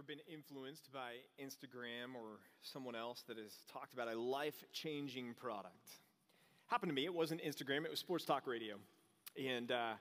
ever 0.00 0.06
been 0.06 0.32
influenced 0.32 0.90
by 0.92 1.12
Instagram 1.38 2.14
or 2.14 2.38
someone 2.62 2.94
else 2.94 3.22
that 3.28 3.36
has 3.36 3.52
talked 3.70 3.92
about 3.92 4.08
a 4.08 4.18
life 4.18 4.64
changing 4.72 5.34
product? 5.34 5.90
Happened 6.68 6.88
to 6.88 6.94
me. 6.94 7.04
It 7.04 7.12
wasn't 7.12 7.42
Instagram, 7.42 7.84
it 7.84 7.90
was 7.90 7.98
Sports 7.98 8.24
Talk 8.24 8.46
Radio. 8.46 8.76
And 9.38 9.70
uh, 9.70 9.74
I 9.74 9.96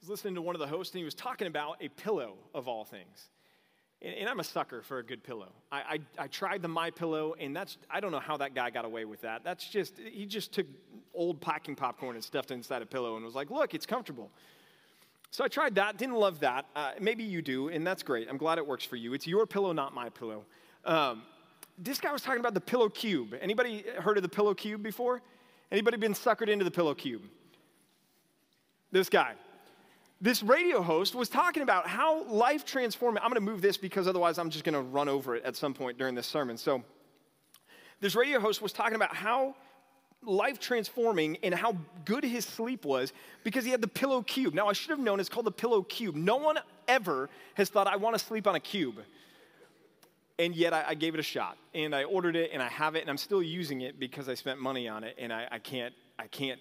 was 0.00 0.08
listening 0.08 0.34
to 0.36 0.40
one 0.40 0.54
of 0.54 0.60
the 0.60 0.66
hosts, 0.66 0.94
and 0.94 1.00
he 1.00 1.04
was 1.04 1.14
talking 1.14 1.46
about 1.46 1.76
a 1.82 1.88
pillow 1.88 2.36
of 2.54 2.68
all 2.68 2.86
things. 2.86 3.28
And, 4.00 4.14
and 4.14 4.30
I'm 4.30 4.40
a 4.40 4.44
sucker 4.44 4.80
for 4.80 4.98
a 4.98 5.04
good 5.04 5.22
pillow. 5.22 5.52
I, 5.70 5.98
I, 6.18 6.22
I 6.24 6.26
tried 6.28 6.62
the 6.62 6.68
My 6.68 6.90
Pillow, 6.90 7.34
and 7.38 7.54
that's 7.54 7.76
I 7.90 8.00
don't 8.00 8.12
know 8.12 8.20
how 8.20 8.38
that 8.38 8.54
guy 8.54 8.70
got 8.70 8.86
away 8.86 9.04
with 9.04 9.20
that. 9.22 9.44
That's 9.44 9.68
just 9.68 9.98
he 9.98 10.24
just 10.24 10.52
took 10.52 10.66
old 11.12 11.42
packing 11.42 11.76
popcorn 11.76 12.14
and 12.14 12.24
stuffed 12.24 12.50
it 12.50 12.54
inside 12.54 12.80
a 12.80 12.86
pillow 12.86 13.16
and 13.16 13.24
was 13.26 13.34
like, 13.34 13.50
"Look, 13.50 13.74
it's 13.74 13.84
comfortable." 13.84 14.30
So 15.34 15.42
I 15.42 15.48
tried 15.48 15.74
that, 15.74 15.96
didn't 15.96 16.14
love 16.14 16.38
that. 16.40 16.64
Uh, 16.76 16.92
maybe 17.00 17.24
you 17.24 17.42
do, 17.42 17.66
and 17.68 17.84
that's 17.84 18.04
great. 18.04 18.28
I'm 18.30 18.36
glad 18.36 18.58
it 18.58 18.64
works 18.64 18.84
for 18.84 18.94
you. 18.94 19.14
It's 19.14 19.26
your 19.26 19.46
pillow, 19.46 19.72
not 19.72 19.92
my 19.92 20.08
pillow. 20.08 20.44
Um, 20.84 21.22
this 21.76 21.98
guy 21.98 22.12
was 22.12 22.22
talking 22.22 22.38
about 22.38 22.54
the 22.54 22.60
pillow 22.60 22.88
cube. 22.88 23.34
Anybody 23.40 23.84
heard 23.98 24.16
of 24.16 24.22
the 24.22 24.28
pillow 24.28 24.54
cube 24.54 24.80
before? 24.80 25.22
Anybody 25.72 25.96
been 25.96 26.12
suckered 26.12 26.46
into 26.46 26.64
the 26.64 26.70
pillow 26.70 26.94
cube? 26.94 27.22
This 28.92 29.08
guy. 29.08 29.32
This 30.20 30.40
radio 30.40 30.80
host 30.80 31.16
was 31.16 31.28
talking 31.28 31.64
about 31.64 31.88
how 31.88 32.22
life 32.26 32.64
transforming. 32.64 33.20
I'm 33.20 33.28
going 33.28 33.44
to 33.44 33.50
move 33.50 33.60
this 33.60 33.76
because 33.76 34.06
otherwise 34.06 34.38
I'm 34.38 34.50
just 34.50 34.62
going 34.62 34.74
to 34.74 34.82
run 34.82 35.08
over 35.08 35.34
it 35.34 35.42
at 35.44 35.56
some 35.56 35.74
point 35.74 35.98
during 35.98 36.14
this 36.14 36.28
sermon. 36.28 36.56
So, 36.56 36.84
this 37.98 38.14
radio 38.14 38.38
host 38.38 38.62
was 38.62 38.72
talking 38.72 38.94
about 38.94 39.16
how 39.16 39.56
life 40.26 40.58
transforming 40.58 41.38
and 41.42 41.54
how 41.54 41.76
good 42.04 42.24
his 42.24 42.44
sleep 42.44 42.84
was 42.84 43.12
because 43.42 43.64
he 43.64 43.70
had 43.70 43.80
the 43.80 43.88
pillow 43.88 44.22
cube. 44.22 44.54
Now, 44.54 44.68
I 44.68 44.72
should 44.72 44.90
have 44.90 44.98
known 44.98 45.20
it's 45.20 45.28
called 45.28 45.46
the 45.46 45.52
pillow 45.52 45.82
cube. 45.82 46.14
No 46.14 46.36
one 46.36 46.58
ever 46.88 47.28
has 47.54 47.68
thought, 47.68 47.86
I 47.86 47.96
want 47.96 48.18
to 48.18 48.24
sleep 48.24 48.46
on 48.46 48.54
a 48.54 48.60
cube. 48.60 48.96
And 50.38 50.54
yet, 50.54 50.72
I, 50.72 50.84
I, 50.88 50.94
gave 50.94 51.14
it 51.14 51.20
a 51.20 51.24
shot. 51.24 51.56
And 51.74 51.94
I 51.94 52.04
ordered 52.04 52.34
it 52.34 52.50
and 52.52 52.60
I 52.60 52.68
have 52.68 52.96
it 52.96 53.02
and 53.02 53.10
I'm 53.10 53.16
still 53.16 53.42
using 53.42 53.82
it 53.82 54.00
because 54.00 54.28
I 54.28 54.34
spent 54.34 54.58
money 54.58 54.88
on 54.88 55.04
it 55.04 55.14
and 55.16 55.32
I, 55.32 55.46
I 55.50 55.58
can't, 55.60 55.94
I 56.18 56.26
can't, 56.26 56.60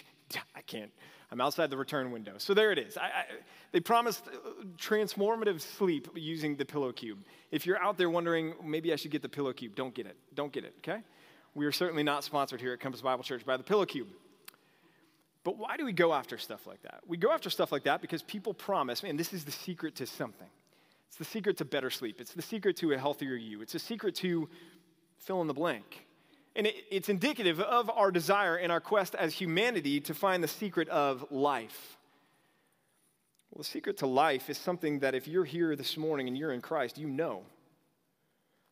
I 0.54 0.60
can't. 0.60 0.90
I'm 1.30 1.40
outside 1.40 1.70
the 1.70 1.76
return 1.76 2.12
window. 2.12 2.34
So 2.38 2.54
there 2.54 2.70
it 2.70 2.78
is. 2.78 2.96
I, 2.96 3.24
they 3.72 3.80
promised 3.80 4.28
uh, 4.28 4.64
transformative 4.78 5.60
sleep 5.60 6.08
using 6.14 6.54
the 6.54 6.64
pillow 6.64 6.92
cube. 6.92 7.18
If 7.50 7.66
you're 7.66 7.82
out 7.82 7.98
there 7.98 8.08
wondering, 8.08 8.54
maybe 8.62 8.92
I 8.92 8.96
should 8.96 9.10
get 9.10 9.20
the 9.22 9.28
pillow 9.28 9.52
cube, 9.52 9.74
don't 9.74 9.92
get 9.94 10.06
it. 10.06 10.16
Don't 10.34 10.52
get 10.52 10.64
it, 10.64 10.74
okay? 10.78 11.02
We 11.54 11.66
are 11.66 11.72
certainly 11.72 12.02
not 12.02 12.24
sponsored 12.24 12.60
here 12.60 12.72
at 12.72 12.80
Compass 12.80 13.00
Bible 13.00 13.22
Church 13.22 13.46
by 13.46 13.56
the 13.56 13.62
Pillow 13.62 13.86
Cube. 13.86 14.08
But 15.44 15.58
why 15.58 15.76
do 15.76 15.84
we 15.84 15.92
go 15.92 16.12
after 16.12 16.38
stuff 16.38 16.66
like 16.66 16.82
that? 16.82 17.00
We 17.06 17.16
go 17.16 17.30
after 17.30 17.50
stuff 17.50 17.70
like 17.70 17.84
that 17.84 18.00
because 18.00 18.22
people 18.22 18.54
promise, 18.54 19.02
man, 19.02 19.16
this 19.16 19.32
is 19.32 19.44
the 19.44 19.52
secret 19.52 19.96
to 19.96 20.06
something. 20.06 20.48
It's 21.08 21.16
the 21.16 21.24
secret 21.24 21.58
to 21.58 21.64
better 21.64 21.90
sleep. 21.90 22.20
It's 22.20 22.32
the 22.32 22.42
secret 22.42 22.76
to 22.78 22.92
a 22.92 22.98
healthier 22.98 23.34
you. 23.34 23.60
It's 23.62 23.74
a 23.74 23.78
secret 23.78 24.16
to 24.16 24.48
fill 25.18 25.42
in 25.42 25.46
the 25.46 25.54
blank. 25.54 26.06
And 26.56 26.66
it, 26.66 26.74
it's 26.90 27.08
indicative 27.08 27.60
of 27.60 27.90
our 27.90 28.10
desire 28.10 28.56
and 28.56 28.72
our 28.72 28.80
quest 28.80 29.14
as 29.14 29.34
humanity 29.34 30.00
to 30.00 30.14
find 30.14 30.42
the 30.42 30.48
secret 30.48 30.88
of 30.88 31.24
life. 31.30 31.98
Well, 33.50 33.58
the 33.58 33.68
secret 33.68 33.98
to 33.98 34.06
life 34.06 34.50
is 34.50 34.58
something 34.58 35.00
that 35.00 35.14
if 35.14 35.28
you're 35.28 35.44
here 35.44 35.76
this 35.76 35.96
morning 35.96 36.26
and 36.26 36.36
you're 36.36 36.52
in 36.52 36.60
Christ, 36.60 36.98
you 36.98 37.08
know. 37.08 37.42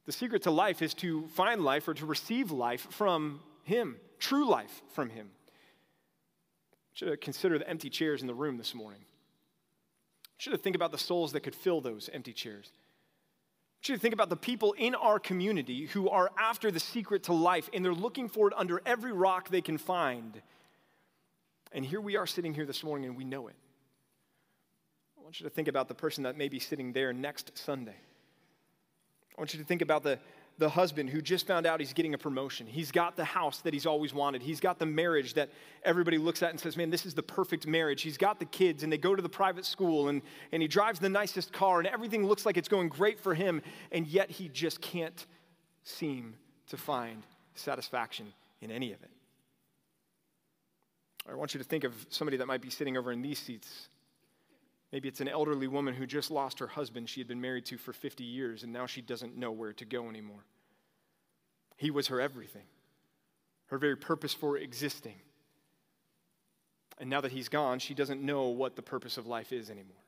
The 0.07 0.13
secret 0.13 0.43
to 0.43 0.51
life 0.51 0.83
is 0.83 0.95
to 0.95 1.27
find 1.29 1.63
life 1.63 1.87
or 1.87 1.95
to 1.95 2.07
receive 2.07 2.51
life 2.51 2.87
from 2.91 3.41
Him, 3.65 3.97
true 4.19 4.49
life 4.49 4.83
from 4.95 5.11
Him. 5.11 5.31
Should 6.95 7.21
consider 7.21 7.59
the 7.59 7.69
empty 7.69 7.89
chairs 7.89 8.21
in 8.21 8.27
the 8.27 8.35
room 8.35 8.59
this 8.59 8.75
morning. 8.75 9.01
Should 10.39 10.61
think 10.61 10.75
about 10.75 10.91
the 10.91 10.99
souls 10.99 11.33
that 11.33 11.41
could 11.41 11.55
fill 11.55 11.81
those 11.81 12.11
empty 12.13 12.33
chairs. 12.33 12.73
Should 13.81 14.01
think 14.01 14.15
about 14.15 14.29
the 14.29 14.37
people 14.37 14.73
in 14.73 14.95
our 14.95 15.19
community 15.19 15.87
who 15.87 16.09
are 16.09 16.31
after 16.39 16.71
the 16.71 16.81
secret 16.81 17.25
to 17.25 17.33
life 17.33 17.71
and 17.73 17.85
they're 17.85 17.95
looking 17.95 18.29
for 18.29 18.49
it 18.49 18.55
under 18.57 18.83
every 18.85 19.13
rock 19.13 19.49
they 19.49 19.61
can 19.61 19.79
find. 19.79 20.41
And 21.73 21.85
here 21.85 22.01
we 22.01 22.17
are 22.17 22.27
sitting 22.27 22.55
here 22.55 22.67
this 22.67 22.85
morning 22.85 23.09
and 23.09 23.17
we 23.17 23.25
know 23.25 23.49
it. 23.49 23.55
I 25.19 25.23
want 25.23 25.41
you 25.41 25.45
to 25.45 25.51
think 25.51 25.69
about 25.69 25.89
the 25.89 25.95
person 25.95 26.25
that 26.25 26.37
may 26.37 26.49
be 26.49 26.59
sitting 26.59 26.93
there 26.93 27.13
next 27.13 27.57
Sunday. 27.57 27.97
I 29.37 29.41
want 29.41 29.55
you 29.55 29.61
to 29.61 29.65
think 29.65 29.83
about 29.83 30.03
the, 30.03 30.19
the 30.59 30.69
husband 30.69 31.11
who 31.11 31.23
just 31.23 31.47
found 31.47 31.67
out 31.67 31.81
he's 31.81 31.93
getting 31.93 32.15
a 32.15 32.19
promotion. 32.19 32.67
He's 32.67 32.93
got 32.93 33.17
the 33.17 33.25
house 33.25 33.61
that 33.61 33.73
he's 33.73 33.87
always 33.87 34.13
wanted. 34.13 34.43
He's 34.43 34.61
got 34.61 34.79
the 34.79 34.87
marriage 34.87 35.35
that 35.35 35.49
everybody 35.85 36.19
looks 36.19 36.43
at 36.43 36.51
and 36.51 36.61
says, 36.61 36.77
man, 36.77 36.91
this 36.91 37.07
is 37.07 37.15
the 37.15 37.23
perfect 37.23 37.67
marriage. 37.67 38.03
He's 38.03 38.19
got 38.19 38.39
the 38.39 38.45
kids 38.45 38.83
and 38.83 38.93
they 38.93 38.99
go 38.99 39.15
to 39.15 39.23
the 39.23 39.29
private 39.29 39.65
school 39.65 40.09
and, 40.09 40.23
and 40.53 40.61
he 40.61 40.69
drives 40.69 41.01
the 41.01 41.09
nicest 41.09 41.53
car 41.53 41.79
and 41.79 41.89
everything 41.89 42.27
looks 42.27 42.45
like 42.45 42.57
it's 42.57 42.69
going 42.69 42.89
great 42.89 43.19
for 43.19 43.35
him. 43.35 43.63
And 43.91 44.07
yet 44.07 44.31
he 44.31 44.49
just 44.49 44.81
can't 44.81 45.27
seem 45.85 46.35
to 46.69 46.77
find 46.77 47.23
satisfaction 47.55 48.33
in 48.61 48.71
any 48.71 48.93
of 48.93 49.03
it. 49.03 49.11
I 51.31 51.35
want 51.35 51.55
you 51.55 51.59
to 51.59 51.65
think 51.65 51.85
of 51.85 51.95
somebody 52.11 52.37
that 52.39 52.47
might 52.47 52.63
be 52.63 52.71
sitting 52.71 52.97
over 52.97 53.13
in 53.13 53.23
these 53.23 53.39
seats 53.39 53.89
Maybe 54.93 55.09
it's 55.09 55.23
an 55.23 55.29
elderly 55.29 55.67
woman 55.67 55.95
who 55.95 56.07
just 56.07 56.31
lost 56.31 56.59
her 56.59 56.67
husband 56.67 57.09
she 57.09 57.21
had 57.21 57.27
been 57.27 57.41
married 57.41 57.65
to 57.67 57.79
for 57.79 57.95
50 57.95 58.25
years 58.25 58.63
and 58.63 58.73
now 58.73 58.87
she 58.87 59.01
doesn't 59.01 59.37
know 59.37 59.51
where 59.51 59.73
to 59.73 59.85
go 59.87 60.09
anymore. 60.09 60.45
He 61.79 61.91
was 61.91 62.09
her 62.09 62.21
everything, 62.21 62.67
her 63.67 63.79
very 63.79 63.97
purpose 63.97 64.35
for 64.35 64.59
existing. 64.59 65.17
And 66.99 67.09
now 67.09 67.23
that 67.23 67.33
he's 67.33 67.49
gone, 67.49 67.79
she 67.79 67.95
doesn't 67.95 68.23
know 68.23 68.49
what 68.49 68.77
the 68.77 68.83
purpose 68.83 69.17
of 69.17 69.27
life 69.27 69.53
is 69.53 69.71
anymore. 69.71 70.02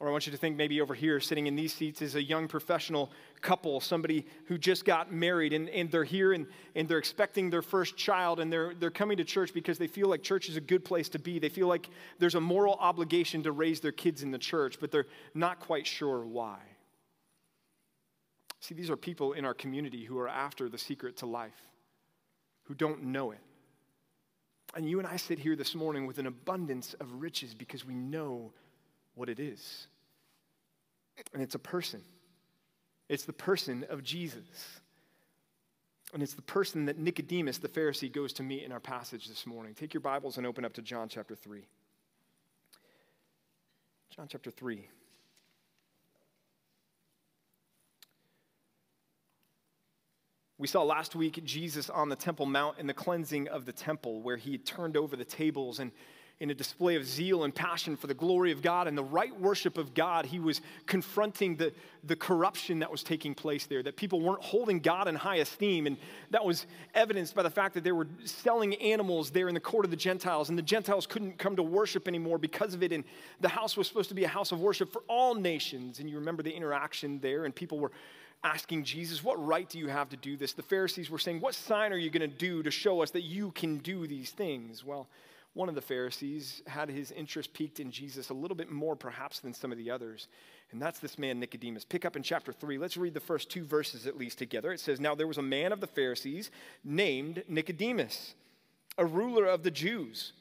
Or 0.00 0.08
I 0.08 0.12
want 0.12 0.24
you 0.24 0.32
to 0.32 0.38
think 0.38 0.56
maybe 0.56 0.80
over 0.80 0.94
here, 0.94 1.20
sitting 1.20 1.46
in 1.46 1.54
these 1.54 1.74
seats, 1.74 2.00
is 2.00 2.14
a 2.14 2.22
young 2.22 2.48
professional 2.48 3.10
couple, 3.42 3.80
somebody 3.80 4.26
who 4.46 4.56
just 4.56 4.86
got 4.86 5.12
married 5.12 5.52
and, 5.52 5.68
and 5.68 5.90
they're 5.90 6.04
here 6.04 6.32
and, 6.32 6.46
and 6.74 6.88
they're 6.88 6.98
expecting 6.98 7.50
their 7.50 7.60
first 7.60 7.98
child 7.98 8.40
and 8.40 8.50
they're, 8.50 8.72
they're 8.74 8.90
coming 8.90 9.18
to 9.18 9.24
church 9.24 9.52
because 9.52 9.76
they 9.76 9.86
feel 9.86 10.08
like 10.08 10.22
church 10.22 10.48
is 10.48 10.56
a 10.56 10.60
good 10.60 10.86
place 10.86 11.10
to 11.10 11.18
be. 11.18 11.38
They 11.38 11.50
feel 11.50 11.68
like 11.68 11.90
there's 12.18 12.34
a 12.34 12.40
moral 12.40 12.78
obligation 12.80 13.42
to 13.42 13.52
raise 13.52 13.80
their 13.80 13.92
kids 13.92 14.22
in 14.22 14.30
the 14.30 14.38
church, 14.38 14.78
but 14.80 14.90
they're 14.90 15.06
not 15.34 15.60
quite 15.60 15.86
sure 15.86 16.24
why. 16.24 16.58
See, 18.60 18.74
these 18.74 18.88
are 18.88 18.96
people 18.96 19.34
in 19.34 19.44
our 19.44 19.54
community 19.54 20.04
who 20.04 20.18
are 20.18 20.28
after 20.28 20.70
the 20.70 20.78
secret 20.78 21.18
to 21.18 21.26
life, 21.26 21.60
who 22.64 22.74
don't 22.74 23.04
know 23.04 23.32
it. 23.32 23.40
And 24.74 24.88
you 24.88 24.98
and 24.98 25.06
I 25.06 25.16
sit 25.16 25.38
here 25.38 25.56
this 25.56 25.74
morning 25.74 26.06
with 26.06 26.18
an 26.18 26.26
abundance 26.26 26.94
of 27.00 27.20
riches 27.20 27.52
because 27.52 27.84
we 27.84 27.94
know 27.94 28.52
what 29.20 29.28
it 29.28 29.38
is. 29.38 29.86
And 31.34 31.42
it's 31.42 31.54
a 31.54 31.58
person. 31.58 32.00
It's 33.10 33.24
the 33.24 33.34
person 33.34 33.84
of 33.90 34.02
Jesus. 34.02 34.80
And 36.14 36.22
it's 36.22 36.32
the 36.32 36.40
person 36.40 36.86
that 36.86 36.98
Nicodemus, 36.98 37.58
the 37.58 37.68
Pharisee, 37.68 38.10
goes 38.10 38.32
to 38.32 38.42
meet 38.42 38.62
in 38.62 38.72
our 38.72 38.80
passage 38.80 39.28
this 39.28 39.46
morning. 39.46 39.74
Take 39.74 39.92
your 39.92 40.00
Bibles 40.00 40.38
and 40.38 40.46
open 40.46 40.64
up 40.64 40.72
to 40.72 40.82
John 40.82 41.06
chapter 41.10 41.34
3. 41.34 41.60
John 44.16 44.26
chapter 44.26 44.50
3. 44.50 44.88
We 50.56 50.66
saw 50.66 50.82
last 50.82 51.14
week 51.14 51.44
Jesus 51.44 51.90
on 51.90 52.08
the 52.08 52.16
Temple 52.16 52.46
Mount 52.46 52.78
in 52.78 52.86
the 52.86 52.94
cleansing 52.94 53.48
of 53.48 53.66
the 53.66 53.72
temple, 53.72 54.22
where 54.22 54.38
he 54.38 54.56
turned 54.56 54.96
over 54.96 55.14
the 55.14 55.24
tables 55.26 55.78
and 55.78 55.92
in 56.40 56.48
a 56.48 56.54
display 56.54 56.96
of 56.96 57.04
zeal 57.04 57.44
and 57.44 57.54
passion 57.54 57.98
for 57.98 58.06
the 58.06 58.14
glory 58.14 58.50
of 58.50 58.62
God 58.62 58.88
and 58.88 58.96
the 58.96 59.04
right 59.04 59.38
worship 59.38 59.76
of 59.76 59.92
God, 59.92 60.24
he 60.24 60.40
was 60.40 60.62
confronting 60.86 61.54
the, 61.56 61.70
the 62.04 62.16
corruption 62.16 62.78
that 62.78 62.90
was 62.90 63.02
taking 63.02 63.34
place 63.34 63.66
there, 63.66 63.82
that 63.82 63.96
people 63.96 64.22
weren't 64.22 64.42
holding 64.42 64.80
God 64.80 65.06
in 65.06 65.14
high 65.14 65.36
esteem. 65.36 65.86
And 65.86 65.98
that 66.30 66.42
was 66.42 66.66
evidenced 66.94 67.34
by 67.34 67.42
the 67.42 67.50
fact 67.50 67.74
that 67.74 67.84
they 67.84 67.92
were 67.92 68.08
selling 68.24 68.74
animals 68.76 69.28
there 69.30 69.48
in 69.48 69.54
the 69.54 69.60
court 69.60 69.84
of 69.84 69.90
the 69.90 69.98
Gentiles, 69.98 70.48
and 70.48 70.56
the 70.56 70.62
Gentiles 70.62 71.06
couldn't 71.06 71.36
come 71.38 71.56
to 71.56 71.62
worship 71.62 72.08
anymore 72.08 72.38
because 72.38 72.72
of 72.72 72.82
it. 72.82 72.90
And 72.90 73.04
the 73.40 73.48
house 73.50 73.76
was 73.76 73.86
supposed 73.86 74.08
to 74.08 74.14
be 74.14 74.24
a 74.24 74.28
house 74.28 74.50
of 74.50 74.60
worship 74.60 74.90
for 74.90 75.02
all 75.08 75.34
nations. 75.34 76.00
And 76.00 76.08
you 76.08 76.16
remember 76.16 76.42
the 76.42 76.52
interaction 76.52 77.20
there, 77.20 77.44
and 77.44 77.54
people 77.54 77.78
were 77.78 77.92
asking 78.42 78.84
Jesus, 78.84 79.22
What 79.22 79.44
right 79.46 79.68
do 79.68 79.78
you 79.78 79.88
have 79.88 80.08
to 80.08 80.16
do 80.16 80.38
this? 80.38 80.54
The 80.54 80.62
Pharisees 80.62 81.10
were 81.10 81.18
saying, 81.18 81.42
What 81.42 81.54
sign 81.54 81.92
are 81.92 81.98
you 81.98 82.08
going 82.08 82.28
to 82.28 82.34
do 82.34 82.62
to 82.62 82.70
show 82.70 83.02
us 83.02 83.10
that 83.10 83.24
you 83.24 83.50
can 83.50 83.76
do 83.76 84.06
these 84.06 84.30
things? 84.30 84.82
Well, 84.82 85.06
one 85.54 85.68
of 85.68 85.74
the 85.74 85.80
Pharisees 85.80 86.62
had 86.66 86.88
his 86.88 87.10
interest 87.10 87.52
piqued 87.52 87.80
in 87.80 87.90
Jesus 87.90 88.30
a 88.30 88.34
little 88.34 88.56
bit 88.56 88.70
more, 88.70 88.94
perhaps, 88.94 89.40
than 89.40 89.52
some 89.52 89.72
of 89.72 89.78
the 89.78 89.90
others. 89.90 90.28
And 90.70 90.80
that's 90.80 91.00
this 91.00 91.18
man, 91.18 91.40
Nicodemus. 91.40 91.84
Pick 91.84 92.04
up 92.04 92.14
in 92.14 92.22
chapter 92.22 92.52
3. 92.52 92.78
Let's 92.78 92.96
read 92.96 93.14
the 93.14 93.20
first 93.20 93.50
two 93.50 93.64
verses 93.64 94.06
at 94.06 94.16
least 94.16 94.38
together. 94.38 94.72
It 94.72 94.78
says, 94.78 95.00
Now 95.00 95.16
there 95.16 95.26
was 95.26 95.38
a 95.38 95.42
man 95.42 95.72
of 95.72 95.80
the 95.80 95.88
Pharisees 95.88 96.52
named 96.84 97.42
Nicodemus, 97.48 98.34
a 98.96 99.04
ruler 99.04 99.44
of 99.46 99.64
the 99.64 99.72
Jews. 99.72 100.32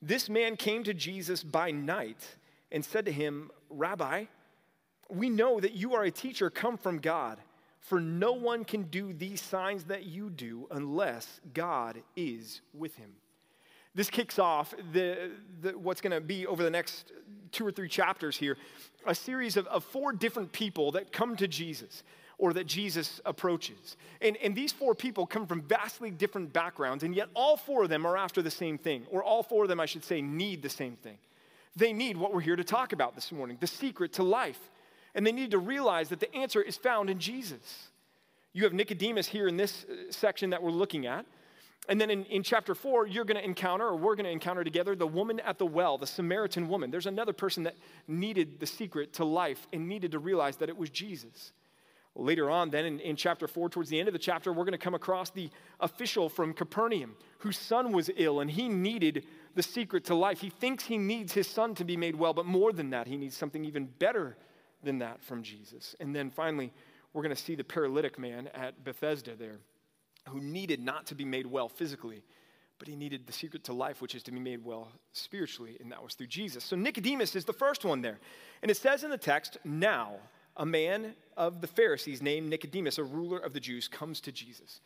This 0.00 0.30
man 0.30 0.56
came 0.56 0.82
to 0.84 0.94
Jesus 0.94 1.42
by 1.42 1.70
night 1.70 2.36
and 2.72 2.82
said 2.82 3.04
to 3.04 3.12
him, 3.12 3.50
Rabbi, 3.68 4.24
we 5.10 5.28
know 5.28 5.60
that 5.60 5.74
you 5.74 5.94
are 5.94 6.04
a 6.04 6.10
teacher 6.10 6.48
come 6.48 6.78
from 6.78 6.98
God, 6.98 7.38
for 7.80 8.00
no 8.00 8.32
one 8.32 8.64
can 8.64 8.84
do 8.84 9.12
these 9.12 9.42
signs 9.42 9.84
that 9.84 10.04
you 10.04 10.30
do 10.30 10.66
unless 10.70 11.40
God 11.52 12.02
is 12.16 12.62
with 12.72 12.96
him. 12.96 13.12
This 13.94 14.10
kicks 14.10 14.38
off 14.38 14.74
the, 14.92 15.30
the 15.62 15.78
what's 15.78 16.00
going 16.00 16.12
to 16.12 16.20
be 16.20 16.46
over 16.46 16.62
the 16.62 16.70
next 16.70 17.12
two 17.52 17.66
or 17.66 17.70
three 17.70 17.88
chapters 17.88 18.36
here 18.36 18.56
a 19.06 19.14
series 19.14 19.56
of, 19.56 19.66
of 19.66 19.84
four 19.84 20.12
different 20.12 20.50
people 20.50 20.92
that 20.92 21.12
come 21.12 21.36
to 21.36 21.46
Jesus 21.46 22.02
or 22.38 22.52
that 22.54 22.66
Jesus 22.66 23.20
approaches. 23.24 23.96
And, 24.20 24.36
and 24.38 24.54
these 24.54 24.72
four 24.72 24.94
people 24.94 25.26
come 25.26 25.46
from 25.46 25.62
vastly 25.62 26.10
different 26.10 26.52
backgrounds, 26.52 27.04
and 27.04 27.14
yet 27.14 27.28
all 27.34 27.56
four 27.56 27.84
of 27.84 27.90
them 27.90 28.06
are 28.06 28.16
after 28.16 28.42
the 28.42 28.50
same 28.50 28.78
thing, 28.78 29.06
or 29.10 29.22
all 29.22 29.42
four 29.42 29.64
of 29.64 29.68
them, 29.68 29.78
I 29.78 29.86
should 29.86 30.04
say, 30.04 30.20
need 30.20 30.62
the 30.62 30.68
same 30.68 30.96
thing. 30.96 31.18
They 31.76 31.92
need 31.92 32.16
what 32.16 32.32
we're 32.32 32.40
here 32.40 32.56
to 32.56 32.64
talk 32.64 32.92
about 32.92 33.14
this 33.14 33.30
morning 33.32 33.56
the 33.60 33.66
secret 33.66 34.14
to 34.14 34.22
life. 34.22 34.58
And 35.14 35.24
they 35.24 35.32
need 35.32 35.52
to 35.52 35.58
realize 35.58 36.08
that 36.08 36.18
the 36.18 36.34
answer 36.34 36.60
is 36.60 36.76
found 36.76 37.08
in 37.08 37.20
Jesus. 37.20 37.88
You 38.52 38.64
have 38.64 38.72
Nicodemus 38.72 39.28
here 39.28 39.46
in 39.46 39.56
this 39.56 39.84
uh, 39.84 40.10
section 40.10 40.50
that 40.50 40.62
we're 40.62 40.70
looking 40.70 41.06
at. 41.06 41.24
And 41.88 42.00
then 42.00 42.10
in, 42.10 42.24
in 42.24 42.42
chapter 42.42 42.74
four, 42.74 43.06
you're 43.06 43.24
going 43.24 43.36
to 43.36 43.44
encounter, 43.44 43.86
or 43.86 43.96
we're 43.96 44.14
going 44.14 44.24
to 44.24 44.30
encounter 44.30 44.64
together, 44.64 44.96
the 44.96 45.06
woman 45.06 45.40
at 45.40 45.58
the 45.58 45.66
well, 45.66 45.98
the 45.98 46.06
Samaritan 46.06 46.68
woman. 46.68 46.90
There's 46.90 47.06
another 47.06 47.32
person 47.32 47.64
that 47.64 47.76
needed 48.08 48.58
the 48.58 48.66
secret 48.66 49.12
to 49.14 49.24
life 49.24 49.66
and 49.72 49.86
needed 49.86 50.12
to 50.12 50.18
realize 50.18 50.56
that 50.56 50.68
it 50.68 50.76
was 50.76 50.88
Jesus. 50.88 51.52
Later 52.16 52.48
on, 52.48 52.70
then 52.70 52.84
in, 52.84 53.00
in 53.00 53.16
chapter 53.16 53.48
4, 53.48 53.68
towards 53.68 53.90
the 53.90 53.98
end 53.98 54.08
of 54.08 54.12
the 54.12 54.20
chapter, 54.20 54.52
we're 54.52 54.64
going 54.64 54.72
to 54.72 54.78
come 54.78 54.94
across 54.94 55.30
the 55.30 55.50
official 55.80 56.28
from 56.28 56.54
Capernaum 56.54 57.16
whose 57.38 57.58
son 57.58 57.92
was 57.92 58.08
ill 58.16 58.40
and 58.40 58.50
he 58.50 58.68
needed 58.68 59.26
the 59.56 59.62
secret 59.62 60.04
to 60.04 60.14
life. 60.14 60.40
He 60.40 60.48
thinks 60.48 60.84
he 60.84 60.96
needs 60.96 61.32
his 61.32 61.48
son 61.48 61.74
to 61.74 61.84
be 61.84 61.96
made 61.96 62.14
well, 62.14 62.32
but 62.32 62.46
more 62.46 62.72
than 62.72 62.90
that, 62.90 63.08
he 63.08 63.16
needs 63.16 63.36
something 63.36 63.64
even 63.64 63.86
better 63.98 64.36
than 64.84 64.98
that 65.00 65.22
from 65.24 65.42
Jesus. 65.42 65.96
And 65.98 66.14
then 66.14 66.30
finally, 66.30 66.72
we're 67.12 67.22
going 67.22 67.34
to 67.34 67.42
see 67.42 67.56
the 67.56 67.64
paralytic 67.64 68.16
man 68.16 68.48
at 68.54 68.84
Bethesda 68.84 69.34
there 69.34 69.58
who 70.28 70.40
needed 70.40 70.80
not 70.80 71.06
to 71.06 71.14
be 71.14 71.24
made 71.24 71.46
well 71.46 71.68
physically, 71.68 72.22
but 72.78 72.88
he 72.88 72.96
needed 72.96 73.26
the 73.26 73.32
secret 73.32 73.64
to 73.64 73.72
life, 73.72 74.02
which 74.02 74.14
is 74.14 74.22
to 74.24 74.32
be 74.32 74.40
made 74.40 74.64
well 74.64 74.88
spiritually, 75.12 75.76
and 75.80 75.92
that 75.92 76.02
was 76.02 76.14
through 76.14 76.26
Jesus. 76.26 76.64
So 76.64 76.76
Nicodemus 76.76 77.36
is 77.36 77.44
the 77.44 77.52
first 77.52 77.84
one 77.84 78.02
there. 78.02 78.18
And 78.62 78.70
it 78.70 78.76
says 78.76 79.04
in 79.04 79.10
the 79.10 79.18
text, 79.18 79.58
now 79.64 80.16
a 80.56 80.66
man 80.66 81.14
of 81.36 81.60
the 81.60 81.66
Pharisees 81.66 82.22
named 82.22 82.48
Nicodemus, 82.48 82.98
a 82.98 83.04
ruler 83.04 83.38
of 83.38 83.52
the 83.52 83.60
Jews, 83.60 83.88
comes 83.88 84.20
to 84.22 84.32
Jesus. 84.32 84.80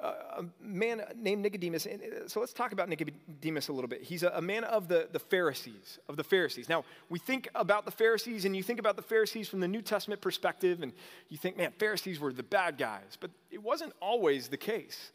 A 0.00 0.44
man 0.60 1.02
named 1.16 1.42
Nicodemus. 1.42 1.86
Uh, 1.86 2.28
so 2.28 2.40
let's 2.40 2.52
talk 2.52 2.72
about 2.72 2.88
Nicodemus 2.88 3.68
a 3.68 3.72
little 3.72 3.88
bit. 3.88 4.02
He's 4.02 4.22
a, 4.22 4.30
a 4.34 4.42
man 4.42 4.64
of 4.64 4.88
the, 4.88 5.08
the 5.10 5.18
Pharisees, 5.18 5.98
of 6.08 6.16
the 6.16 6.24
Pharisees. 6.24 6.68
Now, 6.68 6.84
we 7.08 7.18
think 7.18 7.48
about 7.54 7.84
the 7.84 7.90
Pharisees, 7.90 8.44
and 8.44 8.56
you 8.56 8.62
think 8.62 8.78
about 8.78 8.96
the 8.96 9.02
Pharisees 9.02 9.48
from 9.48 9.60
the 9.60 9.68
New 9.68 9.82
Testament 9.82 10.20
perspective, 10.20 10.82
and 10.82 10.92
you 11.28 11.38
think, 11.38 11.56
man, 11.56 11.72
Pharisees 11.78 12.20
were 12.20 12.32
the 12.32 12.42
bad 12.42 12.78
guys. 12.78 13.16
But 13.18 13.30
it 13.50 13.62
wasn't 13.62 13.92
always 14.00 14.48
the 14.48 14.56
case. 14.56 15.12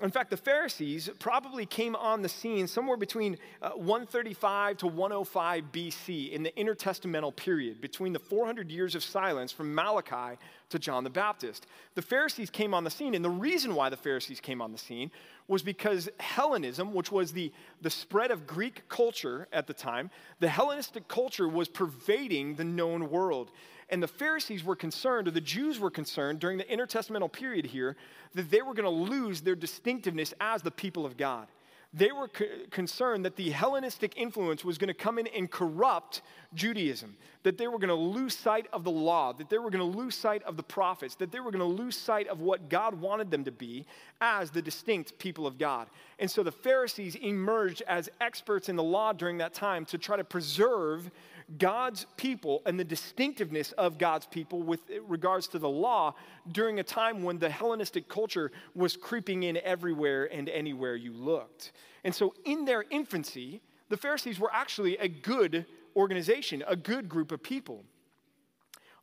In 0.00 0.12
fact, 0.12 0.30
the 0.30 0.36
Pharisees 0.36 1.10
probably 1.18 1.66
came 1.66 1.96
on 1.96 2.22
the 2.22 2.28
scene 2.28 2.68
somewhere 2.68 2.96
between 2.96 3.36
uh, 3.60 3.70
135 3.70 4.76
to 4.78 4.86
105 4.86 5.64
BC 5.72 6.30
in 6.30 6.44
the 6.44 6.52
intertestamental 6.52 7.34
period, 7.34 7.80
between 7.80 8.12
the 8.12 8.20
400 8.20 8.70
years 8.70 8.94
of 8.94 9.02
silence 9.02 9.50
from 9.50 9.74
Malachi 9.74 10.38
to 10.70 10.78
John 10.78 11.02
the 11.02 11.10
Baptist. 11.10 11.66
The 11.96 12.02
Pharisees 12.02 12.48
came 12.48 12.74
on 12.74 12.84
the 12.84 12.90
scene, 12.90 13.16
and 13.16 13.24
the 13.24 13.30
reason 13.30 13.74
why 13.74 13.88
the 13.88 13.96
Pharisees 13.96 14.38
came 14.38 14.62
on 14.62 14.70
the 14.70 14.78
scene 14.78 15.10
was 15.48 15.64
because 15.64 16.08
Hellenism, 16.20 16.94
which 16.94 17.10
was 17.10 17.32
the, 17.32 17.52
the 17.80 17.90
spread 17.90 18.30
of 18.30 18.46
Greek 18.46 18.88
culture 18.88 19.48
at 19.52 19.66
the 19.66 19.74
time, 19.74 20.10
the 20.38 20.48
Hellenistic 20.48 21.08
culture 21.08 21.48
was 21.48 21.66
pervading 21.66 22.54
the 22.54 22.64
known 22.64 23.10
world. 23.10 23.50
And 23.90 24.02
the 24.02 24.08
Pharisees 24.08 24.64
were 24.64 24.76
concerned, 24.76 25.28
or 25.28 25.30
the 25.30 25.40
Jews 25.40 25.78
were 25.78 25.90
concerned 25.90 26.40
during 26.40 26.58
the 26.58 26.64
intertestamental 26.64 27.32
period 27.32 27.66
here, 27.66 27.96
that 28.34 28.50
they 28.50 28.60
were 28.60 28.74
going 28.74 28.84
to 28.84 29.12
lose 29.12 29.40
their 29.40 29.56
distinctiveness 29.56 30.34
as 30.40 30.62
the 30.62 30.70
people 30.70 31.06
of 31.06 31.16
God. 31.16 31.48
They 31.94 32.12
were 32.12 32.28
co- 32.28 32.44
concerned 32.70 33.24
that 33.24 33.36
the 33.36 33.48
Hellenistic 33.48 34.12
influence 34.18 34.62
was 34.62 34.76
going 34.76 34.88
to 34.88 34.94
come 34.94 35.18
in 35.18 35.26
and 35.28 35.50
corrupt 35.50 36.20
Judaism, 36.52 37.16
that 37.44 37.56
they 37.56 37.66
were 37.66 37.78
going 37.78 37.88
to 37.88 37.94
lose 37.94 38.36
sight 38.36 38.66
of 38.74 38.84
the 38.84 38.90
law, 38.90 39.32
that 39.32 39.48
they 39.48 39.56
were 39.56 39.70
going 39.70 39.90
to 39.92 39.98
lose 39.98 40.14
sight 40.14 40.42
of 40.42 40.58
the 40.58 40.62
prophets, 40.62 41.14
that 41.14 41.32
they 41.32 41.40
were 41.40 41.50
going 41.50 41.60
to 41.60 41.82
lose 41.82 41.96
sight 41.96 42.28
of 42.28 42.40
what 42.40 42.68
God 42.68 42.94
wanted 42.94 43.30
them 43.30 43.42
to 43.44 43.52
be 43.52 43.86
as 44.20 44.50
the 44.50 44.60
distinct 44.60 45.18
people 45.18 45.46
of 45.46 45.56
God. 45.56 45.88
And 46.18 46.30
so 46.30 46.42
the 46.42 46.52
Pharisees 46.52 47.14
emerged 47.14 47.82
as 47.86 48.10
experts 48.20 48.68
in 48.68 48.76
the 48.76 48.82
law 48.82 49.14
during 49.14 49.38
that 49.38 49.54
time 49.54 49.86
to 49.86 49.96
try 49.96 50.18
to 50.18 50.24
preserve 50.24 51.10
God's 51.56 52.04
people 52.16 52.60
and 52.66 52.78
the 52.78 52.84
distinctiveness 52.84 53.72
of 53.72 53.96
God's 53.96 54.26
people 54.26 54.62
with 54.62 54.80
regards 55.06 55.48
to 55.48 55.58
the 55.58 55.68
law 55.68 56.14
during 56.52 56.78
a 56.78 56.82
time 56.82 57.22
when 57.22 57.38
the 57.38 57.48
Hellenistic 57.48 58.08
culture 58.08 58.52
was 58.74 58.96
creeping 58.96 59.44
in 59.44 59.56
everywhere 59.58 60.26
and 60.30 60.48
anywhere 60.50 60.94
you 60.94 61.12
looked. 61.12 61.72
And 62.04 62.14
so, 62.14 62.34
in 62.44 62.66
their 62.66 62.84
infancy, 62.90 63.62
the 63.88 63.96
Pharisees 63.96 64.38
were 64.38 64.52
actually 64.52 64.98
a 64.98 65.08
good 65.08 65.64
organization, 65.96 66.62
a 66.66 66.76
good 66.76 67.08
group 67.08 67.32
of 67.32 67.42
people. 67.42 67.84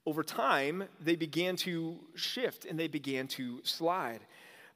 Over 0.06 0.24
time, 0.24 0.84
they 1.02 1.16
began 1.16 1.56
to 1.58 2.00
shift 2.14 2.66
and 2.66 2.80
they 2.80 2.88
began 2.88 3.28
to 3.30 3.62
slide. 3.64 4.20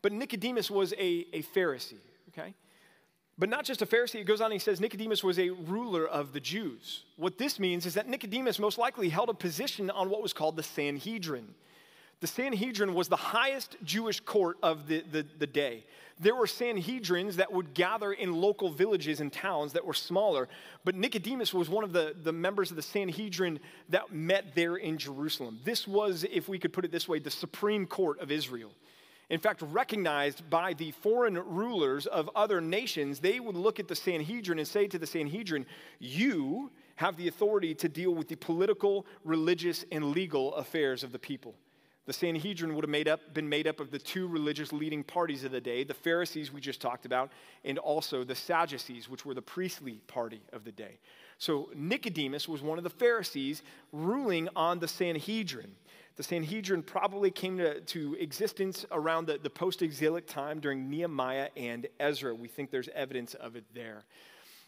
But 0.02 0.12
Nicodemus 0.12 0.72
was 0.72 0.94
a, 0.94 1.28
a 1.34 1.44
Pharisee, 1.44 2.02
okay? 2.30 2.56
But 3.40 3.48
not 3.48 3.64
just 3.64 3.82
a 3.82 3.86
Pharisee, 3.86 4.16
it 4.16 4.26
goes 4.26 4.42
on 4.42 4.48
and 4.48 4.54
he 4.54 4.60
says 4.60 4.82
Nicodemus 4.82 5.24
was 5.24 5.40
a 5.40 5.50
ruler 5.50 6.06
of 6.06 6.34
the 6.34 6.42
Jews. 6.42 7.04
What 7.16 7.38
this 7.38 7.58
means 7.58 7.86
is 7.86 7.94
that 7.94 8.10
Nicodemus 8.10 8.60
most 8.60 8.78
likely 8.78 9.08
held 9.08 9.30
a 9.30 9.34
position 9.34 9.90
on 9.90 10.10
what 10.10 10.22
was 10.22 10.34
called 10.34 10.58
the 10.58 10.64
Sanhedrin. 10.64 11.48
The 12.20 12.28
Sanhedrin 12.28 12.94
was 12.94 13.08
the 13.08 13.16
highest 13.16 13.78
Jewish 13.86 14.20
court 14.20 14.58
of 14.62 14.90
the, 14.90 15.06
the, 15.10 15.26
the, 15.38 15.48
day. 15.48 15.86
There 16.20 16.36
were 16.36 16.48
Sanhedrins 16.48 17.36
that 17.36 17.50
would 17.50 17.74
gather 17.74 18.12
in 18.12 18.34
local 18.42 18.70
villages 18.72 19.22
and 19.22 19.32
towns 19.32 19.72
that 19.72 19.86
were 19.86 19.94
smaller, 19.94 20.50
but 20.84 20.96
Nicodemus 20.96 21.54
was 21.54 21.70
one 21.70 21.86
of 21.86 21.94
the, 21.94 22.14
the 22.22 22.34
members 22.34 22.72
of 22.72 22.76
the 22.76 22.82
Sanhedrin 22.82 23.62
that 23.88 24.12
met 24.12 24.54
there 24.54 24.76
in 24.76 24.98
Jerusalem. 24.98 25.60
This 25.64 25.88
was, 25.88 26.26
if 26.30 26.50
we 26.50 26.60
could 26.60 26.74
put 26.74 26.84
it 26.84 26.92
this 26.92 27.08
way, 27.08 27.20
the 27.20 27.32
supreme 27.32 27.86
court 27.86 28.20
of 28.20 28.32
Israel 28.32 28.72
in 29.30 29.40
fact, 29.40 29.62
recognized 29.62 30.50
by 30.50 30.74
the 30.74 30.92
foreign 30.92 31.36
rulers 31.36 32.08
of 32.08 32.30
other 32.36 32.60
nations, 32.62 33.20
they 33.20 33.40
would 33.40 33.56
look 33.56 33.80
at 33.80 33.88
the 33.88 33.96
Sanhedrin 33.96 34.58
and 34.58 34.68
say 34.68 34.88
to 34.88 34.98
the 34.98 35.06
Sanhedrin, 35.06 35.68
You 36.00 36.72
have 36.96 37.16
the 37.16 37.28
authority 37.28 37.76
to 37.76 37.88
deal 37.88 38.12
with 38.12 38.28
the 38.28 38.36
political, 38.36 39.06
religious, 39.24 39.86
and 39.92 40.12
legal 40.12 40.56
affairs 40.56 41.04
of 41.04 41.12
the 41.12 41.20
people. 41.20 41.56
The 42.08 42.14
Sanhedrin 42.14 42.74
would 42.74 42.84
have 42.84 42.90
made 42.90 43.08
up, 43.08 43.36
been 43.36 43.48
made 43.48 43.68
up 43.68 43.80
of 43.80 43.92
the 43.92 44.00
two 44.00 44.28
religious 44.28 44.74
leading 44.74 45.04
parties 45.04 45.44
of 45.44 45.52
the 45.52 45.62
day 45.62 45.84
the 45.84 45.94
Pharisees, 45.94 46.52
we 46.52 46.60
just 46.60 46.82
talked 46.82 47.06
about, 47.06 47.32
and 47.64 47.78
also 47.78 48.24
the 48.24 48.34
Sadducees, 48.34 49.08
which 49.08 49.28
were 49.28 49.36
the 49.36 49.44
priestly 49.44 50.02
party 50.08 50.42
of 50.52 50.64
the 50.64 50.72
day. 50.72 50.98
So 51.38 51.70
Nicodemus 51.76 52.50
was 52.50 52.64
one 52.64 52.80
of 52.80 52.84
the 52.84 52.90
Pharisees 52.90 53.62
ruling 53.92 54.50
on 54.56 54.80
the 54.80 54.88
Sanhedrin. 54.88 55.76
The 56.20 56.24
Sanhedrin 56.24 56.84
probably 56.84 57.32
came 57.32 57.60
to, 57.60 57.80
to 57.80 58.18
existence 58.20 58.86
around 58.92 59.28
the, 59.28 59.38
the 59.38 59.50
post 59.50 59.82
exilic 59.82 60.28
time 60.28 60.60
during 60.60 60.90
Nehemiah 60.90 61.48
and 61.56 61.88
Ezra. 61.98 62.36
We 62.36 62.50
think 62.50 62.72
there's 62.72 62.90
evidence 62.94 63.36
of 63.36 63.56
it 63.56 63.64
there. 63.74 64.04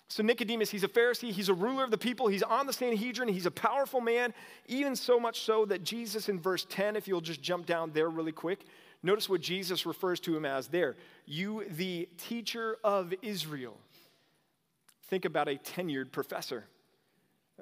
So, 0.08 0.24
Nicodemus, 0.24 0.70
he's 0.70 0.86
a 0.86 0.88
Pharisee, 0.88 1.34
he's 1.34 1.50
a 1.50 1.53
ruler 1.53 1.84
of 1.84 1.91
the 1.91 1.98
people, 1.98 2.29
he's 2.29 2.41
on 2.41 2.67
the 2.67 2.72
Sanhedrin, 2.72 3.27
he's 3.27 3.46
a 3.46 3.51
powerful 3.51 4.00
man, 4.00 4.34
even 4.67 4.96
so 4.96 5.20
much 5.20 5.41
so 5.41 5.65
that 5.65 5.84
Jesus, 5.84 6.29
in 6.29 6.39
verse 6.39 6.65
10, 6.70 6.96
if 6.96 7.05
you'll 7.05 7.20
just 7.20 7.41
jump 7.41 7.65
down 7.65 7.91
there 7.91 8.08
really 8.08 8.31
quick, 8.31 8.63
notice 9.03 9.27
what 9.27 9.41
Jesus 9.41 9.86
refers 9.86 10.22
to 10.22 10.34
him 10.34 10.46
as 10.46 10.70
there. 10.70 10.96
You, 11.25 11.65
the 11.70 12.08
teacher 12.17 12.77
of 12.81 13.13
Israel. 13.22 13.75
Think 15.10 15.25
about 15.25 15.50
a 15.50 15.55
tenured 15.55 16.13
professor 16.13 16.63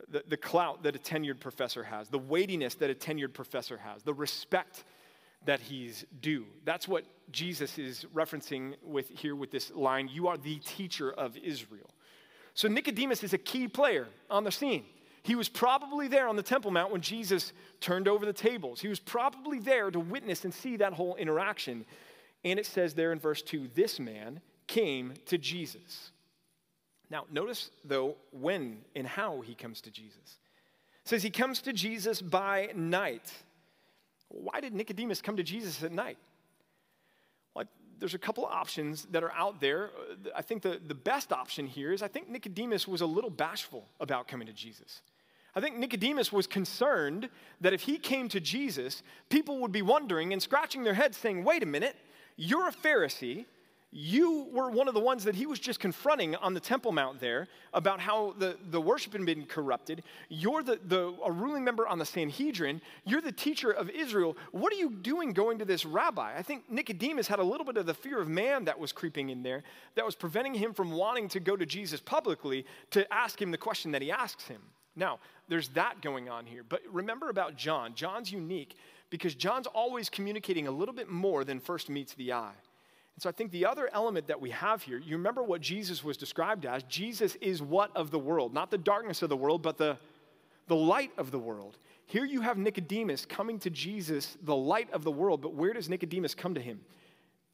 the, 0.10 0.24
the 0.28 0.38
clout 0.38 0.84
that 0.84 0.96
a 0.96 1.00
tenured 1.00 1.40
professor 1.40 1.84
has, 1.84 2.10
the 2.10 2.20
weightiness 2.20 2.76
that 2.76 2.90
a 2.90 2.96
tenured 2.96 3.34
professor 3.34 3.78
has, 3.78 4.04
the 4.04 4.14
respect 4.14 4.84
that 5.46 5.60
he's 5.60 6.06
due. 6.22 6.46
That's 6.66 6.88
what 6.88 7.06
Jesus 7.32 7.78
is 7.78 8.06
referencing 8.14 8.76
with 8.84 9.10
here 9.10 9.36
with 9.36 9.52
this 9.52 9.72
line 9.72 10.10
You 10.12 10.28
are 10.28 10.38
the 10.38 10.58
teacher 10.58 11.12
of 11.12 11.38
Israel. 11.38 11.90
So 12.54 12.68
Nicodemus 12.68 13.24
is 13.24 13.34
a 13.34 13.38
key 13.38 13.68
player 13.68 14.08
on 14.30 14.44
the 14.44 14.52
scene. 14.52 14.84
He 15.24 15.36
was 15.36 15.50
probably 15.50 16.08
there 16.08 16.28
on 16.28 16.36
the 16.36 16.44
Temple 16.44 16.72
Mount 16.72 16.92
when 16.92 17.02
Jesus 17.02 17.54
turned 17.82 18.08
over 18.08 18.26
the 18.26 18.34
tables. 18.34 18.82
He 18.82 18.88
was 18.88 19.00
probably 19.00 19.60
there 19.60 19.92
to 19.92 20.00
witness 20.00 20.44
and 20.44 20.54
see 20.54 20.78
that 20.78 20.94
whole 20.94 21.16
interaction. 21.16 21.86
And 22.44 22.60
it 22.60 22.66
says 22.66 22.94
there 22.94 23.12
in 23.12 23.20
verse 23.20 23.42
2 23.42 23.70
this 23.76 24.00
man 24.00 24.42
came 24.68 25.14
to 25.26 25.38
Jesus. 25.38 26.12
Now, 27.10 27.26
notice 27.32 27.72
though 27.84 28.16
when 28.32 28.80
and 28.96 29.08
how 29.08 29.42
he 29.42 29.56
comes 29.56 29.82
to 29.82 29.92
Jesus. 29.92 30.38
It 31.04 31.10
says 31.10 31.24
he 31.24 31.30
comes 31.30 31.62
to 31.64 31.74
Jesus 31.74 32.22
by 32.22 32.70
night. 32.76 33.34
Why 34.28 34.62
did 34.62 34.74
Nicodemus 34.74 35.22
come 35.22 35.38
to 35.38 35.44
Jesus 35.44 35.82
at 35.84 35.92
night? 35.92 36.18
Well, 37.56 37.66
there's 37.98 38.14
a 38.14 38.20
couple 38.20 38.46
options 38.46 39.08
that 39.12 39.24
are 39.24 39.32
out 39.32 39.60
there. 39.60 39.90
I 40.36 40.44
think 40.44 40.62
the, 40.62 40.80
the 40.86 40.94
best 40.94 41.34
option 41.34 41.66
here 41.66 41.92
is 41.92 42.04
I 42.04 42.08
think 42.08 42.30
Nicodemus 42.30 42.88
was 42.88 43.02
a 43.02 43.08
little 43.08 43.32
bashful 43.32 43.88
about 44.00 44.28
coming 44.28 44.48
to 44.48 44.54
Jesus. 44.54 45.02
I 45.56 45.62
think 45.62 45.78
Nicodemus 45.78 46.32
was 46.32 46.46
concerned 46.46 47.30
that 47.60 47.74
if 47.74 47.82
he 47.82 47.98
came 47.98 48.30
to 48.30 48.40
Jesus, 48.40 49.02
people 49.30 49.60
would 49.62 49.72
be 49.72 49.82
wondering 49.82 50.32
and 50.32 50.42
scratching 50.42 50.84
their 50.84 50.94
heads 50.94 51.18
saying, 51.18 51.44
wait 51.44 51.64
a 51.64 51.66
minute, 51.66 51.96
you're 52.38 52.68
a 52.68 52.72
Pharisee, 52.72 53.46
You 53.92 54.48
were 54.52 54.70
one 54.70 54.88
of 54.88 54.94
the 54.94 55.00
ones 55.00 55.24
that 55.24 55.34
he 55.34 55.48
was 55.48 55.58
just 55.58 55.80
confronting 55.80 56.36
on 56.36 56.54
the 56.54 56.60
Temple 56.60 56.92
Mount 56.92 57.20
there 57.20 57.48
about 57.74 58.00
how 58.00 58.36
the, 58.38 58.56
the 58.70 58.80
worship 58.80 59.14
had 59.14 59.26
been 59.26 59.48
corrupted. 59.48 60.04
You're 60.30 60.62
the, 60.62 60.80
the, 60.86 61.16
a 61.26 61.32
ruling 61.32 61.64
member 61.64 61.88
on 61.88 61.98
the 61.98 62.06
Sanhedrin. 62.06 62.82
You're 63.04 63.22
the 63.22 63.32
teacher 63.32 63.72
of 63.72 63.90
Israel. 63.90 64.38
What 64.52 64.72
are 64.72 64.76
you 64.76 64.92
doing 64.92 65.34
going 65.34 65.58
to 65.58 65.66
this 65.66 65.86
rabbi? 65.86 66.38
I 66.38 66.44
think 66.44 66.70
Nicodemus 66.70 67.28
had 67.28 67.40
a 67.40 67.44
little 67.44 67.66
bit 67.66 67.78
of 67.78 67.88
the 67.88 67.96
fear 67.96 68.22
of 68.22 68.28
man 68.28 68.66
that 68.66 68.78
was 68.78 68.92
creeping 68.92 69.32
in 69.32 69.42
there 69.42 69.64
that 69.96 70.06
was 70.06 70.14
preventing 70.14 70.54
him 70.54 70.76
from 70.76 70.92
wanting 70.92 71.28
to 71.30 71.40
go 71.40 71.56
to 71.56 71.66
Jesus 71.66 72.00
publicly 72.00 72.68
to 72.92 73.12
ask 73.12 73.42
him 73.42 73.50
the 73.50 73.58
question 73.58 73.92
that 73.92 74.04
he 74.04 74.12
asks 74.12 74.48
him. 74.48 74.62
Now, 74.96 75.18
there's 75.48 75.70
that 75.70 76.02
going 76.02 76.30
on 76.30 76.46
here. 76.46 76.64
But 76.68 76.82
remember 76.92 77.30
about 77.30 77.56
John. 77.56 77.96
John's 77.96 78.32
unique 78.32 78.76
because 79.10 79.34
John's 79.34 79.66
always 79.66 80.10
communicating 80.10 80.68
a 80.68 80.72
little 80.72 80.94
bit 80.94 81.10
more 81.10 81.44
than 81.44 81.60
first 81.60 81.90
meets 81.90 82.14
the 82.14 82.34
eye. 82.34 82.54
And 83.20 83.24
so 83.24 83.28
I 83.28 83.34
think 83.34 83.52
the 83.52 83.66
other 83.66 83.90
element 83.92 84.28
that 84.28 84.40
we 84.40 84.50
have 84.52 84.82
here, 84.82 84.98
you 84.98 85.18
remember 85.18 85.44
what 85.44 85.60
Jesus 85.60 86.06
was 86.06 86.16
described 86.16 86.66
as. 86.66 86.84
Jesus 86.84 87.36
is 87.42 87.62
what 87.62 87.94
of 87.94 88.12
the 88.12 88.18
world? 88.18 88.54
Not 88.54 88.72
the 88.72 88.78
darkness 88.78 89.22
of 89.22 89.28
the 89.28 89.36
world, 89.36 89.62
but 89.62 89.78
the, 89.78 89.98
the 90.68 90.78
light 90.78 91.12
of 91.18 91.30
the 91.30 91.38
world. 91.38 91.78
Here 92.06 92.24
you 92.24 92.40
have 92.40 92.58
Nicodemus 92.58 93.26
coming 93.26 93.60
to 93.60 93.70
Jesus, 93.70 94.38
the 94.44 94.56
light 94.56 94.90
of 94.94 95.04
the 95.04 95.12
world, 95.12 95.42
but 95.42 95.54
where 95.54 95.74
does 95.74 95.90
Nicodemus 95.90 96.34
come 96.34 96.54
to 96.54 96.62
him? 96.62 96.80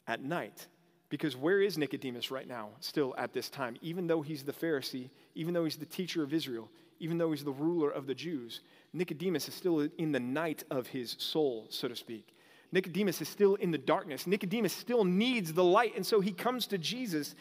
At 0.05 0.21
night. 0.21 0.67
Because 1.09 1.35
where 1.35 1.59
is 1.59 1.79
Nicodemus 1.79 2.29
right 2.29 2.47
now, 2.47 2.69
still 2.79 3.15
at 3.17 3.33
this 3.33 3.49
time? 3.49 3.75
Even 3.81 4.05
though 4.05 4.21
he's 4.21 4.43
the 4.43 4.53
Pharisee, 4.53 5.09
even 5.33 5.51
though 5.55 5.63
he's 5.63 5.77
the 5.77 5.87
teacher 5.87 6.21
of 6.21 6.31
Israel, 6.31 6.69
even 6.99 7.17
though 7.17 7.31
he's 7.31 7.43
the 7.43 7.51
ruler 7.51 7.89
of 7.89 8.05
the 8.05 8.13
Jews, 8.13 8.61
Nicodemus 8.93 9.47
is 9.47 9.55
still 9.55 9.89
in 9.97 10.11
the 10.11 10.19
night 10.19 10.63
of 10.69 10.85
his 10.85 11.15
soul, 11.17 11.65
so 11.71 11.87
to 11.87 11.95
speak. 11.95 12.34
Nicodemus 12.75 13.21
is 13.21 13.29
still 13.29 13.55
in 13.55 13.71
the 13.71 13.77
darkness. 13.77 14.27
Nicodemus 14.27 14.73
still 14.73 15.05
needs 15.05 15.53
the 15.53 15.63
light. 15.63 15.95
And 15.95 16.05
so 16.05 16.19
he 16.19 16.33
comes 16.33 16.67
to 16.67 16.77
Jesus 16.77 17.33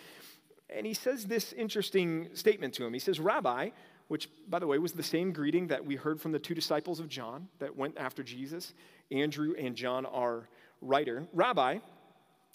and 0.71 0.87
he 0.87 0.95
says 0.95 1.25
this 1.25 1.53
interesting 1.53 2.29
statement 2.35 2.73
to 2.75 2.87
him. 2.87 2.93
He 2.93 3.01
says, 3.01 3.19
Rabbi, 3.19 3.71
which, 4.07 4.29
by 4.49 4.61
the 4.61 4.67
way, 4.69 4.79
was 4.79 4.93
the 4.93 5.03
same 5.03 5.33
greeting 5.33 5.67
that 5.67 5.85
we 5.85 5.97
heard 5.97 6.21
from 6.21 6.31
the 6.31 6.39
two 6.39 6.55
disciples 6.55 7.01
of 7.01 7.09
John 7.09 7.49
that 7.59 7.77
went 7.77 7.99
after 7.99 8.23
Jesus. 8.23 8.75
Andrew 9.11 9.55
and 9.59 9.75
John 9.75 10.07
are 10.07 10.49
writer. 10.81 11.27
Rabbi, 11.33 11.79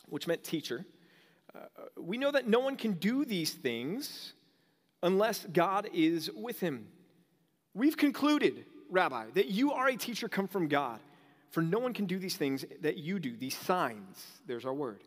which 0.08 0.26
meant 0.26 0.42
teacher, 0.42 0.86
uh, 1.54 1.60
we 1.98 2.18
know 2.18 2.32
that 2.32 2.48
no 2.48 2.60
one 2.60 2.78
can 2.78 2.94
do 2.94 3.26
these 3.26 3.52
things 3.52 4.32
unless 5.04 5.46
God 5.52 5.90
is 5.94 6.32
with 6.32 6.62
him. 6.62 6.88
We've 7.74 7.98
concluded, 7.98 8.64
Rabbi, 8.90 9.32
that 9.34 9.48
you 9.48 9.74
are 9.74 9.90
a 9.90 9.98
teacher 9.98 10.30
come 10.30 10.48
from 10.48 10.70
God. 10.70 11.02
For 11.50 11.62
no 11.62 11.80
one 11.80 11.94
can 11.94 12.06
do 12.06 12.20
these 12.20 12.38
things 12.38 12.66
that 12.82 12.98
you 12.98 13.20
do, 13.20 13.36
these 13.36 13.58
signs, 13.58 14.26
there's 14.46 14.66
our 14.66 14.74
word. 14.74 15.04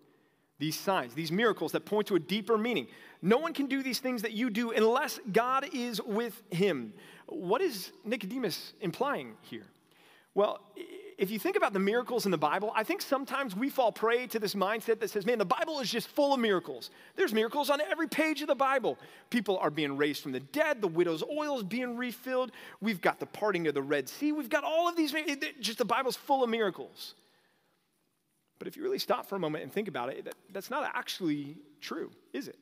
These 0.58 0.78
signs, 0.78 1.14
these 1.14 1.32
miracles 1.32 1.72
that 1.72 1.84
point 1.84 2.06
to 2.08 2.14
a 2.14 2.20
deeper 2.20 2.56
meaning. 2.56 2.86
No 3.20 3.38
one 3.38 3.52
can 3.52 3.66
do 3.66 3.82
these 3.82 3.98
things 3.98 4.22
that 4.22 4.32
you 4.32 4.48
do 4.50 4.70
unless 4.70 5.18
God 5.32 5.66
is 5.72 6.00
with 6.00 6.40
him. 6.50 6.92
What 7.26 7.60
is 7.60 7.90
Nicodemus 8.04 8.74
implying 8.80 9.34
here? 9.42 9.66
Well, 10.34 10.60
if 11.22 11.30
you 11.30 11.38
think 11.38 11.54
about 11.54 11.72
the 11.72 11.78
miracles 11.78 12.24
in 12.24 12.32
the 12.32 12.36
Bible, 12.36 12.72
I 12.74 12.82
think 12.82 13.00
sometimes 13.00 13.54
we 13.54 13.70
fall 13.70 13.92
prey 13.92 14.26
to 14.26 14.40
this 14.40 14.56
mindset 14.56 14.98
that 14.98 15.08
says, 15.08 15.24
man, 15.24 15.38
the 15.38 15.44
Bible 15.44 15.78
is 15.78 15.88
just 15.88 16.08
full 16.08 16.34
of 16.34 16.40
miracles. 16.40 16.90
There's 17.14 17.32
miracles 17.32 17.70
on 17.70 17.80
every 17.80 18.08
page 18.08 18.42
of 18.42 18.48
the 18.48 18.56
Bible. 18.56 18.98
People 19.30 19.56
are 19.58 19.70
being 19.70 19.96
raised 19.96 20.20
from 20.20 20.32
the 20.32 20.40
dead, 20.40 20.80
the 20.80 20.88
widow's 20.88 21.22
oil 21.22 21.58
is 21.58 21.62
being 21.62 21.96
refilled, 21.96 22.50
we've 22.80 23.00
got 23.00 23.20
the 23.20 23.26
parting 23.26 23.68
of 23.68 23.74
the 23.74 23.82
Red 23.82 24.08
Sea, 24.08 24.32
we've 24.32 24.48
got 24.48 24.64
all 24.64 24.88
of 24.88 24.96
these, 24.96 25.14
just 25.60 25.78
the 25.78 25.84
Bible's 25.84 26.16
full 26.16 26.42
of 26.42 26.50
miracles. 26.50 27.14
But 28.58 28.66
if 28.66 28.76
you 28.76 28.82
really 28.82 28.98
stop 28.98 29.24
for 29.26 29.36
a 29.36 29.38
moment 29.38 29.62
and 29.62 29.72
think 29.72 29.86
about 29.86 30.08
it, 30.08 30.24
that, 30.24 30.34
that's 30.52 30.70
not 30.70 30.90
actually 30.92 31.56
true, 31.80 32.10
is 32.32 32.48
it? 32.48 32.58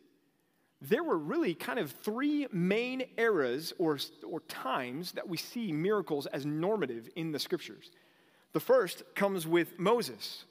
there 0.83 1.05
were 1.05 1.19
really 1.19 1.53
kind 1.55 1.79
of 1.79 1.91
three 1.91 2.47
main 2.53 3.05
eras 3.19 3.75
or, 3.79 3.99
or 4.27 4.41
times 4.41 5.13
that 5.13 5.29
we 5.29 5.37
see 5.37 5.73
miracles 5.73 6.25
as 6.27 6.47
normative 6.47 7.07
in 7.17 7.33
the 7.33 7.39
scriptures. 7.39 7.91
The 8.53 8.61
first 8.61 9.03
comes 9.15 9.47
with 9.47 9.79
Moses, 9.79 10.45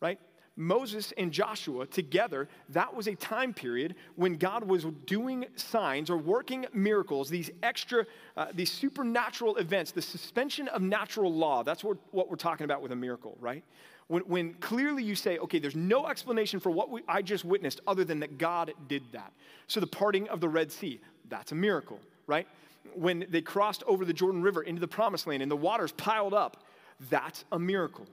right? 0.00 0.18
Moses 0.56 1.12
and 1.16 1.32
Joshua 1.32 1.86
together, 1.86 2.48
that 2.70 2.94
was 2.94 3.08
a 3.08 3.14
time 3.16 3.52
period 3.52 3.96
when 4.14 4.36
God 4.36 4.64
was 4.64 4.84
doing 5.06 5.46
signs 5.56 6.10
or 6.10 6.16
working 6.16 6.66
miracles, 6.72 7.28
these 7.28 7.50
extra, 7.62 8.06
uh, 8.36 8.46
these 8.54 8.70
supernatural 8.70 9.56
events, 9.56 9.90
the 9.90 10.02
suspension 10.02 10.68
of 10.68 10.80
natural 10.80 11.32
law. 11.32 11.64
That's 11.64 11.82
what, 11.82 11.96
what 12.12 12.30
we're 12.30 12.36
talking 12.36 12.64
about 12.64 12.82
with 12.82 12.92
a 12.92 12.96
miracle, 12.96 13.36
right? 13.40 13.64
When, 14.06 14.22
when 14.22 14.54
clearly 14.54 15.02
you 15.02 15.16
say, 15.16 15.38
okay, 15.38 15.58
there's 15.58 15.74
no 15.74 16.06
explanation 16.06 16.60
for 16.60 16.70
what 16.70 16.90
we, 16.90 17.02
I 17.08 17.22
just 17.22 17.44
witnessed 17.44 17.80
other 17.86 18.04
than 18.04 18.20
that 18.20 18.38
God 18.38 18.72
did 18.86 19.02
that. 19.12 19.32
So 19.66 19.80
the 19.80 19.86
parting 19.86 20.28
of 20.28 20.40
the 20.40 20.48
Red 20.48 20.70
Sea, 20.70 21.00
that's 21.28 21.52
a 21.52 21.56
miracle, 21.56 21.98
right? 22.26 22.46
When 22.94 23.26
they 23.28 23.40
crossed 23.40 23.82
over 23.88 24.04
the 24.04 24.12
Jordan 24.12 24.42
River 24.42 24.62
into 24.62 24.80
the 24.80 24.88
promised 24.88 25.26
land 25.26 25.42
and 25.42 25.50
the 25.50 25.56
waters 25.56 25.90
piled 25.92 26.34
up, 26.34 26.64
that's 27.10 27.44
a 27.52 27.58
miracle. 27.58 28.06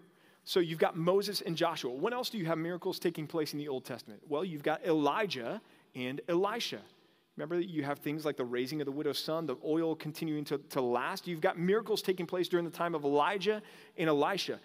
So 0.44 0.60
you've 0.60 0.80
got 0.80 0.98
Moses 0.98 1.42
and 1.42 1.56
Joshua. 1.56 1.92
When 1.92 2.14
else 2.14 2.30
do 2.30 2.38
you 2.38 2.46
have 2.46 2.58
miracles 2.58 3.00
taking 3.00 3.28
place 3.28 3.54
in 3.54 3.60
the 3.60 3.68
Old 3.68 3.86
Testament? 3.86 4.22
Well, 4.28 4.44
you've 4.44 4.64
got 4.64 4.84
Elijah 4.86 5.62
and 5.96 6.20
Elisha. 6.28 6.80
Remember 7.38 7.58
that 7.58 7.70
you 7.70 7.84
have 7.84 8.00
things 8.00 8.26
like 8.26 8.38
the 8.38 8.44
raising 8.46 8.82
of 8.82 8.86
the 8.86 8.92
widow's 8.92 9.20
son, 9.20 9.46
the 9.46 9.56
oil 9.64 9.96
continuing 9.96 10.44
to, 10.46 10.58
to 10.70 10.82
last. 10.82 11.28
You've 11.28 11.42
got 11.42 11.58
miracles 11.58 12.02
taking 12.02 12.26
place 12.26 12.48
during 12.48 12.66
the 12.66 12.72
time 12.72 12.96
of 12.96 13.04
Elijah 13.04 13.62
and 13.98 14.10
Elisha. 14.10 14.60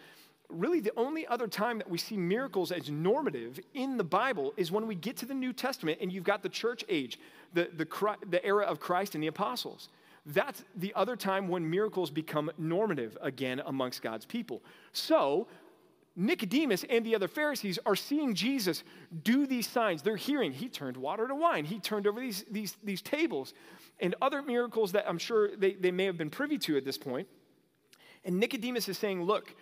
Really, 0.48 0.80
the 0.80 0.92
only 0.96 1.26
other 1.26 1.48
time 1.48 1.78
that 1.78 1.90
we 1.90 1.98
see 1.98 2.16
miracles 2.16 2.72
as 2.72 2.90
normative 2.90 3.58
in 3.74 3.96
the 3.96 4.04
Bible 4.04 4.54
is 4.56 4.70
when 4.70 4.86
we 4.86 4.94
get 4.94 5.16
to 5.18 5.26
the 5.26 5.34
New 5.34 5.52
Testament 5.52 5.98
and 6.00 6.12
you've 6.12 6.24
got 6.24 6.42
the 6.42 6.48
church 6.48 6.84
age, 6.88 7.18
the, 7.52 7.68
the, 7.76 8.16
the 8.28 8.44
era 8.44 8.64
of 8.64 8.80
Christ 8.80 9.14
and 9.14 9.22
the 9.22 9.28
apostles. 9.28 9.88
That's 10.26 10.64
the 10.74 10.92
other 10.94 11.14
time 11.14 11.46
when 11.46 11.70
miracles 11.70 12.10
become 12.10 12.50
normative 12.58 13.16
again 13.22 13.62
amongst 13.64 14.02
God's 14.02 14.26
people. 14.26 14.60
So, 14.92 15.46
Nicodemus 16.16 16.84
and 16.88 17.04
the 17.04 17.14
other 17.14 17.28
Pharisees 17.28 17.78
are 17.86 17.94
seeing 17.94 18.34
Jesus 18.34 18.82
do 19.22 19.46
these 19.46 19.68
signs. 19.68 20.02
They're 20.02 20.16
hearing, 20.16 20.52
he 20.52 20.68
turned 20.68 20.96
water 20.96 21.28
to 21.28 21.34
wine, 21.34 21.64
he 21.64 21.78
turned 21.78 22.06
over 22.06 22.18
these, 22.18 22.44
these, 22.50 22.76
these 22.82 23.02
tables, 23.02 23.54
and 24.00 24.14
other 24.20 24.42
miracles 24.42 24.92
that 24.92 25.08
I'm 25.08 25.18
sure 25.18 25.54
they, 25.56 25.74
they 25.74 25.92
may 25.92 26.06
have 26.06 26.16
been 26.16 26.30
privy 26.30 26.58
to 26.58 26.76
at 26.76 26.84
this 26.84 26.98
point. 26.98 27.28
And 28.24 28.40
Nicodemus 28.40 28.88
is 28.88 28.98
saying, 28.98 29.22
Look, 29.22 29.54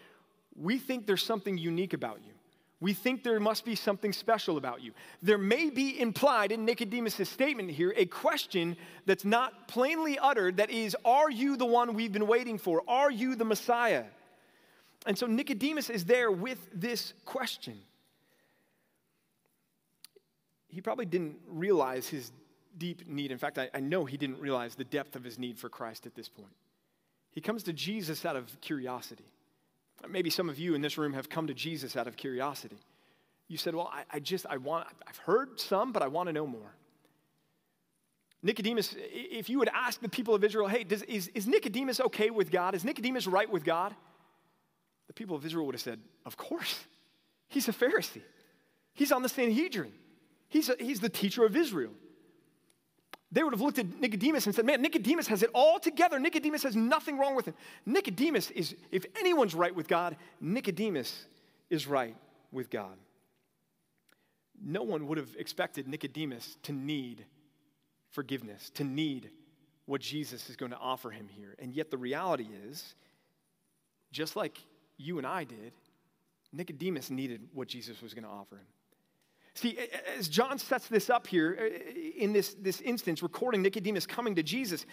we 0.57 0.79
think 0.79 1.07
there's 1.07 1.25
something 1.25 1.59
unique 1.59 1.93
about 1.93 2.21
you. 2.25 2.33
We 2.81 2.93
think 2.93 3.23
there 3.23 3.41
must 3.41 3.65
be 3.65 3.77
something 3.77 4.13
special 4.13 4.57
about 4.57 4.83
you. 4.83 4.93
There 5.23 5.39
may 5.39 5.71
be 5.71 5.99
implied 5.99 6.53
in 6.53 6.65
Nicodemus' 6.65 7.29
statement 7.29 7.71
here 7.71 7.95
a 7.97 8.07
question 8.07 8.77
that's 9.07 9.25
not 9.25 9.69
plainly 9.69 10.19
uttered 10.19 10.59
that 10.59 10.71
is, 10.71 10.97
Are 11.05 11.31
you 11.31 11.57
the 11.57 11.67
one 11.67 11.95
we've 11.95 12.13
been 12.13 12.27
waiting 12.27 12.59
for? 12.59 12.83
Are 12.89 13.11
you 13.11 13.37
the 13.37 13.45
Messiah? 13.45 14.05
And 15.07 15.17
so 15.17 15.27
Nicodemus 15.27 15.91
is 15.91 16.05
there 16.05 16.31
with 16.31 16.59
this 16.73 17.15
question. 17.25 17.79
He 20.69 20.81
probably 20.81 21.07
didn't 21.07 21.37
realize 21.47 22.09
his 22.09 22.33
deep 22.77 23.07
need. 23.07 23.31
In 23.31 23.39
fact, 23.39 23.59
I, 23.59 23.71
I 23.73 23.81
know 23.81 24.05
he 24.05 24.17
didn't 24.17 24.41
realize 24.41 24.75
the 24.75 24.85
depth 24.85 25.15
of 25.15 25.23
his 25.23 25.39
need 25.39 25.59
for 25.59 25.69
Christ 25.69 26.07
at 26.07 26.15
this 26.15 26.29
point. 26.29 26.53
He 27.31 27.41
comes 27.41 27.63
to 27.65 27.73
Jesus 27.73 28.25
out 28.25 28.37
of 28.37 28.61
curiosity. 28.61 29.25
Maybe 30.09 30.31
some 30.31 30.49
of 30.49 30.59
you 30.59 30.75
in 30.75 30.81
this 30.81 30.99
room 30.99 31.13
have 31.13 31.29
come 31.29 31.47
to 31.47 31.55
Jesus 31.55 31.97
out 31.97 32.07
of 32.07 32.17
curiosity. 32.17 32.79
You 33.49 33.57
said, 33.57 33.75
Well, 33.75 33.91
I, 33.93 34.05
I 34.11 34.21
just, 34.21 34.47
I 34.49 34.57
want, 34.57 34.87
I've 35.07 35.19
heard 35.19 35.61
some, 35.61 35.93
but 35.93 36.03
I 36.03 36.09
want 36.09 36.29
to 36.29 36.33
know 36.33 36.47
more. 36.47 36.75
Nicodemus, 38.43 38.95
if 38.99 39.49
you 39.49 39.59
would 39.59 39.71
ask 39.73 40.01
the 40.01 40.09
people 40.09 40.35
of 40.35 40.45
Israel, 40.45 40.69
hey, 40.69 40.85
does, 40.85 41.03
is, 41.03 41.29
is 41.29 41.47
Nicodemus 41.47 41.99
okay 42.01 42.29
with 42.29 42.51
God? 42.51 42.75
Is 42.75 42.85
Nicodemus 42.85 43.27
right 43.27 43.51
with 43.51 43.65
God? 43.65 43.95
The 45.07 45.15
people 45.15 45.35
of 45.35 45.47
Israel 45.47 45.65
would 45.67 45.75
have 45.75 45.83
said, 45.83 46.01
Of 46.27 46.37
course. 46.37 46.85
He's 47.49 47.69
a 47.69 47.73
Pharisee. 47.73 48.23
He's 48.95 49.13
on 49.13 49.23
the 49.23 49.29
Sanhedrin. 49.29 49.93
He's, 50.49 50.69
a, 50.69 50.77
he's 50.79 51.01
the 51.01 51.09
teacher 51.09 51.45
of 51.45 51.57
Israel 51.57 51.93
they 53.35 53.43
would 53.43 53.53
have 53.53 53.61
looked 53.61 53.81
at 53.81 54.01
Nicodemus 54.01 54.47
and 54.47 54.55
said, 54.55 54.65
Man, 54.65 54.81
Nicodemus 54.81 55.27
has 55.27 55.43
it 55.43 55.51
all 55.53 55.81
together. 55.81 56.21
Nicodemus 56.21 56.63
has 56.63 56.77
nothing 56.77 57.19
wrong 57.19 57.35
with 57.35 57.47
him. 57.47 57.55
Nicodemus 57.85 58.53
is, 58.53 58.77
if 58.93 59.05
anyone's 59.19 59.57
right 59.57 59.75
with 59.75 59.89
God, 59.89 60.17
Nicodemus 60.41 61.27
is 61.69 61.89
right 61.89 62.17
with 62.53 62.71
God. 62.71 62.97
No 64.65 64.85
one 64.85 65.09
would 65.09 65.19
have 65.19 65.35
expected 65.37 65.89
Nicodemus 65.89 66.57
to 66.63 66.73
need 66.73 67.27
forgiveness, 68.11 68.71
to 68.75 68.85
need 68.85 69.31
what 69.87 70.01
Jesus 70.01 70.49
is 70.49 70.55
going 70.55 70.71
to 70.71 70.79
offer 70.79 71.11
him 71.11 71.27
here. 71.29 71.57
And 71.59 71.75
yet 71.75 71.91
the 71.91 71.99
reality 71.99 72.47
is, 72.69 72.95
just 74.13 74.37
like 74.37 74.59
you 74.97 75.19
and 75.19 75.27
I 75.27 75.43
did, 75.43 75.73
Nicodemus 76.53 77.11
needed 77.11 77.41
what 77.53 77.67
Jesus 77.67 78.01
was 78.01 78.15
going 78.15 78.25
to 78.25 78.31
offer 78.31 78.55
him. 78.55 78.67
See, 79.57 79.79
as 80.19 80.29
John 80.29 80.59
sets 80.59 80.89
this 80.89 81.09
up 81.09 81.29
here 81.29 81.57
uh, 81.61 81.91
in 82.17 82.33
this, 82.33 82.57
this 82.61 82.81
instance, 82.81 83.23
recording 83.23 83.63
Nicodemus 83.63 84.05
coming 84.05 84.35
to 84.35 84.43
Jesus, 84.43 84.85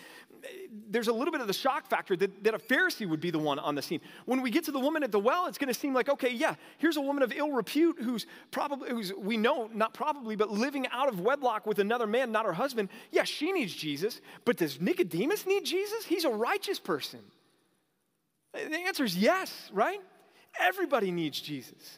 there's 0.88 1.08
a 1.08 1.14
little 1.14 1.32
bit 1.32 1.42
of 1.42 1.48
the 1.48 1.54
shock 1.54 1.88
factor 1.88 2.16
that, 2.18 2.44
that 2.44 2.54
a 2.54 2.60
Pharisee 2.60 3.10
would 3.10 3.20
be 3.20 3.32
the 3.32 3.40
one 3.40 3.58
on 3.58 3.74
the 3.74 3.82
scene. 3.82 4.02
When 4.26 4.44
we 4.44 4.52
get 4.52 4.66
to 4.66 4.72
the 4.72 4.80
woman 4.80 5.02
at 5.02 5.12
the 5.12 5.20
well, 5.20 5.48
it's 5.48 5.58
going 5.58 5.74
to 5.74 5.80
seem 5.80 5.96
like, 5.96 6.10
okay, 6.10 6.30
yeah, 6.30 6.54
here's 6.78 6.96
a 6.96 7.02
woman 7.02 7.24
of 7.24 7.32
ill 7.32 7.52
repute 7.52 7.98
who's 8.00 8.28
probably, 8.52 8.92
who's, 8.92 9.12
we 9.14 9.36
know, 9.36 9.68
not 9.74 9.96
probably, 9.96 10.36
but 10.36 10.52
living 10.52 10.86
out 10.92 11.10
of 11.10 11.20
wedlock 11.20 11.66
with 11.66 11.80
another 11.80 12.06
man, 12.06 12.32
not 12.32 12.46
her 12.46 12.54
husband. 12.54 12.90
Yeah, 13.10 13.24
she 13.24 13.52
needs 13.52 13.74
Jesus, 13.74 14.22
but 14.46 14.58
does 14.58 14.80
Nicodemus 14.80 15.48
need 15.48 15.66
Jesus? 15.66 16.06
He's 16.06 16.24
a 16.24 16.30
righteous 16.30 16.80
person. 16.80 17.22
The 18.54 18.78
answer 18.86 19.06
is 19.06 19.18
yes, 19.18 19.72
right? 19.74 20.02
Everybody 20.60 21.12
needs 21.12 21.42
Jesus. 21.42 21.98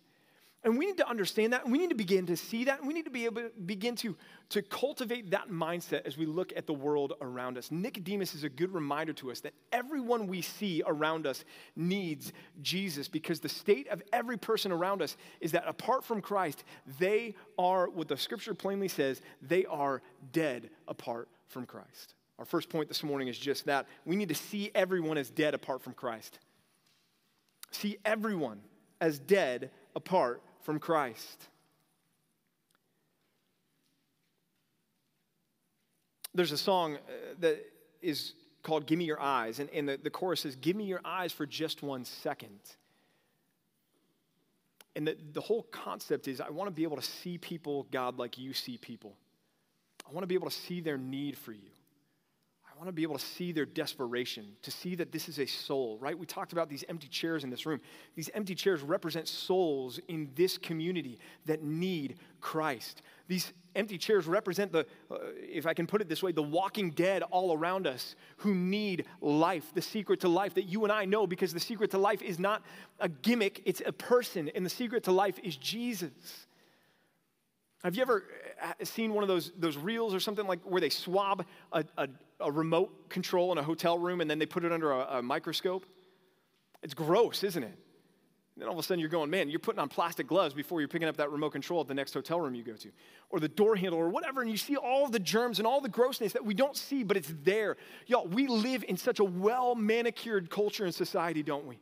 And 0.65 0.77
we 0.77 0.85
need 0.85 0.97
to 0.97 1.09
understand 1.09 1.51
that, 1.51 1.63
and 1.63 1.73
we 1.73 1.77
need 1.77 1.89
to 1.89 1.95
begin 1.95 2.25
to 2.27 2.37
see 2.37 2.63
that, 2.65 2.79
and 2.79 2.87
we 2.87 2.93
need 2.93 3.03
to 3.03 3.11
be 3.11 3.25
able 3.25 3.41
to 3.41 3.51
begin 3.65 3.97
to, 3.97 4.15
to 4.49 4.61
cultivate 4.61 5.31
that 5.31 5.49
mindset 5.49 6.05
as 6.05 6.17
we 6.17 6.25
look 6.25 6.53
at 6.55 6.67
the 6.67 6.73
world 6.73 7.13
around 7.19 7.57
us. 7.57 7.69
Nicodemus 7.69 8.33
is 8.33 8.45
a 8.45 8.49
good 8.49 8.73
reminder 8.73 9.11
to 9.13 9.29
us 9.29 9.41
that 9.41 9.53
everyone 9.73 10.25
we 10.25 10.41
see 10.41 10.81
around 10.85 11.27
us 11.27 11.43
needs 11.75 12.31
Jesus 12.61 13.09
because 13.09 13.41
the 13.41 13.49
state 13.49 13.89
of 13.89 14.01
every 14.13 14.37
person 14.37 14.71
around 14.71 15.01
us 15.01 15.17
is 15.41 15.51
that 15.51 15.67
apart 15.67 16.05
from 16.05 16.21
Christ, 16.21 16.63
they 16.97 17.35
are, 17.57 17.89
what 17.89 18.07
the 18.07 18.15
scripture 18.15 18.53
plainly 18.53 18.87
says, 18.87 19.21
they 19.41 19.65
are 19.65 20.01
dead 20.31 20.69
apart 20.87 21.27
from 21.49 21.65
Christ. 21.65 22.15
Our 22.39 22.45
first 22.45 22.69
point 22.69 22.87
this 22.87 23.03
morning 23.03 23.27
is 23.27 23.37
just 23.37 23.65
that. 23.65 23.85
We 24.05 24.15
need 24.15 24.29
to 24.29 24.35
see 24.35 24.71
everyone 24.73 25.17
as 25.17 25.29
dead 25.29 25.53
apart 25.53 25.81
from 25.81 25.93
Christ. 25.93 26.39
See 27.71 27.97
everyone 28.05 28.61
as 29.01 29.19
dead 29.19 29.69
apart 29.93 30.41
from 30.63 30.79
Christ. 30.79 31.47
There's 36.33 36.51
a 36.51 36.57
song 36.57 36.95
uh, 36.95 36.99
that 37.39 37.63
is 38.01 38.33
called 38.63 38.87
Give 38.87 38.97
Me 38.97 39.05
Your 39.05 39.21
Eyes, 39.21 39.59
and, 39.59 39.69
and 39.69 39.87
the, 39.87 39.99
the 40.01 40.09
chorus 40.09 40.41
says, 40.41 40.55
Give 40.55 40.75
me 40.75 40.85
your 40.85 41.01
eyes 41.05 41.31
for 41.31 41.45
just 41.45 41.83
one 41.83 42.05
second. 42.05 42.59
And 44.95 45.07
the, 45.07 45.17
the 45.33 45.41
whole 45.41 45.63
concept 45.63 46.27
is 46.27 46.39
I 46.39 46.49
want 46.49 46.67
to 46.67 46.71
be 46.71 46.83
able 46.83 46.97
to 46.97 47.03
see 47.03 47.37
people, 47.37 47.87
God, 47.91 48.17
like 48.17 48.37
you 48.37 48.53
see 48.53 48.77
people. 48.77 49.13
I 50.07 50.13
want 50.13 50.23
to 50.23 50.27
be 50.27 50.35
able 50.35 50.49
to 50.49 50.55
see 50.55 50.81
their 50.81 50.97
need 50.97 51.37
for 51.37 51.51
you. 51.51 51.69
Want 52.83 52.89
to 52.89 52.99
be 52.99 53.03
able 53.03 53.17
to 53.17 53.25
see 53.25 53.53
their 53.53 53.65
desperation, 53.65 54.45
to 54.61 54.69
see 54.69 54.95
that 54.95 55.09
this 55.09 55.29
is 55.29 55.39
a 55.39 55.45
soul, 55.45 55.97
right? 56.01 56.19
We 56.19 56.25
talked 56.25 56.51
about 56.51 56.67
these 56.67 56.83
empty 56.89 57.07
chairs 57.07 57.45
in 57.45 57.49
this 57.49 57.65
room. 57.65 57.79
These 58.13 58.29
empty 58.33 58.55
chairs 58.55 58.81
represent 58.81 59.29
souls 59.29 60.01
in 60.09 60.29
this 60.35 60.57
community 60.57 61.17
that 61.45 61.63
need 61.63 62.17
Christ. 62.41 63.01
These 63.29 63.53
empty 63.73 63.97
chairs 63.97 64.27
represent 64.27 64.73
the, 64.73 64.85
uh, 65.09 65.15
if 65.37 65.65
I 65.65 65.73
can 65.73 65.87
put 65.87 66.01
it 66.01 66.09
this 66.09 66.21
way, 66.21 66.33
the 66.33 66.43
walking 66.43 66.89
dead 66.91 67.23
all 67.31 67.53
around 67.53 67.87
us 67.87 68.17
who 68.35 68.53
need 68.53 69.05
life, 69.21 69.73
the 69.73 69.81
secret 69.81 70.19
to 70.19 70.27
life 70.27 70.53
that 70.55 70.63
you 70.63 70.83
and 70.83 70.91
I 70.91 71.05
know 71.05 71.25
because 71.25 71.53
the 71.53 71.61
secret 71.61 71.91
to 71.91 71.97
life 71.97 72.21
is 72.21 72.37
not 72.37 72.63
a 72.99 73.07
gimmick, 73.07 73.61
it's 73.63 73.81
a 73.85 73.93
person, 73.93 74.49
and 74.55 74.65
the 74.65 74.69
secret 74.69 75.05
to 75.05 75.13
life 75.13 75.39
is 75.41 75.55
Jesus. 75.55 76.47
Have 77.83 77.95
you 77.95 78.01
ever 78.01 78.23
uh, 78.61 78.73
seen 78.83 79.13
one 79.13 79.23
of 79.23 79.27
those, 79.27 79.51
those 79.57 79.77
reels 79.77 80.13
or 80.13 80.19
something 80.19 80.47
like 80.47 80.61
where 80.63 80.79
they 80.79 80.89
swab 80.89 81.45
a, 81.73 81.83
a, 81.97 82.07
a 82.39 82.51
remote 82.51 83.09
control 83.09 83.51
in 83.51 83.57
a 83.57 83.63
hotel 83.63 83.99
room 83.99 84.21
and 84.21 84.29
then 84.29 84.39
they 84.39 84.45
put 84.45 84.63
it 84.63 84.71
under 84.71 84.91
a, 84.91 85.17
a 85.17 85.21
microscope? 85.21 85.85
It's 86.81 86.93
gross, 86.93 87.43
isn't 87.43 87.63
it? 87.63 87.77
And 88.55 88.61
then 88.61 88.67
all 88.67 88.73
of 88.73 88.79
a 88.79 88.83
sudden 88.83 88.99
you're 88.99 89.09
going, 89.09 89.29
man, 89.29 89.49
you're 89.49 89.59
putting 89.59 89.79
on 89.79 89.89
plastic 89.89 90.27
gloves 90.27 90.53
before 90.53 90.79
you're 90.79 90.87
picking 90.87 91.07
up 91.07 91.17
that 91.17 91.31
remote 91.31 91.51
control 91.51 91.81
at 91.81 91.87
the 91.87 91.93
next 91.93 92.13
hotel 92.13 92.39
room 92.39 92.53
you 92.53 92.63
go 92.63 92.75
to, 92.75 92.89
or 93.31 93.39
the 93.39 93.47
door 93.47 93.75
handle, 93.75 93.99
or 93.99 94.09
whatever, 94.09 94.41
and 94.41 94.51
you 94.51 94.57
see 94.57 94.75
all 94.75 95.09
the 95.09 95.19
germs 95.19 95.57
and 95.57 95.65
all 95.65 95.81
the 95.81 95.89
grossness 95.89 96.33
that 96.33 96.45
we 96.45 96.53
don't 96.53 96.77
see, 96.77 97.03
but 97.03 97.17
it's 97.17 97.33
there. 97.43 97.77
Y'all, 98.05 98.27
we 98.27 98.47
live 98.47 98.85
in 98.87 98.95
such 98.95 99.19
a 99.19 99.23
well 99.23 99.73
manicured 99.73 100.51
culture 100.51 100.85
and 100.85 100.93
society, 100.93 101.41
don't 101.41 101.65
we? 101.65 101.79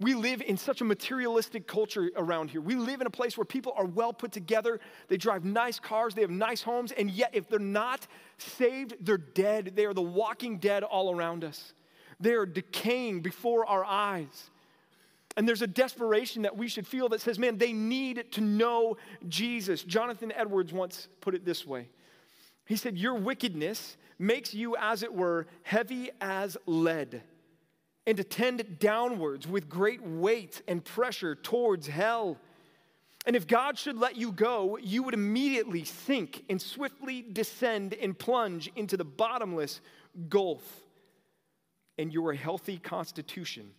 We 0.00 0.14
live 0.14 0.40
in 0.40 0.56
such 0.56 0.80
a 0.80 0.84
materialistic 0.84 1.66
culture 1.66 2.10
around 2.16 2.50
here. 2.50 2.62
We 2.62 2.74
live 2.74 3.02
in 3.02 3.06
a 3.06 3.10
place 3.10 3.36
where 3.36 3.44
people 3.44 3.74
are 3.76 3.84
well 3.84 4.14
put 4.14 4.32
together. 4.32 4.80
They 5.08 5.18
drive 5.18 5.44
nice 5.44 5.78
cars, 5.78 6.14
they 6.14 6.22
have 6.22 6.30
nice 6.30 6.62
homes, 6.62 6.90
and 6.90 7.10
yet 7.10 7.30
if 7.34 7.48
they're 7.50 7.58
not 7.58 8.06
saved, 8.38 8.96
they're 9.00 9.18
dead. 9.18 9.72
They 9.76 9.84
are 9.84 9.92
the 9.92 10.00
walking 10.00 10.56
dead 10.56 10.84
all 10.84 11.14
around 11.14 11.44
us. 11.44 11.74
They 12.18 12.32
are 12.32 12.46
decaying 12.46 13.20
before 13.20 13.66
our 13.66 13.84
eyes. 13.84 14.50
And 15.36 15.46
there's 15.46 15.62
a 15.62 15.66
desperation 15.66 16.42
that 16.42 16.56
we 16.56 16.66
should 16.66 16.86
feel 16.86 17.10
that 17.10 17.20
says, 17.20 17.38
man, 17.38 17.58
they 17.58 17.72
need 17.72 18.32
to 18.32 18.40
know 18.40 18.96
Jesus. 19.28 19.84
Jonathan 19.84 20.32
Edwards 20.34 20.72
once 20.72 21.08
put 21.20 21.34
it 21.34 21.44
this 21.44 21.66
way 21.66 21.88
He 22.64 22.76
said, 22.76 22.96
Your 22.96 23.14
wickedness 23.14 23.98
makes 24.18 24.54
you, 24.54 24.76
as 24.76 25.02
it 25.02 25.12
were, 25.14 25.46
heavy 25.62 26.10
as 26.22 26.56
lead 26.66 27.22
and 28.06 28.16
to 28.16 28.24
tend 28.24 28.78
downwards 28.78 29.46
with 29.46 29.68
great 29.68 30.02
weight 30.02 30.62
and 30.66 30.84
pressure 30.84 31.34
towards 31.34 31.86
hell. 31.86 32.38
And 33.26 33.36
if 33.36 33.46
God 33.46 33.78
should 33.78 33.96
let 33.96 34.16
you 34.16 34.32
go, 34.32 34.78
you 34.78 35.02
would 35.02 35.14
immediately 35.14 35.84
sink 35.84 36.44
and 36.48 36.60
swiftly 36.60 37.22
descend 37.22 37.94
and 37.94 38.18
plunge 38.18 38.70
into 38.76 38.96
the 38.96 39.04
bottomless 39.04 39.80
gulf. 40.28 40.62
And 41.98 42.12
your 42.12 42.32
healthy 42.32 42.78
constitution 42.78 43.70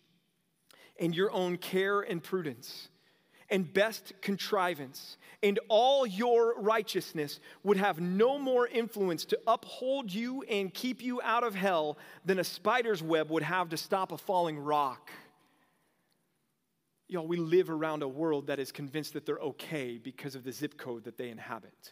and 1.00 1.16
your 1.16 1.32
own 1.32 1.58
care 1.58 2.02
and 2.02 2.22
prudence 2.22 2.90
and 3.52 3.72
best 3.72 4.14
contrivance, 4.22 5.18
and 5.44 5.60
all 5.68 6.08
your 6.08 6.60
righteousness 6.60 7.40
would 7.64 7.78
have 7.78 8.00
no 8.00 8.40
more 8.40 8.66
influence 8.66 9.26
to 9.26 9.40
uphold 9.46 10.12
you 10.12 10.42
and 10.44 10.74
keep 10.74 11.04
you 11.04 11.22
out 11.22 11.44
of 11.44 11.54
hell 11.54 11.98
than 12.26 12.40
a 12.40 12.44
spider's 12.44 13.04
web 13.04 13.30
would 13.30 13.44
have 13.44 13.70
to 13.70 13.78
stop 13.78 14.14
a 14.14 14.18
falling 14.18 14.58
rock. 14.58 15.12
Y'all, 17.10 17.28
we 17.28 17.36
live 17.36 17.70
around 17.70 18.04
a 18.04 18.08
world 18.08 18.48
that 18.48 18.58
is 18.58 18.72
convinced 18.72 19.14
that 19.14 19.26
they're 19.26 19.38
okay 19.38 19.98
because 19.98 20.34
of 20.34 20.46
the 20.46 20.52
zip 20.54 20.78
code 20.78 21.04
that 21.04 21.18
they 21.18 21.30
inhabit. 21.30 21.92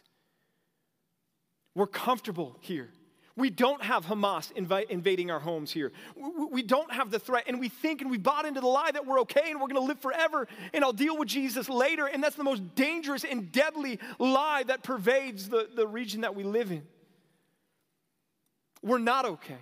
We're 1.74 1.86
comfortable 1.86 2.56
here. 2.60 2.88
We 3.40 3.50
don't 3.50 3.82
have 3.82 4.06
Hamas 4.06 4.52
invi- 4.52 4.88
invading 4.88 5.30
our 5.30 5.40
homes 5.40 5.72
here. 5.72 5.92
We, 6.14 6.44
we 6.44 6.62
don't 6.62 6.92
have 6.92 7.10
the 7.10 7.18
threat, 7.18 7.44
and 7.46 7.58
we 7.58 7.68
think 7.68 8.02
and 8.02 8.10
we 8.10 8.18
bought 8.18 8.44
into 8.44 8.60
the 8.60 8.66
lie 8.66 8.90
that 8.92 9.06
we're 9.06 9.20
okay 9.20 9.50
and 9.50 9.60
we're 9.60 9.68
going 9.68 9.80
to 9.80 9.88
live 9.88 9.98
forever 10.00 10.46
and 10.72 10.84
I'll 10.84 10.92
deal 10.92 11.16
with 11.16 11.28
Jesus 11.28 11.68
later. 11.68 12.06
And 12.06 12.22
that's 12.22 12.36
the 12.36 12.44
most 12.44 12.74
dangerous 12.74 13.24
and 13.24 13.50
deadly 13.50 13.98
lie 14.18 14.62
that 14.64 14.82
pervades 14.82 15.48
the, 15.48 15.68
the 15.74 15.86
region 15.86 16.20
that 16.20 16.34
we 16.34 16.44
live 16.44 16.70
in. 16.70 16.82
We're 18.82 18.98
not 18.98 19.24
okay. 19.24 19.58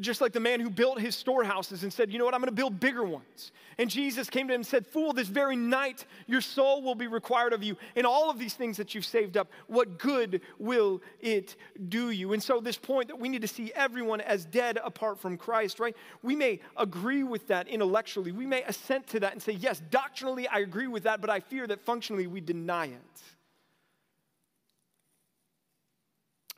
Just 0.00 0.22
like 0.22 0.32
the 0.32 0.40
man 0.40 0.58
who 0.58 0.70
built 0.70 0.98
his 0.98 1.14
storehouses 1.14 1.82
and 1.82 1.92
said, 1.92 2.10
You 2.10 2.18
know 2.18 2.24
what, 2.24 2.32
I'm 2.32 2.40
going 2.40 2.48
to 2.48 2.54
build 2.54 2.80
bigger 2.80 3.04
ones. 3.04 3.52
And 3.76 3.90
Jesus 3.90 4.30
came 4.30 4.48
to 4.48 4.54
him 4.54 4.60
and 4.60 4.66
said, 4.66 4.86
Fool, 4.86 5.12
this 5.12 5.28
very 5.28 5.54
night 5.54 6.06
your 6.26 6.40
soul 6.40 6.80
will 6.82 6.94
be 6.94 7.06
required 7.06 7.52
of 7.52 7.62
you. 7.62 7.76
And 7.94 8.06
all 8.06 8.30
of 8.30 8.38
these 8.38 8.54
things 8.54 8.78
that 8.78 8.94
you've 8.94 9.04
saved 9.04 9.36
up, 9.36 9.50
what 9.66 9.98
good 9.98 10.40
will 10.58 11.02
it 11.20 11.56
do 11.90 12.08
you? 12.08 12.32
And 12.32 12.42
so, 12.42 12.58
this 12.58 12.78
point 12.78 13.08
that 13.08 13.18
we 13.18 13.28
need 13.28 13.42
to 13.42 13.48
see 13.48 13.70
everyone 13.74 14.22
as 14.22 14.46
dead 14.46 14.78
apart 14.82 15.18
from 15.18 15.36
Christ, 15.36 15.78
right? 15.78 15.94
We 16.22 16.36
may 16.36 16.60
agree 16.78 17.22
with 17.22 17.46
that 17.48 17.68
intellectually. 17.68 18.32
We 18.32 18.46
may 18.46 18.62
assent 18.62 19.06
to 19.08 19.20
that 19.20 19.34
and 19.34 19.42
say, 19.42 19.52
Yes, 19.52 19.82
doctrinally 19.90 20.48
I 20.48 20.60
agree 20.60 20.86
with 20.86 21.02
that, 21.02 21.20
but 21.20 21.28
I 21.28 21.40
fear 21.40 21.66
that 21.66 21.82
functionally 21.82 22.26
we 22.26 22.40
deny 22.40 22.86
it. 22.86 23.22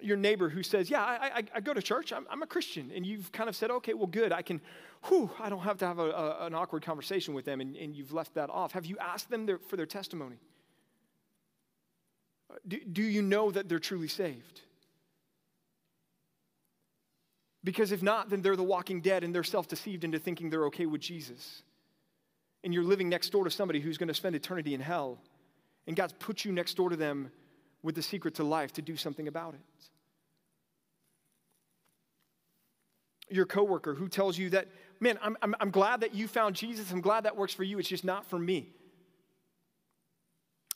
Your 0.05 0.17
neighbor 0.17 0.49
who 0.49 0.63
says, 0.63 0.91
Yeah, 0.91 1.03
I, 1.03 1.39
I, 1.39 1.43
I 1.57 1.61
go 1.61 1.75
to 1.75 1.83
church, 1.83 2.13
I'm, 2.13 2.27
I'm, 2.31 2.43
a 2.43 2.47
Christian, 2.47 2.93
and 2.95 3.07
you've 3.07 3.33
kind 3.33 3.49
of 3.49 3.57
said, 3.57 3.71
Okay, 3.71 3.95
well, 3.95 4.07
good, 4.07 4.33
I 4.33 4.43
can, 4.43 4.61
whew, 5.05 5.31
I 5.41 5.49
don't 5.49 5.61
have 5.61 5.79
to 5.79 5.87
have 5.87 5.99
a, 5.99 6.11
a, 6.11 6.47
an 6.47 6.55
awkward 6.55 6.85
conversation 6.85 7.35
with 7.35 7.45
them, 7.45 7.61
and, 7.61 7.77
and, 7.77 7.95
you've 7.95 8.13
left 8.13 8.35
that 8.35 8.51
off. 8.51 8.73
Have 8.73 8.87
you 8.87 8.97
asked 8.99 9.31
them 9.31 9.47
their, 9.47 9.59
for 9.59 9.77
their 9.77 9.87
testimony? 9.87 10.37
Uh, 12.51 12.57
do, 12.69 12.81
do 12.81 13.03
you 13.03 13.23
know 13.23 13.51
that 13.51 13.69
they're 13.69 13.79
truly 13.79 14.09
saved? 14.09 14.61
Because 17.65 17.93
if 17.93 18.03
not, 18.03 18.29
then 18.29 18.43
they're 18.43 18.57
the 18.57 18.63
walking 18.63 19.01
dead 19.01 19.25
and 19.25 19.35
they're 19.35 19.43
self 19.43 19.69
deceived 19.69 20.05
into 20.05 20.19
thinking 20.19 20.51
they're 20.51 20.67
okay 20.67 20.87
with 20.87 21.01
Jesus. 21.01 21.63
And 22.63 22.73
you're 22.73 22.85
living 22.85 23.09
next 23.09 23.31
door 23.31 23.45
to 23.45 23.51
somebody 23.51 23.81
who's 23.81 23.99
going 23.99 24.09
to 24.09 24.15
spend 24.15 24.37
eternity 24.37 24.75
in 24.75 24.81
hell. 24.81 25.19
And 25.87 25.97
God's 25.97 26.15
put 26.19 26.45
you 26.45 26.53
next 26.53 26.75
door 26.75 26.91
to 26.91 26.97
them 26.97 27.31
with 27.83 27.95
the 27.95 28.03
secret 28.03 28.35
to 28.37 28.45
life 28.45 28.73
to 28.75 28.83
do 28.83 28.97
something 28.97 29.29
about 29.29 29.55
it. 29.55 29.91
Your 33.35 33.47
coworker 33.47 33.95
who 33.95 34.09
tells 34.09 34.39
you 34.39 34.51
that, 34.51 34.69
man, 35.01 35.19
I'm, 35.21 35.37
I'm, 35.43 35.57
I'm 35.59 35.71
glad 35.73 36.03
that 36.03 36.15
you 36.15 36.29
found 36.29 36.55
Jesus. 36.55 36.93
I'm 36.93 37.01
glad 37.01 37.25
that 37.25 37.37
works 37.37 37.53
for 37.53 37.65
you. 37.65 37.81
It's 37.81 37.89
just 37.89 38.05
not 38.05 38.25
for 38.25 38.39
me. 38.39 38.73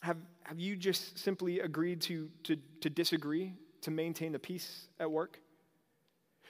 Have, 0.01 0.17
have 0.43 0.59
you 0.59 0.75
just 0.75 1.17
simply 1.17 1.61
agreed 1.61 2.01
to, 2.01 2.29
to, 2.43 2.57
to 2.81 2.89
disagree 2.89 3.53
to 3.83 3.91
maintain 3.91 4.33
the 4.33 4.39
peace 4.39 4.87
at 4.99 5.09
work? 5.09 5.39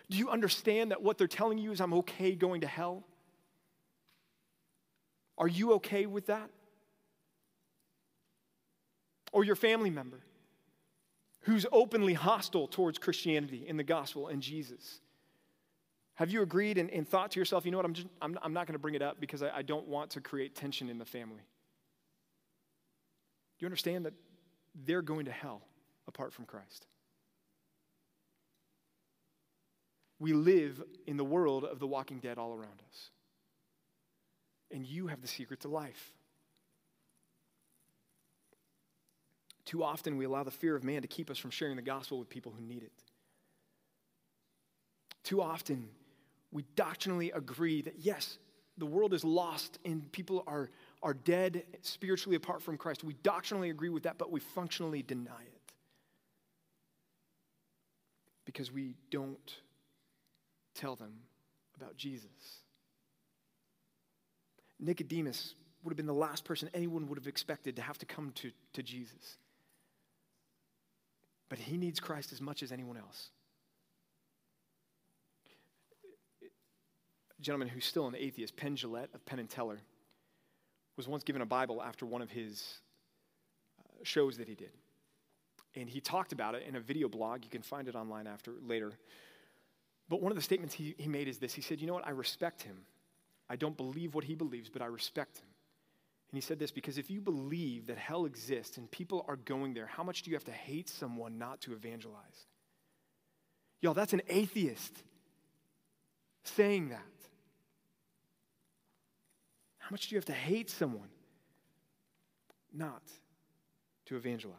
Do 0.09 0.17
you 0.17 0.31
understand 0.31 0.89
that 0.89 1.03
what 1.03 1.19
they're 1.19 1.27
telling 1.27 1.59
you 1.59 1.71
is 1.71 1.79
I'm 1.79 1.93
okay 1.93 2.33
going 2.33 2.61
to 2.61 2.67
hell? 2.67 3.03
Are 5.37 5.47
you 5.47 5.73
okay 5.73 6.07
with 6.07 6.25
that? 6.25 6.49
Or 9.31 9.43
your 9.43 9.55
family 9.55 9.91
member 9.91 10.21
who's 11.41 11.67
openly 11.71 12.15
hostile 12.15 12.67
towards 12.67 12.97
Christianity 12.97 13.67
and 13.69 13.77
the 13.77 13.83
gospel 13.83 14.27
and 14.27 14.41
Jesus? 14.41 15.01
Have 16.19 16.29
you 16.29 16.41
agreed 16.41 16.77
and, 16.77 16.91
and 16.91 17.07
thought 17.07 17.31
to 17.31 17.39
yourself, 17.39 17.63
you 17.63 17.71
know 17.71 17.77
what, 17.77 17.85
I'm, 17.85 17.93
just, 17.93 18.07
I'm, 18.21 18.37
I'm 18.41 18.51
not 18.51 18.67
going 18.67 18.73
to 18.73 18.79
bring 18.79 18.93
it 18.93 19.01
up 19.01 19.21
because 19.21 19.41
I, 19.41 19.51
I 19.55 19.61
don't 19.61 19.87
want 19.87 20.09
to 20.11 20.19
create 20.19 20.53
tension 20.53 20.89
in 20.89 20.97
the 20.97 21.05
family? 21.05 21.37
Do 23.57 23.63
you 23.63 23.67
understand 23.67 24.05
that 24.05 24.11
they're 24.85 25.01
going 25.01 25.27
to 25.27 25.31
hell 25.31 25.61
apart 26.09 26.33
from 26.33 26.43
Christ? 26.43 26.87
We 30.19 30.33
live 30.33 30.83
in 31.07 31.15
the 31.15 31.23
world 31.23 31.63
of 31.63 31.79
the 31.79 31.87
walking 31.87 32.19
dead 32.19 32.37
all 32.37 32.51
around 32.51 32.83
us. 32.89 33.11
And 34.71 34.85
you 34.85 35.07
have 35.07 35.21
the 35.21 35.27
secret 35.29 35.61
to 35.61 35.69
life. 35.69 36.11
Too 39.63 39.85
often, 39.85 40.17
we 40.17 40.25
allow 40.25 40.43
the 40.43 40.51
fear 40.51 40.75
of 40.75 40.83
man 40.83 41.01
to 41.01 41.07
keep 41.07 41.29
us 41.29 41.37
from 41.37 41.51
sharing 41.51 41.77
the 41.77 41.81
gospel 41.81 42.19
with 42.19 42.27
people 42.27 42.53
who 42.57 42.61
need 42.61 42.83
it. 42.83 42.91
Too 45.23 45.41
often, 45.41 45.87
we 46.51 46.63
doctrinally 46.75 47.31
agree 47.31 47.81
that 47.81 47.95
yes, 47.99 48.37
the 48.77 48.85
world 48.85 49.13
is 49.13 49.23
lost 49.23 49.77
and 49.85 50.11
people 50.11 50.43
are, 50.47 50.69
are 51.03 51.13
dead 51.13 51.63
spiritually 51.81 52.35
apart 52.35 52.61
from 52.61 52.77
Christ. 52.77 53.03
We 53.03 53.13
doctrinally 53.21 53.69
agree 53.69 53.89
with 53.89 54.03
that, 54.03 54.17
but 54.17 54.31
we 54.31 54.39
functionally 54.39 55.03
deny 55.03 55.41
it 55.41 55.73
because 58.45 58.71
we 58.71 58.95
don't 59.11 59.55
tell 60.73 60.95
them 60.95 61.13
about 61.75 61.95
Jesus. 61.97 62.29
Nicodemus 64.79 65.55
would 65.83 65.91
have 65.91 65.97
been 65.97 66.05
the 66.05 66.13
last 66.13 66.45
person 66.45 66.69
anyone 66.73 67.07
would 67.07 67.17
have 67.17 67.27
expected 67.27 67.75
to 67.75 67.81
have 67.81 67.97
to 67.99 68.05
come 68.05 68.31
to, 68.35 68.51
to 68.73 68.81
Jesus. 68.81 69.37
But 71.49 71.59
he 71.59 71.77
needs 71.77 71.99
Christ 71.99 72.31
as 72.31 72.41
much 72.41 72.63
as 72.63 72.71
anyone 72.71 72.97
else. 72.97 73.29
Gentleman 77.41 77.67
who's 77.67 77.85
still 77.85 78.07
an 78.07 78.15
atheist, 78.15 78.55
Penn 78.55 78.75
Jillette 78.75 79.13
of 79.13 79.25
Penn 79.25 79.39
and 79.39 79.49
Teller, 79.49 79.79
was 80.97 81.07
once 81.07 81.23
given 81.23 81.41
a 81.41 81.45
Bible 81.45 81.81
after 81.81 82.05
one 82.05 82.21
of 82.21 82.29
his 82.29 82.79
uh, 83.79 84.03
shows 84.03 84.37
that 84.37 84.47
he 84.47 84.55
did. 84.55 84.71
And 85.75 85.89
he 85.89 86.01
talked 86.01 86.33
about 86.33 86.55
it 86.55 86.63
in 86.67 86.75
a 86.75 86.79
video 86.79 87.07
blog. 87.07 87.43
You 87.43 87.49
can 87.49 87.61
find 87.61 87.87
it 87.87 87.95
online 87.95 88.27
after 88.27 88.53
later. 88.65 88.91
But 90.09 90.21
one 90.21 90.31
of 90.31 90.35
the 90.35 90.41
statements 90.41 90.73
he, 90.73 90.95
he 90.97 91.07
made 91.07 91.27
is 91.27 91.37
this 91.37 91.53
He 91.53 91.61
said, 91.61 91.79
You 91.79 91.87
know 91.87 91.93
what? 91.93 92.07
I 92.07 92.11
respect 92.11 92.63
him. 92.63 92.77
I 93.49 93.55
don't 93.55 93.77
believe 93.77 94.13
what 94.13 94.23
he 94.23 94.35
believes, 94.35 94.69
but 94.69 94.81
I 94.81 94.85
respect 94.85 95.37
him. 95.37 95.47
And 96.31 96.37
he 96.37 96.41
said 96.41 96.59
this 96.59 96.71
because 96.71 96.97
if 96.97 97.09
you 97.09 97.21
believe 97.21 97.87
that 97.87 97.97
hell 97.97 98.25
exists 98.25 98.77
and 98.77 98.89
people 98.91 99.25
are 99.27 99.35
going 99.35 99.73
there, 99.73 99.87
how 99.87 100.03
much 100.03 100.21
do 100.21 100.29
you 100.29 100.35
have 100.35 100.43
to 100.45 100.51
hate 100.51 100.89
someone 100.89 101.39
not 101.39 101.61
to 101.61 101.73
evangelize? 101.73 102.45
Y'all, 103.81 103.95
that's 103.95 104.13
an 104.13 104.21
atheist 104.27 105.03
saying 106.43 106.89
that. 106.89 107.01
How 109.89 109.95
much 109.95 110.07
do 110.07 110.13
you 110.13 110.19
have 110.19 110.25
to 110.25 110.33
hate 110.33 110.69
someone 110.69 111.09
not 112.71 113.01
to 114.05 114.17
evangelize? 114.17 114.55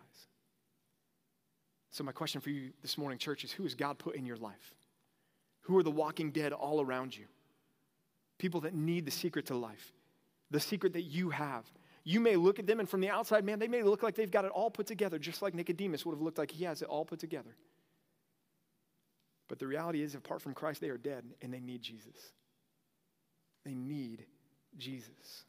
So, 1.92 2.02
my 2.02 2.10
question 2.10 2.40
for 2.40 2.50
you 2.50 2.72
this 2.82 2.98
morning, 2.98 3.16
church, 3.16 3.44
is 3.44 3.52
who 3.52 3.62
has 3.62 3.76
God 3.76 3.96
put 4.00 4.16
in 4.16 4.26
your 4.26 4.38
life? 4.38 4.74
Who 5.60 5.78
are 5.78 5.84
the 5.84 5.90
walking 5.90 6.32
dead 6.32 6.52
all 6.52 6.80
around 6.80 7.16
you? 7.16 7.26
People 8.38 8.62
that 8.62 8.74
need 8.74 9.04
the 9.04 9.12
secret 9.12 9.46
to 9.46 9.54
life, 9.54 9.92
the 10.50 10.58
secret 10.58 10.94
that 10.94 11.02
you 11.02 11.30
have. 11.30 11.64
You 12.02 12.18
may 12.18 12.34
look 12.34 12.58
at 12.58 12.66
them, 12.66 12.80
and 12.80 12.88
from 12.88 13.00
the 13.00 13.10
outside, 13.10 13.44
man, 13.44 13.60
they 13.60 13.68
may 13.68 13.84
look 13.84 14.02
like 14.02 14.16
they've 14.16 14.28
got 14.28 14.44
it 14.44 14.50
all 14.50 14.68
put 14.68 14.88
together, 14.88 15.16
just 15.16 15.42
like 15.42 15.54
Nicodemus 15.54 16.04
would 16.04 16.14
have 16.14 16.22
looked 16.22 16.38
like 16.38 16.50
he 16.50 16.64
has 16.64 16.82
it 16.82 16.88
all 16.88 17.04
put 17.04 17.20
together. 17.20 17.54
But 19.46 19.60
the 19.60 19.68
reality 19.68 20.02
is, 20.02 20.16
apart 20.16 20.42
from 20.42 20.54
Christ, 20.54 20.80
they 20.80 20.88
are 20.88 20.98
dead 20.98 21.24
and 21.40 21.54
they 21.54 21.60
need 21.60 21.82
Jesus. 21.82 22.32
They 23.64 23.74
need 23.74 24.24
Jesus. 24.78 25.44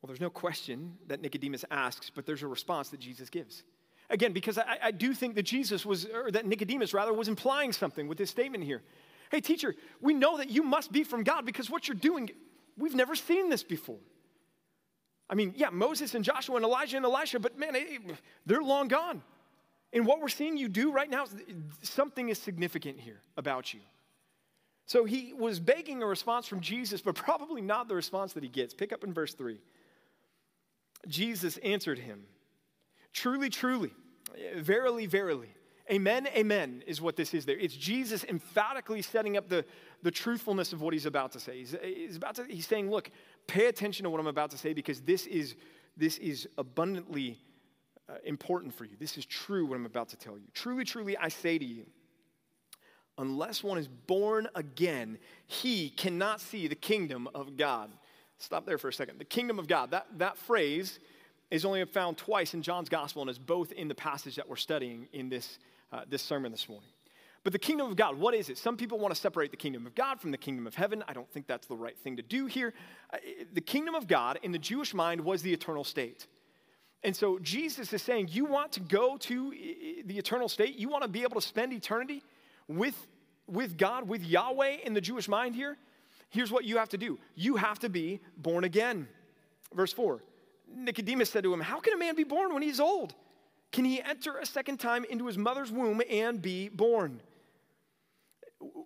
Well, 0.00 0.08
there's 0.08 0.20
no 0.20 0.30
question 0.30 0.94
that 1.08 1.20
Nicodemus 1.20 1.64
asks, 1.70 2.10
but 2.10 2.24
there's 2.24 2.42
a 2.42 2.46
response 2.46 2.90
that 2.90 3.00
Jesus 3.00 3.30
gives. 3.30 3.64
Again, 4.10 4.32
because 4.32 4.56
I, 4.56 4.78
I, 4.84 4.90
do 4.90 5.12
think 5.12 5.34
that 5.34 5.42
Jesus 5.42 5.84
was, 5.84 6.06
or 6.06 6.30
that 6.30 6.46
Nicodemus 6.46 6.94
rather, 6.94 7.12
was 7.12 7.28
implying 7.28 7.72
something 7.72 8.08
with 8.08 8.16
this 8.16 8.30
statement 8.30 8.64
here. 8.64 8.82
Hey, 9.30 9.40
teacher, 9.40 9.74
we 10.00 10.14
know 10.14 10.38
that 10.38 10.48
you 10.48 10.62
must 10.62 10.92
be 10.92 11.04
from 11.04 11.24
God 11.24 11.44
because 11.44 11.68
what 11.68 11.88
you're 11.88 11.96
doing, 11.96 12.30
we've 12.78 12.94
never 12.94 13.14
seen 13.14 13.50
this 13.50 13.62
before. 13.62 13.98
I 15.28 15.34
mean, 15.34 15.52
yeah, 15.56 15.68
Moses 15.70 16.14
and 16.14 16.24
Joshua 16.24 16.56
and 16.56 16.64
Elijah 16.64 16.96
and 16.96 17.04
Elisha, 17.04 17.38
but 17.38 17.58
man, 17.58 17.76
they're 18.46 18.62
long 18.62 18.88
gone. 18.88 19.22
And 19.92 20.06
what 20.06 20.20
we're 20.20 20.28
seeing 20.28 20.56
you 20.56 20.68
do 20.68 20.90
right 20.90 21.10
now, 21.10 21.26
something 21.82 22.28
is 22.28 22.38
significant 22.38 22.98
here 22.98 23.20
about 23.36 23.74
you. 23.74 23.80
So 24.88 25.04
he 25.04 25.34
was 25.34 25.60
begging 25.60 26.02
a 26.02 26.06
response 26.06 26.46
from 26.46 26.60
Jesus, 26.60 27.02
but 27.02 27.14
probably 27.14 27.60
not 27.60 27.88
the 27.88 27.94
response 27.94 28.32
that 28.32 28.42
he 28.42 28.48
gets. 28.48 28.72
Pick 28.72 28.90
up 28.90 29.04
in 29.04 29.12
verse 29.12 29.34
3. 29.34 29.60
Jesus 31.06 31.58
answered 31.58 31.98
him. 31.98 32.24
Truly, 33.12 33.50
truly, 33.50 33.90
verily, 34.56 35.04
verily. 35.04 35.50
Amen, 35.92 36.26
amen 36.28 36.82
is 36.86 37.02
what 37.02 37.16
this 37.16 37.34
is 37.34 37.44
there. 37.44 37.58
It's 37.58 37.76
Jesus 37.76 38.24
emphatically 38.24 39.02
setting 39.02 39.36
up 39.36 39.50
the, 39.50 39.66
the 40.02 40.10
truthfulness 40.10 40.72
of 40.72 40.80
what 40.80 40.94
he's 40.94 41.06
about 41.06 41.32
to 41.32 41.40
say. 41.40 41.58
He's, 41.58 41.76
he's, 41.82 42.16
about 42.16 42.36
to, 42.36 42.44
he's 42.48 42.66
saying, 42.66 42.90
look, 42.90 43.10
pay 43.46 43.66
attention 43.66 44.04
to 44.04 44.10
what 44.10 44.20
I'm 44.20 44.26
about 44.26 44.50
to 44.52 44.58
say 44.58 44.72
because 44.72 45.02
this 45.02 45.26
is, 45.26 45.54
this 45.98 46.16
is 46.16 46.48
abundantly 46.56 47.38
uh, 48.08 48.14
important 48.24 48.72
for 48.72 48.86
you. 48.86 48.96
This 48.98 49.18
is 49.18 49.26
true 49.26 49.66
what 49.66 49.76
I'm 49.76 49.84
about 49.84 50.08
to 50.10 50.16
tell 50.16 50.38
you. 50.38 50.46
Truly, 50.54 50.84
truly, 50.84 51.14
I 51.18 51.28
say 51.28 51.58
to 51.58 51.64
you, 51.64 51.84
unless 53.18 53.62
one 53.62 53.78
is 53.78 53.88
born 53.88 54.48
again, 54.54 55.18
he 55.46 55.90
cannot 55.90 56.40
see 56.40 56.68
the 56.68 56.74
kingdom 56.74 57.28
of 57.34 57.56
God. 57.56 57.90
Stop 58.38 58.66
there 58.66 58.78
for 58.78 58.88
a 58.88 58.92
second. 58.92 59.18
The 59.18 59.24
kingdom 59.24 59.58
of 59.58 59.66
God, 59.66 59.90
that, 59.90 60.06
that 60.18 60.38
phrase 60.38 61.00
is 61.50 61.64
only 61.64 61.84
found 61.86 62.16
twice 62.16 62.54
in 62.54 62.62
John's 62.62 62.88
gospel 62.88 63.22
and 63.22 63.30
is 63.30 63.38
both 63.38 63.72
in 63.72 63.88
the 63.88 63.94
passage 63.94 64.36
that 64.36 64.48
we're 64.48 64.56
studying 64.56 65.08
in 65.12 65.28
this, 65.28 65.58
uh, 65.92 66.02
this 66.08 66.22
sermon 66.22 66.52
this 66.52 66.68
morning. 66.68 66.88
But 67.44 67.52
the 67.52 67.58
kingdom 67.58 67.88
of 67.88 67.96
God, 67.96 68.18
what 68.18 68.34
is 68.34 68.48
it? 68.48 68.58
Some 68.58 68.76
people 68.76 68.98
want 68.98 69.14
to 69.14 69.20
separate 69.20 69.50
the 69.50 69.56
kingdom 69.56 69.86
of 69.86 69.94
God 69.94 70.20
from 70.20 70.30
the 70.30 70.38
kingdom 70.38 70.66
of 70.66 70.74
heaven. 70.74 71.02
I 71.08 71.12
don't 71.12 71.30
think 71.30 71.46
that's 71.46 71.66
the 71.66 71.76
right 71.76 71.96
thing 71.98 72.16
to 72.16 72.22
do 72.22 72.46
here. 72.46 72.74
Uh, 73.12 73.18
the 73.52 73.60
kingdom 73.60 73.94
of 73.94 74.06
God 74.06 74.38
in 74.42 74.52
the 74.52 74.58
Jewish 74.58 74.92
mind 74.92 75.20
was 75.20 75.42
the 75.42 75.52
eternal 75.52 75.84
state. 75.84 76.26
And 77.04 77.14
so 77.14 77.38
Jesus 77.38 77.92
is 77.92 78.02
saying, 78.02 78.28
You 78.30 78.44
want 78.44 78.72
to 78.72 78.80
go 78.80 79.16
to 79.16 79.50
the 80.04 80.18
eternal 80.18 80.48
state? 80.48 80.76
You 80.76 80.88
want 80.88 81.02
to 81.04 81.08
be 81.08 81.22
able 81.22 81.40
to 81.40 81.46
spend 81.46 81.72
eternity 81.72 82.22
with, 82.68 83.06
with 83.46 83.76
God, 83.76 84.06
with 84.08 84.22
Yahweh 84.22 84.76
in 84.84 84.94
the 84.94 85.00
Jewish 85.00 85.28
mind 85.28 85.54
here? 85.54 85.76
Here's 86.30 86.52
what 86.52 86.64
you 86.64 86.76
have 86.76 86.90
to 86.90 86.98
do 86.98 87.18
you 87.34 87.56
have 87.56 87.78
to 87.80 87.88
be 87.88 88.20
born 88.36 88.64
again. 88.64 89.08
Verse 89.74 89.92
4 89.92 90.22
Nicodemus 90.74 91.30
said 91.30 91.44
to 91.44 91.52
him, 91.52 91.60
How 91.60 91.80
can 91.80 91.94
a 91.94 91.96
man 91.96 92.14
be 92.14 92.24
born 92.24 92.52
when 92.52 92.62
he's 92.62 92.80
old? 92.80 93.14
Can 93.72 93.84
he 93.84 94.02
enter 94.02 94.38
a 94.38 94.46
second 94.46 94.78
time 94.78 95.04
into 95.10 95.26
his 95.26 95.36
mother's 95.36 95.70
womb 95.70 96.00
and 96.10 96.40
be 96.40 96.68
born? 96.68 97.20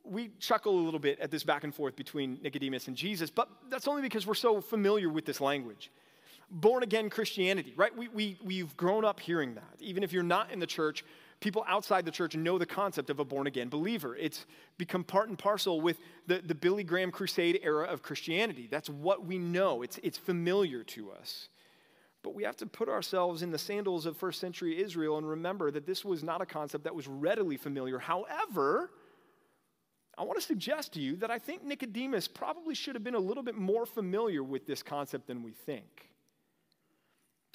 We 0.04 0.30
chuckle 0.38 0.78
a 0.78 0.82
little 0.82 1.00
bit 1.00 1.18
at 1.20 1.30
this 1.30 1.44
back 1.44 1.64
and 1.64 1.74
forth 1.74 1.96
between 1.96 2.38
Nicodemus 2.42 2.88
and 2.88 2.96
Jesus, 2.96 3.30
but 3.30 3.48
that's 3.70 3.88
only 3.88 4.02
because 4.02 4.26
we're 4.26 4.34
so 4.34 4.60
familiar 4.60 5.08
with 5.08 5.24
this 5.24 5.40
language. 5.40 5.90
Born 6.50 6.82
again 6.82 7.08
Christianity, 7.08 7.72
right? 7.76 7.96
We, 7.96 8.08
we, 8.08 8.38
we've 8.44 8.76
grown 8.76 9.04
up 9.04 9.20
hearing 9.20 9.54
that. 9.54 9.76
Even 9.80 10.02
if 10.02 10.12
you're 10.12 10.22
not 10.22 10.50
in 10.50 10.58
the 10.58 10.66
church, 10.66 11.04
people 11.42 11.64
outside 11.68 12.06
the 12.06 12.10
church 12.10 12.34
know 12.34 12.56
the 12.56 12.64
concept 12.64 13.10
of 13.10 13.18
a 13.18 13.24
born 13.24 13.46
again 13.46 13.68
believer. 13.68 14.16
It's 14.16 14.46
become 14.78 15.04
part 15.04 15.28
and 15.28 15.38
parcel 15.38 15.80
with 15.80 15.98
the, 16.26 16.38
the 16.38 16.54
Billy 16.54 16.84
Graham 16.84 17.10
crusade 17.10 17.60
era 17.62 17.84
of 17.84 18.02
Christianity. 18.02 18.68
That's 18.70 18.88
what 18.88 19.26
we 19.26 19.38
know, 19.38 19.82
it's, 19.82 19.98
it's 20.02 20.16
familiar 20.16 20.82
to 20.84 21.10
us. 21.12 21.48
But 22.22 22.34
we 22.34 22.44
have 22.44 22.56
to 22.58 22.66
put 22.66 22.88
ourselves 22.88 23.42
in 23.42 23.50
the 23.50 23.58
sandals 23.58 24.06
of 24.06 24.16
first 24.16 24.40
century 24.40 24.80
Israel 24.80 25.18
and 25.18 25.28
remember 25.28 25.72
that 25.72 25.86
this 25.86 26.04
was 26.04 26.22
not 26.22 26.40
a 26.40 26.46
concept 26.46 26.84
that 26.84 26.94
was 26.94 27.08
readily 27.08 27.56
familiar. 27.56 27.98
However, 27.98 28.90
I 30.16 30.22
want 30.22 30.38
to 30.38 30.46
suggest 30.46 30.94
to 30.94 31.00
you 31.00 31.16
that 31.16 31.32
I 31.32 31.40
think 31.40 31.64
Nicodemus 31.64 32.28
probably 32.28 32.76
should 32.76 32.94
have 32.94 33.02
been 33.02 33.16
a 33.16 33.20
little 33.20 33.42
bit 33.42 33.56
more 33.56 33.86
familiar 33.86 34.44
with 34.44 34.66
this 34.66 34.82
concept 34.82 35.26
than 35.26 35.42
we 35.42 35.50
think. 35.50 36.10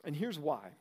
And 0.03 0.15
here's 0.15 0.37
why 0.37 0.71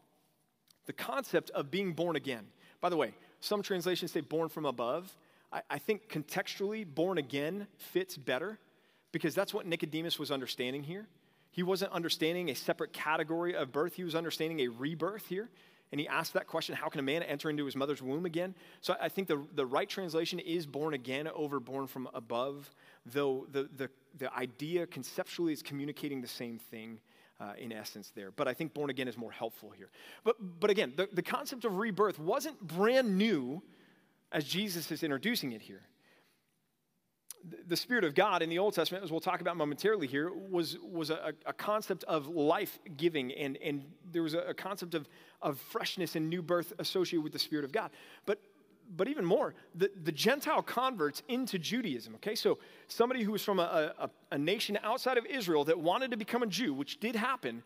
the 0.87 0.93
concept 0.93 1.51
of 1.51 1.71
being 1.71 1.93
born 1.93 2.17
again. 2.17 2.47
By 2.81 2.89
the 2.89 2.97
way, 2.97 3.15
some 3.41 3.63
translations 3.63 4.13
say 4.13 4.21
born 4.21 4.49
from 4.49 4.67
above. 4.67 5.15
I, 5.53 5.63
I 5.71 5.79
think 5.79 6.09
contextually, 6.09 6.87
born 6.87 7.19
again 7.19 7.67
fits 7.77 8.17
better 8.17 8.59
because 9.13 9.35
that's 9.35 9.55
what 9.55 9.67
Nicodemus 9.67 10.19
was 10.19 10.31
understanding 10.31 10.83
here. 10.83 11.07
He 11.51 11.63
wasn't 11.63 11.93
understanding 11.93 12.51
a 12.51 12.55
separate 12.55 12.93
category 12.93 13.55
of 13.57 13.73
birth, 13.73 13.95
he 13.95 14.05
was 14.05 14.15
understanding 14.15 14.61
a 14.61 14.69
rebirth 14.69 15.27
here. 15.27 15.49
And 15.93 16.01
he 16.01 16.09
asked 16.09 16.33
that 16.35 16.49
question 16.49 16.75
how 16.75 16.89
can 16.89 16.99
a 16.99 17.03
man 17.03 17.23
enter 17.23 17.49
into 17.49 17.65
his 17.65 17.77
mother's 17.77 18.03
womb 18.03 18.27
again? 18.27 18.55
So 18.81 18.97
I 19.01 19.09
think 19.09 19.29
the, 19.29 19.43
the 19.55 19.65
right 19.65 19.89
translation 19.89 20.39
is 20.41 20.67
born 20.67 20.95
again 20.95 21.29
over 21.35 21.61
born 21.61 21.87
from 21.87 22.09
above, 22.13 22.71
though 23.07 23.47
the, 23.53 23.69
the, 23.77 23.89
the 24.19 24.35
idea 24.35 24.87
conceptually 24.87 25.53
is 25.53 25.63
communicating 25.63 26.21
the 26.21 26.29
same 26.29 26.59
thing. 26.59 26.99
Uh, 27.41 27.53
in 27.59 27.73
essence 27.73 28.13
there. 28.15 28.31
But 28.31 28.49
I 28.49 28.55
think 28.55 28.75
born 28.75 28.91
again 28.91 29.09
is 29.09 29.17
more 29.17 29.33
helpful 29.33 29.71
here. 29.71 29.91
But, 30.25 30.37
but 30.61 30.71
again, 30.71 30.95
the, 30.97 31.09
the 31.13 31.23
concept 31.23 31.65
of 31.65 31.77
rebirth 31.77 32.19
wasn't 32.19 32.61
brand 32.61 33.17
new 33.17 33.63
as 34.33 34.45
Jesus 34.45 34.91
is 34.91 35.03
introducing 35.03 35.53
it 35.53 35.63
here. 35.63 35.83
The 37.69 37.77
Spirit 37.77 38.03
of 38.03 38.15
God 38.15 38.43
in 38.43 38.49
the 38.49 38.59
Old 38.59 38.75
Testament, 38.75 39.05
as 39.05 39.13
we'll 39.13 39.21
talk 39.21 39.41
about 39.41 39.57
momentarily 39.57 40.09
here, 40.09 40.33
was, 40.33 40.77
was 40.83 41.11
a, 41.11 41.33
a 41.45 41.53
concept 41.53 42.03
of 42.05 42.27
life 42.27 42.79
giving, 42.97 43.33
and, 43.33 43.57
and 43.59 43.85
there 44.11 44.23
was 44.23 44.35
a, 44.35 44.41
a 44.41 44.55
concept 44.55 44.95
of, 44.95 45.09
of 45.43 45.61
freshness 45.61 46.17
and 46.17 46.29
new 46.29 46.43
birth 46.43 46.73
associated 46.81 47.23
with 47.23 47.33
the 47.33 47.39
Spirit 47.39 47.65
of 47.65 47.71
God. 47.71 47.91
But 48.25 48.41
but 48.95 49.09
even 49.09 49.25
more, 49.25 49.55
the, 49.75 49.91
the 50.05 50.13
Gentile 50.13 50.63
converts 50.63 51.23
into 51.29 51.59
Judaism, 51.59 52.15
okay? 52.17 52.35
So 52.35 52.59
somebody 52.89 53.23
who 53.23 53.33
was 53.33 53.43
from 53.43 53.59
a, 53.59 53.95
a, 53.99 54.11
a, 54.33 54.39
nation 54.39 54.79
outside 54.83 55.19
of 55.19 55.27
Israel 55.27 55.65
that 55.65 55.79
wanted 55.79 56.11
to 56.13 56.17
become 56.17 56.43
a 56.43 56.47
Jew, 56.47 56.75
which 56.75 57.01
did 57.01 57.17
happen, 57.17 57.63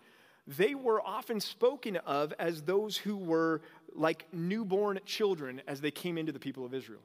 they 0.46 0.74
were 0.74 1.00
often 1.00 1.40
spoken 1.40 1.96
of 1.98 2.33
as 2.38 2.62
those 2.62 2.96
who 2.96 3.16
were 3.16 3.61
like 3.94 4.26
newborn 4.33 5.00
children 5.04 5.61
as 5.66 5.80
they 5.80 5.90
came 5.90 6.18
into 6.18 6.33
the 6.33 6.38
people 6.38 6.64
of 6.64 6.74
Israel. 6.74 7.00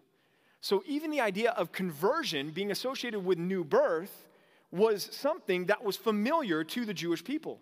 So 0.61 0.83
even 0.87 1.11
the 1.11 1.21
idea 1.21 1.51
of 1.51 1.71
conversion 1.71 2.51
being 2.51 2.71
associated 2.71 3.23
with 3.23 3.37
new 3.37 3.63
birth 3.63 4.25
was 4.71 5.07
something 5.11 5.65
that 5.65 5.83
was 5.83 5.95
familiar 5.95 6.63
to 6.63 6.85
the 6.85 6.93
Jewish 6.93 7.23
people. 7.23 7.59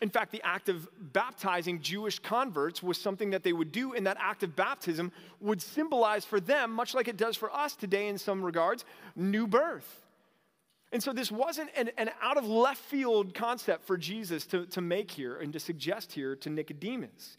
In 0.00 0.10
fact, 0.10 0.30
the 0.30 0.42
act 0.44 0.68
of 0.68 0.88
baptizing 1.12 1.80
Jewish 1.80 2.20
converts 2.20 2.82
was 2.82 3.00
something 3.00 3.30
that 3.30 3.42
they 3.42 3.52
would 3.52 3.72
do, 3.72 3.94
and 3.94 4.06
that 4.06 4.16
act 4.20 4.44
of 4.44 4.54
baptism 4.54 5.10
would 5.40 5.60
symbolize 5.60 6.24
for 6.24 6.38
them, 6.38 6.72
much 6.72 6.94
like 6.94 7.08
it 7.08 7.16
does 7.16 7.36
for 7.36 7.52
us 7.52 7.74
today 7.74 8.06
in 8.06 8.16
some 8.16 8.42
regards, 8.42 8.84
new 9.16 9.46
birth. 9.46 10.02
And 10.92 11.02
so 11.02 11.12
this 11.12 11.30
wasn't 11.30 11.70
an, 11.76 11.90
an 11.98 12.10
out 12.22 12.38
of 12.38 12.46
left 12.46 12.80
field 12.80 13.34
concept 13.34 13.84
for 13.86 13.96
Jesus 13.96 14.46
to, 14.46 14.66
to 14.66 14.80
make 14.80 15.10
here 15.10 15.36
and 15.36 15.52
to 15.52 15.60
suggest 15.60 16.12
here 16.12 16.36
to 16.36 16.48
Nicodemus. 16.48 17.36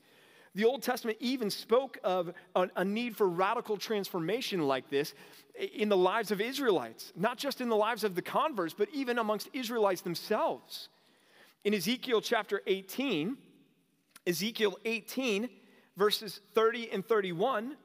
The 0.53 0.65
Old 0.65 0.83
Testament 0.83 1.17
even 1.21 1.49
spoke 1.49 1.97
of 2.03 2.33
a, 2.55 2.67
a, 2.75 2.83
need 2.83 3.15
for 3.15 3.29
radical 3.29 3.77
transformation 3.77 4.67
like 4.67 4.89
this 4.89 5.13
in 5.73 5.89
the 5.89 5.97
lives 5.97 6.31
of 6.31 6.41
Israelites, 6.41 7.13
not 7.15 7.37
just 7.37 7.61
in 7.61 7.69
the 7.69 7.75
lives 7.75 8.03
of 8.03 8.15
the 8.15 8.21
converts, 8.21 8.73
but 8.77 8.89
even 8.91 9.19
amongst 9.19 9.49
Israelites 9.53 10.01
themselves. 10.01 10.89
In 11.65 11.73
Ezekiel 11.73 12.21
chapter 12.21 12.61
18, 12.67 13.35
Ezekiel 14.25 14.77
18, 14.85 15.49
verses 15.97 16.39
30 16.53 16.89
and 16.91 17.05
31, 17.05 17.75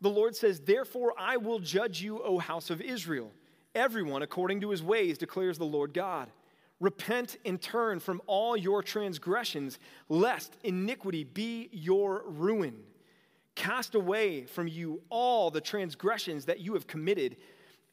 the 0.00 0.08
Lord 0.08 0.34
says, 0.34 0.60
Therefore 0.60 1.12
I 1.18 1.36
will 1.36 1.58
judge 1.58 2.00
you, 2.00 2.22
O 2.22 2.38
house 2.38 2.70
of 2.70 2.80
Israel. 2.80 3.30
Everyone 3.74 4.22
according 4.22 4.62
to 4.62 4.70
his 4.70 4.82
ways, 4.82 5.18
declares 5.18 5.58
the 5.58 5.64
Lord 5.64 5.92
God. 5.92 6.30
Repent 6.80 7.36
and 7.44 7.60
turn 7.60 8.00
from 8.00 8.22
all 8.26 8.56
your 8.56 8.82
transgressions, 8.82 9.78
lest 10.08 10.56
iniquity 10.64 11.24
be 11.24 11.68
your 11.70 12.22
ruin. 12.26 12.76
Cast 13.56 13.94
away 13.94 14.46
from 14.46 14.68
you 14.68 15.02
all 15.10 15.50
the 15.50 15.60
transgressions 15.60 16.46
that 16.46 16.60
you 16.60 16.72
have 16.74 16.86
committed. 16.86 17.36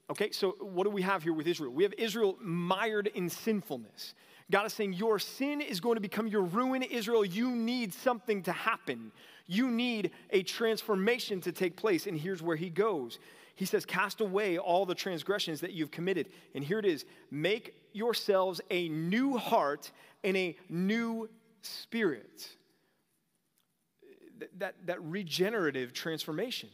Okay, 0.10 0.32
so 0.32 0.56
what 0.62 0.84
do 0.86 0.92
we 0.92 1.02
have 1.02 1.24
here 1.24 1.34
with 1.34 1.48
Israel? 1.48 1.74
We 1.74 1.84
have 1.84 1.94
Israel 1.98 2.38
mired 2.40 3.08
in 3.08 3.30
sinfulness. 3.30 4.14
God 4.52 4.66
is 4.66 4.74
saying, 4.74 4.94
Your 4.94 5.20
sin 5.20 5.62
is 5.62 5.80
going 5.80 5.96
to 5.96 6.02
become 6.02 6.28
your 6.28 6.44
ruin, 6.44 6.84
Israel. 6.84 7.26
You 7.26 7.52
need 7.52 7.94
something 7.94 8.44
to 8.44 8.52
happen. 8.52 9.12
You 9.48 9.70
need 9.70 10.12
a 10.32 10.44
transformation 10.44 11.42
to 11.42 11.52
take 11.52 11.76
place. 11.76 12.08
And 12.08 12.18
here's 12.18 12.42
where 12.42 12.56
he 12.56 12.70
goes 12.70 13.20
He 13.56 13.66
says, 13.66 13.86
Cast 13.86 14.22
away 14.22 14.58
all 14.58 14.86
the 14.86 14.96
transgressions 14.96 15.62
that 15.62 15.74
you've 15.74 15.92
committed. 15.92 16.30
And 16.54 16.64
here 16.64 16.80
it 16.80 16.86
is 16.86 17.06
make 17.32 17.76
yourselves 17.94 18.62
a 18.70 18.90
new 18.90 19.38
heart 19.38 19.92
and 20.24 20.38
a 20.38 20.56
new 20.70 21.30
spirit. 21.62 22.50
That, 24.58 24.76
that 24.86 25.02
regenerative 25.02 25.94
transformation. 25.94 26.68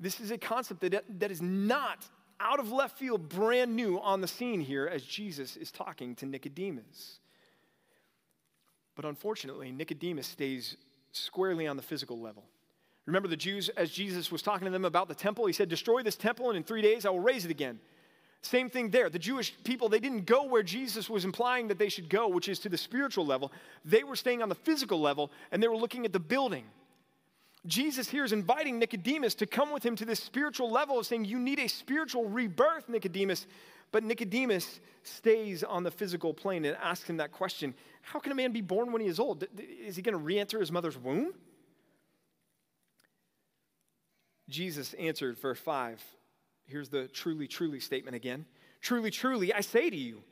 This 0.00 0.20
is 0.20 0.30
a 0.30 0.38
concept 0.38 0.80
that, 0.80 1.04
that 1.20 1.30
is 1.30 1.42
not 1.42 2.08
out 2.42 2.60
of 2.60 2.70
left 2.72 2.98
field, 2.98 3.28
brand 3.28 3.74
new 3.76 3.98
on 4.00 4.20
the 4.20 4.28
scene 4.28 4.60
here 4.60 4.86
as 4.86 5.02
Jesus 5.02 5.56
is 5.56 5.70
talking 5.70 6.14
to 6.16 6.26
Nicodemus. 6.26 7.20
But 8.94 9.04
unfortunately, 9.04 9.70
Nicodemus 9.70 10.26
stays 10.26 10.76
squarely 11.12 11.66
on 11.66 11.76
the 11.76 11.82
physical 11.82 12.20
level. 12.20 12.44
Remember 13.06 13.28
the 13.28 13.36
Jews, 13.36 13.68
as 13.70 13.90
Jesus 13.90 14.30
was 14.30 14.42
talking 14.42 14.66
to 14.66 14.70
them 14.70 14.84
about 14.84 15.08
the 15.08 15.14
temple, 15.14 15.46
he 15.46 15.52
said, 15.52 15.68
Destroy 15.68 16.02
this 16.02 16.16
temple, 16.16 16.50
and 16.50 16.56
in 16.56 16.62
three 16.62 16.82
days 16.82 17.06
I 17.06 17.10
will 17.10 17.20
raise 17.20 17.44
it 17.44 17.50
again. 17.50 17.80
Same 18.42 18.68
thing 18.68 18.90
there. 18.90 19.08
The 19.08 19.18
Jewish 19.18 19.54
people, 19.62 19.88
they 19.88 20.00
didn't 20.00 20.26
go 20.26 20.44
where 20.44 20.64
Jesus 20.64 21.08
was 21.08 21.24
implying 21.24 21.68
that 21.68 21.78
they 21.78 21.88
should 21.88 22.08
go, 22.08 22.28
which 22.28 22.48
is 22.48 22.58
to 22.60 22.68
the 22.68 22.76
spiritual 22.78 23.24
level. 23.24 23.52
They 23.84 24.02
were 24.02 24.16
staying 24.16 24.42
on 24.42 24.48
the 24.48 24.56
physical 24.56 25.00
level, 25.00 25.30
and 25.52 25.62
they 25.62 25.68
were 25.68 25.76
looking 25.76 26.04
at 26.04 26.12
the 26.12 26.20
building. 26.20 26.64
Jesus 27.66 28.08
here 28.08 28.24
is 28.24 28.32
inviting 28.32 28.78
Nicodemus 28.78 29.34
to 29.36 29.46
come 29.46 29.72
with 29.72 29.84
him 29.84 29.94
to 29.96 30.04
this 30.04 30.20
spiritual 30.20 30.70
level 30.70 30.98
of 30.98 31.06
saying, 31.06 31.26
You 31.26 31.38
need 31.38 31.60
a 31.60 31.68
spiritual 31.68 32.28
rebirth, 32.28 32.88
Nicodemus. 32.88 33.46
But 33.92 34.04
Nicodemus 34.04 34.80
stays 35.02 35.62
on 35.62 35.82
the 35.82 35.90
physical 35.90 36.32
plane 36.32 36.64
and 36.64 36.76
asks 36.82 37.08
him 37.08 37.18
that 37.18 37.30
question 37.30 37.74
How 38.00 38.18
can 38.18 38.32
a 38.32 38.34
man 38.34 38.52
be 38.52 38.62
born 38.62 38.90
when 38.90 39.00
he 39.00 39.06
is 39.06 39.20
old? 39.20 39.44
Is 39.58 39.96
he 39.96 40.02
going 40.02 40.14
to 40.14 40.18
re 40.18 40.38
enter 40.38 40.58
his 40.58 40.72
mother's 40.72 40.98
womb? 40.98 41.34
Jesus 44.48 44.94
answered, 44.94 45.38
verse 45.38 45.58
5. 45.58 46.02
Here's 46.66 46.88
the 46.88 47.08
truly, 47.08 47.46
truly 47.46 47.80
statement 47.80 48.16
again. 48.16 48.44
Truly, 48.80 49.10
truly, 49.10 49.52
I 49.52 49.60
say 49.60 49.88
to 49.88 49.96
you, 49.96 50.22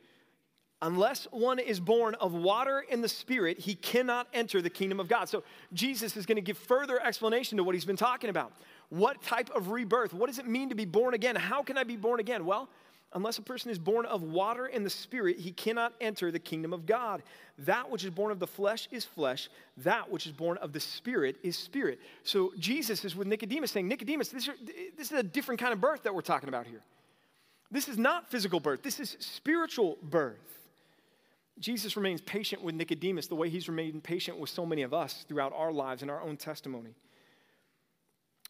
Unless 0.83 1.27
one 1.31 1.59
is 1.59 1.79
born 1.79 2.15
of 2.15 2.33
water 2.33 2.83
and 2.89 3.03
the 3.03 3.09
Spirit, 3.09 3.59
he 3.59 3.75
cannot 3.75 4.27
enter 4.33 4.63
the 4.63 4.69
kingdom 4.69 4.99
of 4.99 5.07
God. 5.07 5.29
So 5.29 5.43
Jesus 5.73 6.17
is 6.17 6.25
going 6.25 6.37
to 6.37 6.41
give 6.41 6.57
further 6.57 6.99
explanation 6.99 7.57
to 7.57 7.63
what 7.63 7.75
he's 7.75 7.85
been 7.85 7.97
talking 7.97 8.31
about. 8.31 8.51
What 8.89 9.21
type 9.21 9.51
of 9.51 9.69
rebirth? 9.69 10.11
What 10.11 10.27
does 10.27 10.39
it 10.39 10.47
mean 10.47 10.69
to 10.69 10.75
be 10.75 10.85
born 10.85 11.13
again? 11.13 11.35
How 11.35 11.61
can 11.61 11.77
I 11.77 11.83
be 11.83 11.97
born 11.97 12.19
again? 12.19 12.45
Well, 12.45 12.67
unless 13.13 13.37
a 13.37 13.43
person 13.43 13.69
is 13.69 13.77
born 13.77 14.07
of 14.07 14.23
water 14.23 14.65
and 14.65 14.83
the 14.83 14.89
Spirit, 14.89 15.37
he 15.37 15.51
cannot 15.51 15.93
enter 16.01 16.31
the 16.31 16.39
kingdom 16.39 16.73
of 16.73 16.87
God. 16.87 17.21
That 17.59 17.91
which 17.91 18.03
is 18.03 18.09
born 18.09 18.31
of 18.31 18.39
the 18.39 18.47
flesh 18.47 18.87
is 18.89 19.05
flesh, 19.05 19.49
that 19.77 20.09
which 20.09 20.25
is 20.25 20.31
born 20.31 20.57
of 20.57 20.73
the 20.73 20.79
Spirit 20.79 21.35
is 21.43 21.55
spirit. 21.55 21.99
So 22.23 22.53
Jesus 22.57 23.05
is 23.05 23.15
with 23.15 23.27
Nicodemus 23.27 23.71
saying, 23.71 23.87
Nicodemus, 23.87 24.29
this 24.29 24.49
is 24.97 25.11
a 25.11 25.21
different 25.21 25.61
kind 25.61 25.73
of 25.73 25.79
birth 25.79 26.01
that 26.03 26.15
we're 26.15 26.21
talking 26.21 26.49
about 26.49 26.65
here. 26.65 26.81
This 27.69 27.87
is 27.87 27.99
not 27.99 28.31
physical 28.31 28.59
birth, 28.59 28.81
this 28.81 28.99
is 28.99 29.15
spiritual 29.19 29.99
birth. 30.01 30.39
Jesus 31.59 31.95
remains 31.95 32.21
patient 32.21 32.63
with 32.63 32.75
Nicodemus 32.75 33.27
the 33.27 33.35
way 33.35 33.49
he's 33.49 33.67
remained 33.67 34.03
patient 34.03 34.39
with 34.39 34.49
so 34.49 34.65
many 34.65 34.81
of 34.81 34.93
us 34.93 35.25
throughout 35.27 35.53
our 35.55 35.71
lives 35.71 36.01
and 36.01 36.09
our 36.09 36.21
own 36.21 36.37
testimony. 36.37 36.95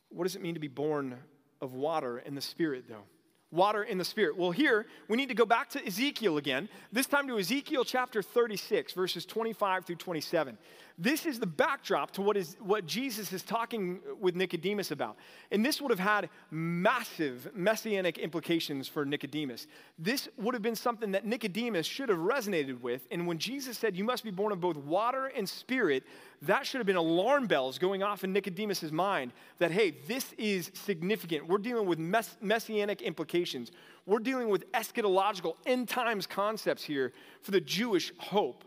What 0.09 0.23
does 0.23 0.35
it 0.35 0.41
mean 0.41 0.53
to 0.53 0.59
be 0.59 0.67
born 0.67 1.17
of 1.61 1.73
water 1.73 2.17
and 2.17 2.35
the 2.35 2.41
Spirit, 2.41 2.85
though? 2.87 3.03
Water 3.51 3.83
in 3.83 3.97
the 3.97 4.05
Spirit. 4.05 4.37
Well, 4.37 4.51
here 4.51 4.85
we 5.09 5.17
need 5.17 5.29
to 5.29 5.35
go 5.35 5.45
back 5.45 5.69
to 5.71 5.85
Ezekiel 5.85 6.37
again, 6.37 6.69
this 6.91 7.05
time 7.05 7.27
to 7.27 7.37
Ezekiel 7.37 7.83
chapter 7.83 8.21
36, 8.21 8.93
verses 8.93 9.25
25 9.25 9.85
through 9.85 9.97
27. 9.97 10.57
This 11.01 11.25
is 11.25 11.39
the 11.39 11.47
backdrop 11.47 12.11
to 12.11 12.21
what, 12.21 12.37
is, 12.37 12.57
what 12.59 12.85
Jesus 12.85 13.33
is 13.33 13.41
talking 13.41 14.01
with 14.19 14.35
Nicodemus 14.35 14.91
about. 14.91 15.17
And 15.49 15.65
this 15.65 15.81
would 15.81 15.89
have 15.89 15.99
had 15.99 16.29
massive 16.51 17.49
messianic 17.55 18.19
implications 18.19 18.87
for 18.87 19.03
Nicodemus. 19.03 19.65
This 19.97 20.29
would 20.37 20.53
have 20.53 20.61
been 20.61 20.75
something 20.75 21.11
that 21.13 21.25
Nicodemus 21.25 21.87
should 21.87 22.09
have 22.09 22.19
resonated 22.19 22.81
with. 22.81 23.07
And 23.09 23.25
when 23.25 23.39
Jesus 23.39 23.79
said, 23.79 23.97
You 23.97 24.03
must 24.03 24.23
be 24.23 24.29
born 24.29 24.51
of 24.51 24.61
both 24.61 24.77
water 24.77 25.31
and 25.35 25.49
spirit, 25.49 26.03
that 26.43 26.67
should 26.67 26.77
have 26.77 26.85
been 26.85 26.97
alarm 26.97 27.47
bells 27.47 27.79
going 27.79 28.03
off 28.03 28.23
in 28.23 28.31
Nicodemus's 28.31 28.91
mind 28.91 29.33
that, 29.57 29.71
hey, 29.71 29.95
this 30.05 30.33
is 30.37 30.69
significant. 30.75 31.47
We're 31.47 31.57
dealing 31.57 31.87
with 31.87 31.97
mess- 31.97 32.37
messianic 32.41 33.01
implications. 33.01 33.71
We're 34.05 34.19
dealing 34.19 34.49
with 34.49 34.71
eschatological 34.73 35.55
end 35.65 35.89
times 35.89 36.27
concepts 36.27 36.83
here 36.83 37.11
for 37.41 37.49
the 37.49 37.61
Jewish 37.61 38.13
hope. 38.19 38.65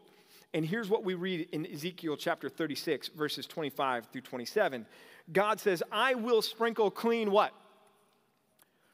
And 0.55 0.65
here's 0.65 0.89
what 0.89 1.03
we 1.03 1.15
read 1.15 1.49
in 1.51 1.67
Ezekiel 1.67 2.17
chapter 2.17 2.49
36, 2.49 3.09
verses 3.09 3.45
25 3.45 4.07
through 4.07 4.21
27. 4.21 4.87
God 5.33 5.59
says, 5.59 5.83
I 5.91 6.15
will 6.15 6.43
sprinkle 6.43 6.93
clean 6.93 7.33
what? 7.33 7.53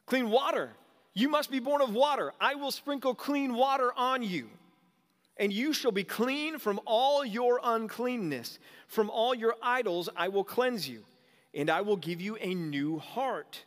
Clean 0.07 0.31
water. 0.31 0.71
You 1.13 1.29
must 1.29 1.51
be 1.51 1.59
born 1.59 1.83
of 1.83 1.93
water. 1.93 2.33
I 2.41 2.55
will 2.55 2.71
sprinkle 2.71 3.15
clean 3.15 3.53
water 3.53 3.93
on 3.95 4.23
you. 4.23 4.49
And 5.37 5.53
you 5.53 5.75
shall 5.75 5.93
be 5.93 6.03
clean 6.03 6.59
from 6.59 6.81
all 6.87 7.27
your 7.27 7.61
uncleanness. 7.63 8.59
From 8.87 9.11
all 9.11 9.35
your 9.35 9.55
idols 9.63 10.09
I 10.17 10.29
will 10.29 10.45
cleanse 10.45 10.89
you. 10.89 11.05
And 11.53 11.69
I 11.69 11.83
will 11.83 11.97
give 11.97 12.23
you 12.23 12.39
a 12.41 12.55
new 12.55 12.99
heart. 12.99 13.65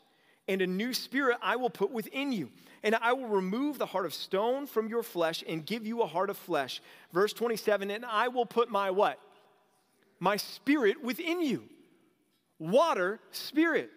And 0.47 0.63
a 0.63 0.67
new 0.67 0.95
spirit 0.95 1.37
I 1.43 1.57
will 1.57 1.69
put 1.69 1.91
within 1.91 2.31
you 2.31 2.49
and 2.83 2.95
I 2.95 3.13
will 3.13 3.27
remove 3.27 3.77
the 3.77 3.85
heart 3.85 4.05
of 4.05 4.13
stone 4.13 4.67
from 4.67 4.87
your 4.87 5.03
flesh 5.03 5.43
and 5.47 5.65
give 5.65 5.85
you 5.85 6.01
a 6.01 6.07
heart 6.07 6.29
of 6.29 6.37
flesh. 6.37 6.81
Verse 7.13 7.31
27, 7.33 7.89
and 7.89 8.05
I 8.05 8.27
will 8.27 8.45
put 8.45 8.69
my 8.69 8.91
what? 8.91 9.19
My 10.19 10.37
spirit 10.37 11.01
within 11.01 11.41
you. 11.41 11.63
Water, 12.59 13.19
spirit. 13.31 13.89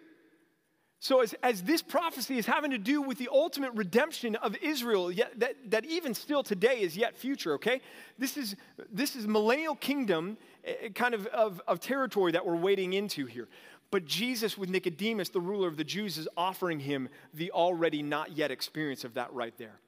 So, 0.99 1.21
as, 1.21 1.35
as 1.43 1.61
this 1.61 1.83
prophecy 1.83 2.39
is 2.39 2.47
having 2.47 2.71
to 2.71 2.79
do 2.79 3.03
with 3.03 3.19
the 3.19 3.29
ultimate 3.31 3.71
redemption 3.75 4.35
of 4.37 4.55
Israel, 4.63 5.11
yet, 5.11 5.39
that, 5.39 5.55
that 5.69 5.85
even 5.85 6.15
still 6.15 6.41
today 6.41 6.81
is 6.81 6.97
yet 6.97 7.15
future, 7.15 7.53
okay? 7.53 7.81
This 8.17 8.35
is, 8.35 8.55
this 8.91 9.15
is 9.15 9.27
millennial 9.27 9.75
kingdom 9.75 10.37
eh, 10.65 10.73
eh, 10.81 10.89
kind 10.89 11.13
of, 11.13 11.27
of, 11.27 11.61
of 11.67 11.79
territory 11.79 12.31
that 12.31 12.43
we're 12.43 12.55
wading 12.55 12.93
into 12.93 13.27
here. 13.27 13.47
But 13.89 14.05
Jesus, 14.05 14.57
with 14.57 14.69
Nicodemus, 14.69 15.29
the 15.29 15.39
ruler 15.39 15.67
of 15.67 15.77
the 15.77 15.83
Jews, 15.83 16.17
is 16.17 16.27
offering 16.35 16.79
him 16.79 17.09
the 17.33 17.51
already 17.51 18.03
not 18.03 18.35
yet 18.35 18.51
experience 18.51 19.03
of 19.03 19.13
that 19.13 19.33
right 19.33 19.57
there. 19.57 19.79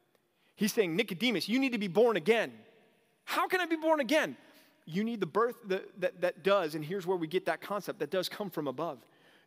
He's 0.55 0.73
saying, 0.73 0.95
Nicodemus, 0.95 1.49
you 1.49 1.59
need 1.59 1.73
to 1.73 1.77
be 1.77 1.87
born 1.87 2.17
again. 2.17 2.51
How 3.25 3.47
can 3.47 3.61
I 3.61 3.65
be 3.65 3.75
born 3.75 3.99
again? 3.99 4.37
You 4.85 5.03
need 5.03 5.19
the 5.19 5.25
birth 5.25 5.55
that, 5.67 6.01
that, 6.01 6.21
that 6.21 6.43
does, 6.43 6.75
and 6.75 6.83
here's 6.83 7.05
where 7.05 7.17
we 7.17 7.27
get 7.27 7.45
that 7.45 7.61
concept 7.61 7.99
that 7.99 8.09
does 8.09 8.27
come 8.27 8.49
from 8.49 8.67
above. 8.67 8.99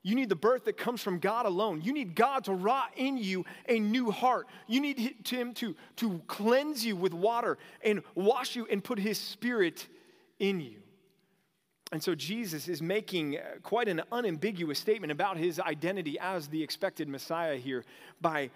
You 0.04 0.16
need 0.16 0.28
the 0.28 0.36
birth 0.36 0.64
that 0.64 0.76
comes 0.76 1.00
from 1.00 1.18
God 1.18 1.46
alone. 1.46 1.80
You 1.82 1.92
need 1.92 2.16
God 2.16 2.44
to 2.44 2.52
rot 2.52 2.90
in 2.96 3.16
you 3.16 3.44
a 3.68 3.78
new 3.78 4.10
heart. 4.10 4.48
You 4.66 4.80
need 4.80 5.16
Him 5.24 5.54
to, 5.54 5.76
to 5.96 6.20
cleanse 6.26 6.84
you 6.84 6.96
with 6.96 7.14
water 7.14 7.56
and 7.84 8.02
wash 8.14 8.56
you 8.56 8.66
and 8.70 8.82
put 8.82 8.98
His 8.98 9.18
Spirit 9.18 9.86
in 10.40 10.60
you. 10.60 10.81
And 11.92 12.02
so 12.02 12.14
Jesus 12.14 12.68
is 12.68 12.80
making 12.80 13.36
uh, 13.36 13.42
quite 13.62 13.86
an 13.86 14.00
unambiguous 14.10 14.78
statement 14.78 15.12
about 15.12 15.36
his 15.36 15.60
identity 15.60 16.18
as 16.18 16.48
the 16.48 16.62
expected 16.62 17.06
Messiah 17.06 17.56
here 17.56 17.84
by 18.22 18.48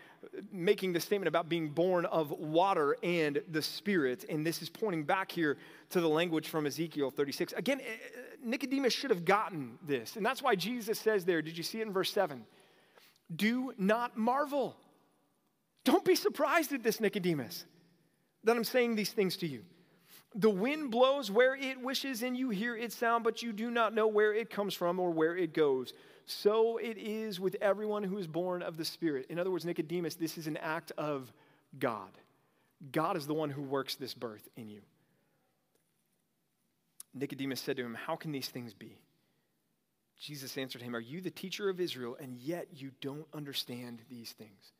making 0.51 0.94
the 0.94 1.01
statement 1.01 1.29
about 1.29 1.46
being 1.46 1.68
born 1.68 2.07
of 2.07 2.31
water 2.31 2.96
and 3.03 3.42
the 3.51 3.61
Spirit. 3.61 4.25
And 4.31 4.44
this 4.44 4.62
is 4.62 4.70
pointing 4.70 5.05
back 5.05 5.31
here 5.31 5.59
to 5.90 6.01
the 6.01 6.09
language 6.09 6.49
from 6.49 6.66
Ezekiel 6.66 7.11
36. 7.11 7.53
Again, 7.53 7.81
uh, 7.81 8.27
Nicodemus 8.42 8.94
should 8.94 9.11
have 9.11 9.27
gotten 9.27 9.79
this. 9.87 10.16
And 10.16 10.25
that's 10.25 10.42
why 10.42 10.55
Jesus 10.55 10.99
says 10.99 11.27
there, 11.27 11.42
did 11.42 11.59
you 11.59 11.62
see 11.62 11.81
it 11.81 11.87
in 11.87 11.92
verse 11.92 12.12
7? 12.12 12.42
Do 13.35 13.75
not 13.77 14.16
marvel. 14.16 14.77
Don't 15.85 16.07
be 16.07 16.14
surprised 16.14 16.72
at 16.72 16.83
this, 16.83 17.01
Nicodemus, 17.01 17.66
that 18.44 18.57
I'm 18.57 18.64
saying 18.64 18.96
these 18.96 19.12
things 19.12 19.37
to 19.38 19.46
you. 19.46 19.62
The 20.35 20.51
wind 20.51 20.91
blows 20.91 21.31
where 21.31 21.55
it 21.55 21.81
wishes, 21.81 22.23
and 22.23 22.37
you 22.37 22.51
hear 22.51 22.77
its 22.77 22.97
sound, 22.97 23.25
but 23.25 23.43
you 23.43 23.53
do 23.53 23.71
not 23.71 23.95
know 23.95 24.07
where 24.07 24.35
it 24.35 24.51
comes 24.51 24.75
from 24.75 25.01
or 25.01 25.11
where 25.11 25.37
it 25.37 25.55
goes. 25.55 25.93
So 26.27 26.77
it 26.79 26.99
is 26.99 27.39
with 27.39 27.57
everyone 27.61 28.03
who 28.03 28.19
is 28.19 28.27
born 28.27 28.62
of 28.62 28.77
the 28.77 28.85
Spirit. 28.85 29.27
In 29.31 29.39
other 29.39 29.51
words, 29.51 29.65
Nicodemus, 29.65 30.17
this 30.17 30.37
is 30.37 30.47
an 30.47 30.57
act 30.57 30.93
of 30.99 31.33
God. 31.79 32.11
God 32.93 33.17
is 33.17 33.27
the 33.27 33.35
one 33.35 33.51
who 33.51 33.62
works 33.62 33.95
this 33.95 34.12
birth 34.12 34.47
in 34.57 34.69
you. 34.69 34.83
Nicodemus 37.15 37.61
said 37.61 37.77
to 37.77 37.85
him, 37.85 37.95
How 37.95 38.17
can 38.17 38.33
these 38.33 38.49
things 38.49 38.75
be? 38.75 38.99
Jesus 40.19 40.57
answered 40.59 40.83
him, 40.83 40.95
Are 40.95 41.01
you 41.01 41.21
the 41.21 41.31
teacher 41.31 41.69
of 41.69 41.81
Israel, 41.81 42.17
and 42.21 42.37
yet 42.37 42.69
you 42.75 42.91
don't 43.01 43.27
understand 43.33 44.03
these 44.11 44.33
things? 44.33 44.73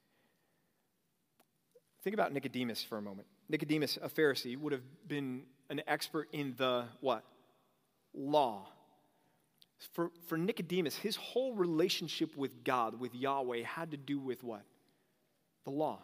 Think 2.03 2.15
about 2.15 2.33
Nicodemus 2.33 2.83
for 2.83 2.99
a 2.99 3.03
moment. 3.03 3.27
Nicodemus, 3.49 3.99
a 4.03 4.09
Pharisee, 4.09 4.59
would 4.59 4.73
have 4.73 4.83
been 5.07 5.43
an 5.71 5.83
expert 5.87 6.29
in 6.33 6.55
the 6.57 6.85
what? 7.01 7.25
Law. 8.15 8.67
For, 9.93 10.11
for 10.27 10.39
Nicodemus, 10.39 10.97
his 10.97 11.17
whole 11.17 11.53
relationship 11.55 12.37
with 12.37 12.65
God, 12.65 12.99
with 12.99 13.15
Yahweh, 13.15 13.63
had 13.63 13.91
to 13.91 13.97
do 13.97 14.19
with 14.19 14.43
what? 14.43 14.63
The 15.65 15.71
law. 15.71 16.01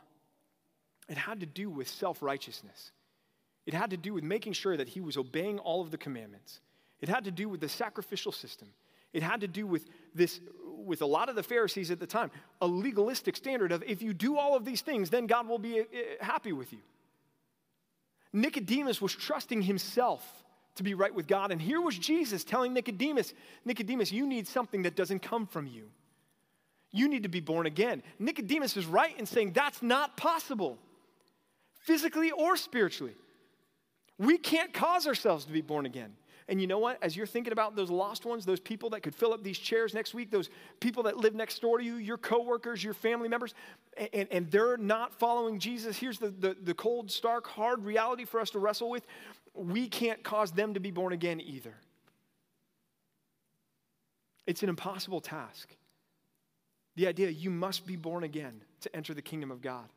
It 1.08 1.16
had 1.16 1.40
to 1.40 1.46
do 1.46 1.70
with 1.70 1.88
self 1.88 2.22
righteousness. 2.22 2.92
It 3.66 3.74
had 3.74 3.90
to 3.90 3.96
do 3.96 4.12
with 4.14 4.24
making 4.24 4.54
sure 4.54 4.76
that 4.76 4.88
he 4.88 5.00
was 5.00 5.16
obeying 5.16 5.58
all 5.58 5.82
of 5.82 5.90
the 5.90 5.98
commandments. 5.98 6.60
It 7.00 7.08
had 7.08 7.24
to 7.24 7.30
do 7.30 7.48
with 7.48 7.60
the 7.60 7.68
sacrificial 7.68 8.32
system. 8.32 8.68
It 9.12 9.22
had 9.22 9.40
to 9.42 9.48
do 9.48 9.66
with 9.66 9.88
this, 10.14 10.40
with 10.64 11.02
a 11.02 11.06
lot 11.06 11.28
of 11.28 11.36
the 11.36 11.42
Pharisees 11.42 11.90
at 11.90 12.00
the 12.00 12.06
time, 12.06 12.30
a 12.60 12.66
legalistic 12.66 13.36
standard 13.36 13.72
of 13.72 13.82
if 13.84 14.02
you 14.02 14.14
do 14.14 14.38
all 14.38 14.56
of 14.56 14.64
these 14.64 14.80
things, 14.80 15.10
then 15.10 15.26
God 15.26 15.48
will 15.48 15.58
be 15.58 15.80
uh, 15.80 15.84
happy 16.20 16.52
with 16.52 16.72
you. 16.72 16.80
Nicodemus 18.32 19.00
was 19.00 19.14
trusting 19.14 19.62
himself 19.62 20.42
to 20.76 20.82
be 20.82 20.94
right 20.94 21.14
with 21.14 21.26
God. 21.26 21.52
And 21.52 21.60
here 21.60 21.80
was 21.80 21.98
Jesus 21.98 22.44
telling 22.44 22.72
Nicodemus, 22.72 23.34
Nicodemus, 23.64 24.10
you 24.10 24.26
need 24.26 24.48
something 24.48 24.82
that 24.82 24.96
doesn't 24.96 25.20
come 25.20 25.46
from 25.46 25.66
you. 25.66 25.90
You 26.90 27.08
need 27.08 27.22
to 27.22 27.28
be 27.28 27.40
born 27.40 27.66
again. 27.66 28.02
Nicodemus 28.18 28.76
is 28.76 28.86
right 28.86 29.18
in 29.18 29.26
saying 29.26 29.52
that's 29.52 29.82
not 29.82 30.16
possible, 30.16 30.78
physically 31.80 32.30
or 32.30 32.56
spiritually. 32.56 33.14
We 34.18 34.38
can't 34.38 34.72
cause 34.72 35.06
ourselves 35.06 35.46
to 35.46 35.52
be 35.52 35.62
born 35.62 35.86
again. 35.86 36.14
And 36.48 36.60
you 36.60 36.66
know 36.66 36.78
what? 36.78 36.98
As 37.02 37.16
you're 37.16 37.26
thinking 37.26 37.52
about 37.52 37.76
those 37.76 37.90
lost 37.90 38.24
ones, 38.24 38.44
those 38.44 38.60
people 38.60 38.90
that 38.90 39.02
could 39.02 39.14
fill 39.14 39.32
up 39.32 39.42
these 39.42 39.58
chairs 39.58 39.94
next 39.94 40.12
week, 40.14 40.30
those 40.30 40.50
people 40.80 41.04
that 41.04 41.16
live 41.16 41.34
next 41.34 41.60
door 41.60 41.78
to 41.78 41.84
you, 41.84 41.96
your 41.96 42.18
coworkers, 42.18 42.82
your 42.82 42.94
family 42.94 43.28
members, 43.28 43.54
and, 44.12 44.26
and 44.30 44.50
they're 44.50 44.76
not 44.76 45.14
following 45.14 45.58
Jesus, 45.58 45.98
here's 45.98 46.18
the, 46.18 46.30
the, 46.30 46.56
the 46.60 46.74
cold, 46.74 47.10
stark, 47.10 47.46
hard 47.46 47.84
reality 47.84 48.24
for 48.24 48.40
us 48.40 48.50
to 48.50 48.58
wrestle 48.58 48.90
with. 48.90 49.06
We 49.54 49.88
can't 49.88 50.22
cause 50.22 50.50
them 50.52 50.74
to 50.74 50.80
be 50.80 50.90
born 50.90 51.12
again 51.12 51.40
either. 51.40 51.74
It's 54.46 54.62
an 54.62 54.68
impossible 54.68 55.20
task. 55.20 55.76
The 56.96 57.06
idea 57.06 57.28
you 57.30 57.50
must 57.50 57.86
be 57.86 57.96
born 57.96 58.24
again 58.24 58.62
to 58.80 58.94
enter 58.94 59.14
the 59.14 59.22
kingdom 59.22 59.50
of 59.50 59.62
God. 59.62 59.88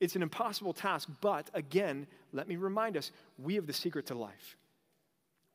It's 0.00 0.16
an 0.16 0.22
impossible 0.22 0.72
task, 0.72 1.08
but 1.20 1.50
again, 1.54 2.06
let 2.32 2.48
me 2.48 2.56
remind 2.56 2.96
us 2.96 3.10
we 3.38 3.54
have 3.54 3.66
the 3.66 3.72
secret 3.72 4.06
to 4.06 4.14
life. 4.14 4.56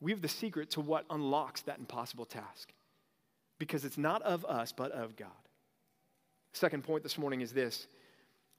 We 0.04 0.12
have 0.12 0.22
the 0.22 0.28
secret 0.28 0.72
to 0.72 0.82
what 0.82 1.06
unlocks 1.10 1.62
that 1.62 1.80
impossible 1.80 2.26
task 2.26 2.74
because 3.58 3.86
it's 3.86 3.98
not 3.98 4.22
of 4.24 4.44
us, 4.44 4.74
but 4.74 4.92
of 4.92 5.16
God. 5.16 5.30
Second 6.52 6.84
point 6.84 7.04
this 7.04 7.18
morning 7.18 7.39
is 7.39 7.54
this 7.54 7.88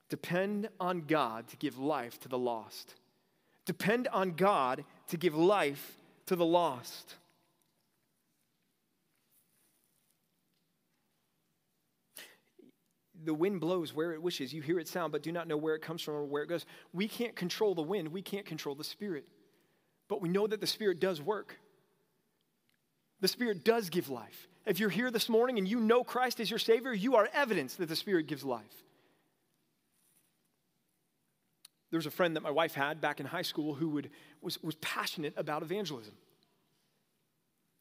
depend 0.09 0.69
on 0.79 1.01
God 1.01 1.47
to 1.49 1.57
give 1.57 1.77
life 1.77 2.19
to 2.21 2.29
the 2.29 2.37
lost. 2.37 2.95
Depend 3.67 4.07
on 4.07 4.31
God 4.31 4.85
to 5.09 5.17
give 5.17 5.35
life 5.35 5.99
to 6.25 6.35
the 6.35 6.45
lost. 6.45 7.13
the 13.23 13.33
wind 13.33 13.59
blows 13.59 13.91
where 13.93 14.13
it 14.13 14.21
wishes. 14.21 14.53
You 14.53 14.61
hear 14.61 14.77
it 14.77 14.87
sound, 14.87 15.11
but 15.11 15.23
do 15.23 15.31
not 15.31 15.47
know 15.47 15.57
where 15.57 15.73
it 15.73 15.81
comes 15.81 16.01
from 16.03 16.13
or 16.13 16.25
where 16.25 16.43
it 16.43 16.47
goes. 16.47 16.63
We 16.93 17.07
can't 17.07 17.35
control 17.35 17.73
the 17.73 17.81
wind, 17.81 18.07
we 18.09 18.21
can't 18.21 18.45
control 18.45 18.75
the 18.75 18.83
Spirit. 18.83 19.25
But 20.07 20.21
we 20.21 20.29
know 20.29 20.47
that 20.47 20.61
the 20.61 20.67
Spirit 20.67 20.99
does 20.99 21.21
work. 21.21 21.57
The 23.21 23.27
Spirit 23.27 23.63
does 23.63 23.89
give 23.89 24.09
life. 24.09 24.47
If 24.65 24.79
you're 24.79 24.89
here 24.89 25.11
this 25.11 25.29
morning 25.29 25.57
and 25.57 25.67
you 25.67 25.79
know 25.79 26.03
Christ 26.03 26.39
as 26.39 26.49
your 26.49 26.59
Savior, 26.59 26.93
you 26.93 27.15
are 27.15 27.29
evidence 27.33 27.75
that 27.75 27.87
the 27.87 27.95
Spirit 27.95 28.27
gives 28.27 28.43
life. 28.43 28.63
There 31.91 31.97
was 31.97 32.05
a 32.07 32.11
friend 32.11 32.35
that 32.35 32.41
my 32.41 32.51
wife 32.51 32.73
had 32.73 32.99
back 32.99 33.19
in 33.19 33.25
high 33.25 33.43
school 33.43 33.73
who 33.73 33.89
would, 33.89 34.09
was, 34.41 34.61
was 34.61 34.75
passionate 34.75 35.33
about 35.37 35.61
evangelism. 35.61 36.15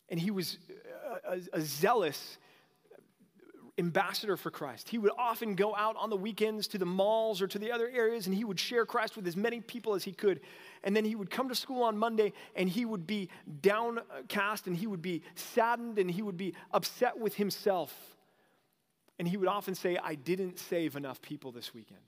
And 0.08 0.20
he 0.20 0.30
was 0.30 0.58
a, 1.26 1.32
a, 1.32 1.40
a 1.54 1.60
zealous 1.62 2.38
ambassador 3.78 4.36
for 4.36 4.50
Christ. 4.50 4.88
He 4.88 4.98
would 4.98 5.10
often 5.18 5.54
go 5.54 5.74
out 5.74 5.96
on 5.96 6.10
the 6.10 6.16
weekends 6.16 6.68
to 6.68 6.78
the 6.78 6.86
malls 6.86 7.42
or 7.42 7.46
to 7.48 7.58
the 7.58 7.72
other 7.72 7.90
areas 7.92 8.26
and 8.26 8.34
he 8.34 8.44
would 8.44 8.60
share 8.60 8.86
Christ 8.86 9.16
with 9.16 9.26
as 9.26 9.36
many 9.36 9.60
people 9.60 9.94
as 9.94 10.04
he 10.04 10.12
could. 10.12 10.40
And 10.84 10.94
then 10.94 11.04
he 11.04 11.16
would 11.16 11.30
come 11.30 11.48
to 11.48 11.54
school 11.54 11.82
on 11.82 11.98
Monday 11.98 12.32
and 12.54 12.68
he 12.68 12.84
would 12.84 13.06
be 13.06 13.28
downcast 13.62 14.66
and 14.66 14.76
he 14.76 14.86
would 14.86 15.02
be 15.02 15.22
saddened 15.34 15.98
and 15.98 16.10
he 16.10 16.22
would 16.22 16.36
be 16.36 16.54
upset 16.72 17.18
with 17.18 17.34
himself. 17.34 17.92
And 19.18 19.26
he 19.26 19.36
would 19.36 19.48
often 19.48 19.74
say, 19.74 19.96
I 19.96 20.14
didn't 20.14 20.58
save 20.58 20.96
enough 20.96 21.20
people 21.20 21.50
this 21.50 21.74
weekend. 21.74 22.00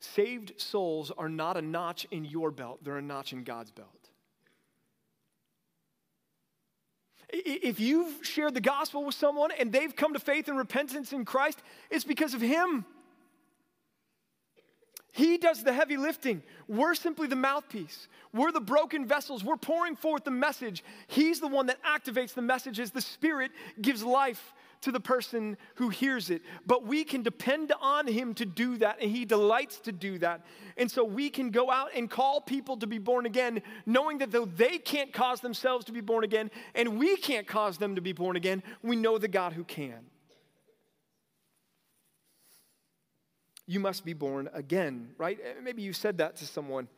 Saved 0.00 0.60
souls 0.60 1.12
are 1.16 1.28
not 1.28 1.56
a 1.56 1.62
notch 1.62 2.06
in 2.10 2.24
your 2.24 2.50
belt, 2.50 2.82
they're 2.82 2.96
a 2.96 3.02
notch 3.02 3.32
in 3.32 3.44
God's 3.44 3.70
belt. 3.70 3.97
If 7.30 7.78
you've 7.78 8.24
shared 8.24 8.54
the 8.54 8.60
gospel 8.60 9.04
with 9.04 9.14
someone 9.14 9.50
and 9.58 9.70
they've 9.70 9.94
come 9.94 10.14
to 10.14 10.20
faith 10.20 10.48
and 10.48 10.56
repentance 10.56 11.12
in 11.12 11.24
Christ, 11.24 11.60
it's 11.90 12.04
because 12.04 12.34
of 12.34 12.40
Him. 12.40 12.86
He 15.10 15.36
does 15.36 15.64
the 15.64 15.72
heavy 15.72 15.96
lifting. 15.96 16.42
We're 16.68 16.94
simply 16.94 17.26
the 17.26 17.36
mouthpiece. 17.36 18.08
We're 18.32 18.52
the 18.52 18.60
broken 18.60 19.04
vessels. 19.04 19.42
We're 19.42 19.56
pouring 19.56 19.96
forth 19.96 20.24
the 20.24 20.30
message. 20.30 20.84
He's 21.08 21.40
the 21.40 21.48
one 21.48 21.66
that 21.66 21.82
activates 21.82 22.34
the 22.34 22.42
message 22.42 22.78
as 22.78 22.92
the 22.92 23.00
Spirit 23.00 23.50
gives 23.80 24.04
life 24.04 24.54
to 24.82 24.92
the 24.92 25.00
person 25.00 25.56
who 25.76 25.88
hears 25.88 26.30
it. 26.30 26.42
But 26.66 26.86
we 26.86 27.04
can 27.04 27.22
depend 27.22 27.72
on 27.80 28.06
Him 28.06 28.34
to 28.34 28.46
do 28.46 28.76
that, 28.78 28.98
and 29.00 29.10
He 29.10 29.24
delights 29.24 29.80
to 29.80 29.92
do 29.92 30.18
that. 30.18 30.44
And 30.76 30.90
so 30.90 31.04
we 31.04 31.30
can 31.30 31.50
go 31.50 31.70
out 31.70 31.90
and 31.94 32.10
call 32.10 32.40
people 32.40 32.76
to 32.78 32.86
be 32.86 32.98
born 32.98 33.26
again, 33.26 33.62
knowing 33.86 34.18
that 34.18 34.30
though 34.30 34.44
they 34.44 34.78
can't 34.78 35.12
cause 35.12 35.40
themselves 35.40 35.84
to 35.86 35.92
be 35.92 36.00
born 36.00 36.24
again, 36.24 36.50
and 36.74 36.98
we 36.98 37.16
can't 37.16 37.46
cause 37.46 37.78
them 37.78 37.96
to 37.96 38.00
be 38.00 38.12
born 38.12 38.36
again, 38.36 38.62
we 38.82 38.96
know 38.96 39.18
the 39.18 39.28
God 39.28 39.52
who 39.52 39.64
can. 39.64 40.06
You 43.66 43.80
must 43.80 44.04
be 44.04 44.14
born 44.14 44.48
again, 44.54 45.10
right? 45.18 45.38
Eh, 45.42 45.60
maybe 45.62 45.82
you 45.82 45.92
said 45.92 46.18
that 46.18 46.36
to 46.36 46.46
someone. 46.46 46.88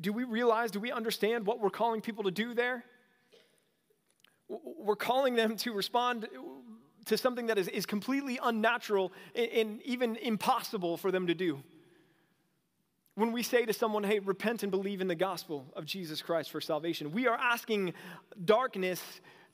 Do 0.00 0.12
we 0.12 0.24
realize, 0.24 0.72
do 0.72 0.80
we 0.80 0.90
understand 0.90 1.46
what 1.46 1.60
we're 1.60 1.70
calling 1.70 2.00
people 2.00 2.24
to 2.24 2.32
do 2.32 2.54
there? 2.54 2.84
We're 4.48 4.96
calling 4.96 5.34
them 5.34 5.56
to 5.58 5.72
respond 5.72 6.28
to 7.06 7.18
something 7.18 7.46
that 7.46 7.58
is, 7.58 7.68
is 7.68 7.86
completely 7.86 8.38
unnatural 8.42 9.12
and, 9.34 9.50
and 9.50 9.82
even 9.82 10.16
impossible 10.16 10.96
for 10.96 11.10
them 11.10 11.26
to 11.26 11.34
do. 11.34 11.62
When 13.16 13.30
we 13.30 13.42
say 13.42 13.64
to 13.64 13.72
someone, 13.72 14.02
hey, 14.02 14.18
repent 14.18 14.62
and 14.62 14.72
believe 14.72 15.00
in 15.00 15.06
the 15.06 15.14
gospel 15.14 15.66
of 15.76 15.84
Jesus 15.84 16.20
Christ 16.20 16.50
for 16.50 16.60
salvation, 16.60 17.12
we 17.12 17.28
are 17.28 17.38
asking 17.38 17.94
darkness 18.44 19.00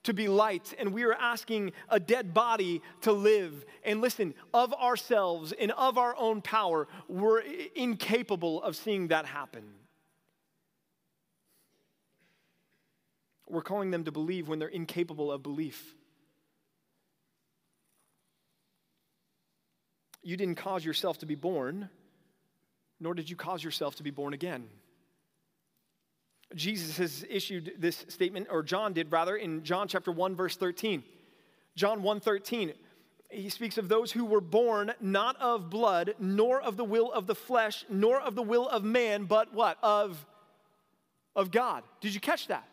to 0.04 0.14
be 0.14 0.28
light, 0.28 0.74
and 0.78 0.94
we 0.94 1.04
are 1.04 1.12
asking 1.12 1.72
a 1.90 2.00
dead 2.00 2.32
body 2.32 2.80
to 3.02 3.12
live. 3.12 3.66
And 3.84 4.00
listen, 4.00 4.32
of 4.54 4.72
ourselves 4.72 5.52
and 5.52 5.72
of 5.72 5.98
our 5.98 6.16
own 6.16 6.40
power, 6.40 6.88
we're 7.06 7.42
incapable 7.74 8.62
of 8.62 8.76
seeing 8.76 9.08
that 9.08 9.26
happen. 9.26 9.64
We're 13.50 13.62
calling 13.62 13.90
them 13.90 14.04
to 14.04 14.12
believe 14.12 14.48
when 14.48 14.58
they're 14.58 14.68
incapable 14.68 15.32
of 15.32 15.42
belief. 15.42 15.94
You 20.22 20.36
didn't 20.36 20.56
cause 20.56 20.84
yourself 20.84 21.18
to 21.18 21.26
be 21.26 21.34
born, 21.34 21.88
nor 23.00 23.14
did 23.14 23.30
you 23.30 23.36
cause 23.36 23.64
yourself 23.64 23.96
to 23.96 24.02
be 24.02 24.10
born 24.10 24.34
again. 24.34 24.68
Jesus 26.54 26.96
has 26.98 27.24
issued 27.28 27.74
this 27.78 28.04
statement, 28.08 28.48
or 28.50 28.62
John 28.62 28.92
did 28.92 29.10
rather, 29.12 29.36
in 29.36 29.62
John 29.62 29.88
chapter 29.88 30.10
1, 30.10 30.34
verse 30.34 30.56
13. 30.56 31.02
John 31.76 32.02
1 32.02 32.20
13, 32.20 32.72
he 33.30 33.48
speaks 33.48 33.78
of 33.78 33.88
those 33.88 34.10
who 34.10 34.24
were 34.24 34.40
born 34.40 34.92
not 35.00 35.40
of 35.40 35.70
blood, 35.70 36.14
nor 36.18 36.60
of 36.60 36.76
the 36.76 36.84
will 36.84 37.12
of 37.12 37.26
the 37.26 37.34
flesh, 37.34 37.84
nor 37.88 38.20
of 38.20 38.34
the 38.34 38.42
will 38.42 38.68
of 38.68 38.82
man, 38.82 39.24
but 39.24 39.54
what? 39.54 39.78
Of, 39.82 40.26
of 41.36 41.50
God. 41.50 41.84
Did 42.00 42.14
you 42.14 42.20
catch 42.20 42.48
that? 42.48 42.66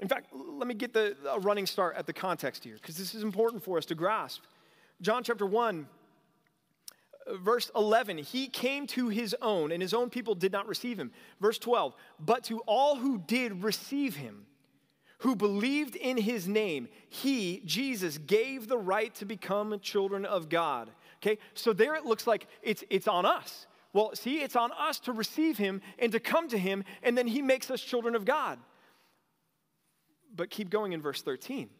In 0.00 0.08
fact, 0.08 0.26
let 0.32 0.68
me 0.68 0.74
get 0.74 0.92
the, 0.92 1.16
a 1.30 1.40
running 1.40 1.66
start 1.66 1.96
at 1.96 2.06
the 2.06 2.12
context 2.12 2.64
here, 2.64 2.74
because 2.74 2.96
this 2.96 3.14
is 3.14 3.22
important 3.22 3.62
for 3.62 3.78
us 3.78 3.86
to 3.86 3.94
grasp. 3.94 4.42
John 5.00 5.22
chapter 5.22 5.46
1, 5.46 5.86
verse 7.40 7.70
11, 7.74 8.18
he 8.18 8.48
came 8.48 8.86
to 8.88 9.08
his 9.08 9.34
own, 9.40 9.72
and 9.72 9.80
his 9.80 9.94
own 9.94 10.10
people 10.10 10.34
did 10.34 10.52
not 10.52 10.68
receive 10.68 10.98
him. 10.98 11.12
Verse 11.40 11.58
12, 11.58 11.94
but 12.20 12.44
to 12.44 12.60
all 12.60 12.96
who 12.96 13.18
did 13.18 13.62
receive 13.62 14.16
him, 14.16 14.46
who 15.20 15.34
believed 15.34 15.96
in 15.96 16.18
his 16.18 16.46
name, 16.46 16.88
he, 17.08 17.62
Jesus, 17.64 18.18
gave 18.18 18.68
the 18.68 18.76
right 18.76 19.14
to 19.14 19.24
become 19.24 19.78
children 19.80 20.26
of 20.26 20.50
God. 20.50 20.90
Okay, 21.22 21.38
so 21.54 21.72
there 21.72 21.94
it 21.94 22.04
looks 22.04 22.26
like 22.26 22.46
it's, 22.62 22.84
it's 22.90 23.08
on 23.08 23.24
us. 23.24 23.66
Well, 23.94 24.10
see, 24.14 24.42
it's 24.42 24.56
on 24.56 24.72
us 24.72 25.00
to 25.00 25.12
receive 25.12 25.56
him 25.56 25.80
and 25.98 26.12
to 26.12 26.20
come 26.20 26.48
to 26.48 26.58
him, 26.58 26.84
and 27.02 27.16
then 27.16 27.26
he 27.26 27.40
makes 27.40 27.70
us 27.70 27.80
children 27.80 28.14
of 28.14 28.26
God. 28.26 28.58
But 30.36 30.50
keep 30.50 30.70
going 30.70 30.92
in 30.92 31.00
verse 31.00 31.22
13, 31.22 31.70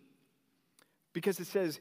because 1.13 1.39
it 1.39 1.47
says, 1.47 1.79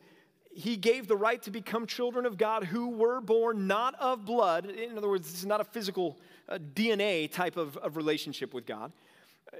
he 0.56 0.78
gave 0.78 1.08
the 1.08 1.18
right 1.18 1.42
to 1.44 1.52
become 1.52 1.86
children 1.86 2.26
of 2.26 2.38
God 2.38 2.64
who 2.64 2.90
were 2.90 3.20
born 3.20 3.68
not 3.68 3.94
of 3.96 4.26
blood. 4.26 4.66
In 4.66 4.98
other 4.98 5.10
words, 5.10 5.30
this 5.30 5.42
is 5.42 5.46
not 5.46 5.60
a 5.60 5.66
physical 5.66 6.18
uh, 6.48 6.58
DNA 6.74 7.30
type 7.30 7.58
of, 7.58 7.76
of 7.78 7.98
relationship 7.98 8.54
with 8.54 8.66
God, 8.66 8.94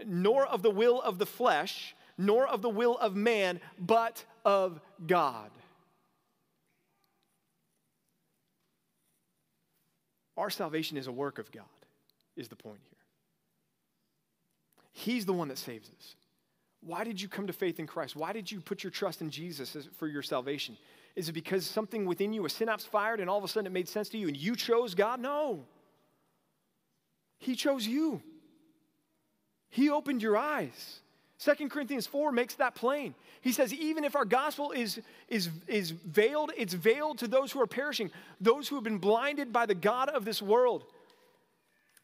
nor 0.06 0.46
of 0.46 0.62
the 0.62 0.72
will 0.72 1.02
of 1.02 1.20
the 1.20 1.26
flesh, 1.26 1.96
nor 2.18 2.48
of 2.48 2.62
the 2.62 2.70
will 2.70 2.98
of 2.98 3.14
man, 3.14 3.60
but 3.78 4.24
of 4.46 4.80
God. 5.06 5.52
Our 10.38 10.50
salvation 10.50 10.98
is 10.98 11.08
a 11.08 11.12
work 11.12 11.40
of 11.40 11.52
God, 11.52 11.64
is 12.38 12.48
the 12.48 12.56
point 12.56 12.80
here. 12.84 12.92
He's 14.92 15.26
the 15.26 15.34
one 15.34 15.50
that 15.50 15.58
saves 15.58 15.90
us. 15.90 16.16
Why 16.86 17.04
did 17.04 17.20
you 17.20 17.28
come 17.28 17.48
to 17.48 17.54
faith 17.54 17.80
in 17.80 17.88
Christ? 17.88 18.16
Why 18.16 18.32
did 18.32 18.52
you 18.52 18.62
put 18.62 18.84
your 18.84 18.92
trust 18.92 19.22
in 19.22 19.32
Jesus 19.32 19.76
for 19.98 20.08
your 20.08 20.22
salvation? 20.22 20.78
Is 21.16 21.30
it 21.30 21.34
because 21.34 21.66
something 21.66 22.06
within 22.06 22.32
you, 22.32 22.46
a 22.46 22.50
synapse 22.50 22.86
fired, 22.86 23.20
and 23.20 23.30
all 23.30 23.40
of 23.40 23.44
a 23.44 23.48
sudden 23.48 23.66
it 23.66 23.72
made 23.72 23.90
sense 23.90 24.10
to 24.10 24.18
you 24.20 24.28
and 24.28 24.38
you 24.38 24.56
chose 24.56 24.94
God? 24.94 25.20
No. 25.20 25.66
He 27.40 27.56
chose 27.56 27.88
you. 27.88 28.22
He 29.70 29.90
opened 29.90 30.22
your 30.22 30.38
eyes. 30.38 31.00
2 31.40 31.70
Corinthians 31.70 32.06
4 32.06 32.32
makes 32.32 32.56
that 32.56 32.76
plain. 32.76 33.16
He 33.42 33.52
says, 33.52 33.74
even 33.74 34.04
if 34.04 34.16
our 34.16 34.24
gospel 34.24 34.72
is, 34.72 35.02
is, 35.28 35.50
is 35.68 35.92
veiled, 35.92 36.52
it's 36.56 36.74
veiled 36.74 37.18
to 37.20 37.28
those 37.28 37.52
who 37.52 37.62
are 37.62 37.68
perishing, 37.68 38.12
those 38.40 38.68
who 38.68 38.76
have 38.76 38.84
been 38.84 39.00
blinded 39.00 39.52
by 39.52 39.66
the 39.66 39.76
God 39.76 40.10
of 40.10 40.24
this 40.24 40.42
world. 40.42 40.86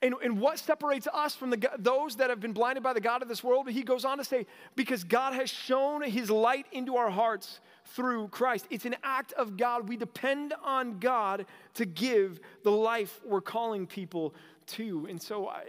And, 0.04 0.16
and 0.24 0.40
what 0.40 0.58
separates 0.58 1.08
us 1.14 1.36
from 1.36 1.52
the, 1.52 1.70
those 1.78 2.16
that 2.16 2.32
have 2.32 2.40
been 2.40 2.54
blinded 2.54 2.82
by 2.82 2.94
the 2.94 3.02
God 3.02 3.22
of 3.22 3.28
this 3.28 3.44
world? 3.44 3.70
He 3.70 3.84
goes 3.84 4.04
on 4.04 4.18
to 4.18 4.24
say, 4.24 4.48
because 4.76 5.04
God 5.04 5.34
has 5.34 5.50
shown 5.50 6.02
his 6.02 6.32
light 6.32 6.66
into 6.72 6.96
our 6.96 7.12
hearts 7.12 7.60
through 7.86 8.30
Christ. 8.30 8.66
It's 8.72 8.86
an 8.86 8.96
act 9.04 9.34
of 9.34 9.58
God. 9.58 9.88
We 9.88 9.98
depend 9.98 10.54
on 10.64 10.98
God 10.98 11.46
to 11.76 11.86
give 11.86 12.40
the 12.64 12.72
life 12.72 13.20
we're 13.24 13.42
calling 13.42 13.86
people 13.86 14.34
to. 14.68 15.06
And 15.08 15.22
so, 15.22 15.50
I, 15.50 15.64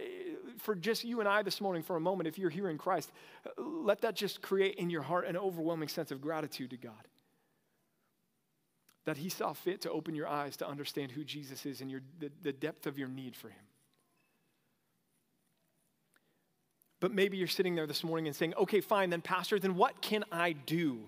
for 0.57 0.73
just 0.73 1.03
you 1.03 1.19
and 1.19 1.29
I 1.29 1.43
this 1.43 1.61
morning, 1.61 1.83
for 1.83 1.95
a 1.95 1.99
moment, 2.01 2.27
if 2.27 2.39
you're 2.39 2.49
here 2.49 2.69
in 2.69 2.77
Christ, 2.77 3.11
let 3.57 4.01
that 4.01 4.15
just 4.15 4.41
create 4.41 4.75
in 4.75 4.89
your 4.89 5.01
heart 5.03 5.27
an 5.27 5.37
overwhelming 5.37 5.89
sense 5.89 6.11
of 6.11 6.21
gratitude 6.21 6.71
to 6.71 6.77
God. 6.77 7.07
That 9.05 9.17
He 9.17 9.29
saw 9.29 9.53
fit 9.53 9.81
to 9.81 9.91
open 9.91 10.15
your 10.15 10.27
eyes 10.27 10.57
to 10.57 10.67
understand 10.67 11.11
who 11.11 11.23
Jesus 11.23 11.65
is 11.65 11.81
and 11.81 11.91
your, 11.91 12.01
the, 12.19 12.31
the 12.41 12.53
depth 12.53 12.87
of 12.87 12.97
your 12.97 13.09
need 13.09 13.35
for 13.35 13.49
Him. 13.49 13.63
But 17.03 17.13
maybe 17.13 17.35
you're 17.35 17.49
sitting 17.49 17.75
there 17.75 17.85
this 17.85 18.01
morning 18.01 18.27
and 18.27 18.35
saying, 18.35 18.53
okay, 18.57 18.79
fine, 18.79 19.09
then, 19.09 19.19
Pastor, 19.19 19.59
then 19.59 19.75
what 19.75 20.01
can 20.01 20.23
I 20.31 20.53
do? 20.53 21.01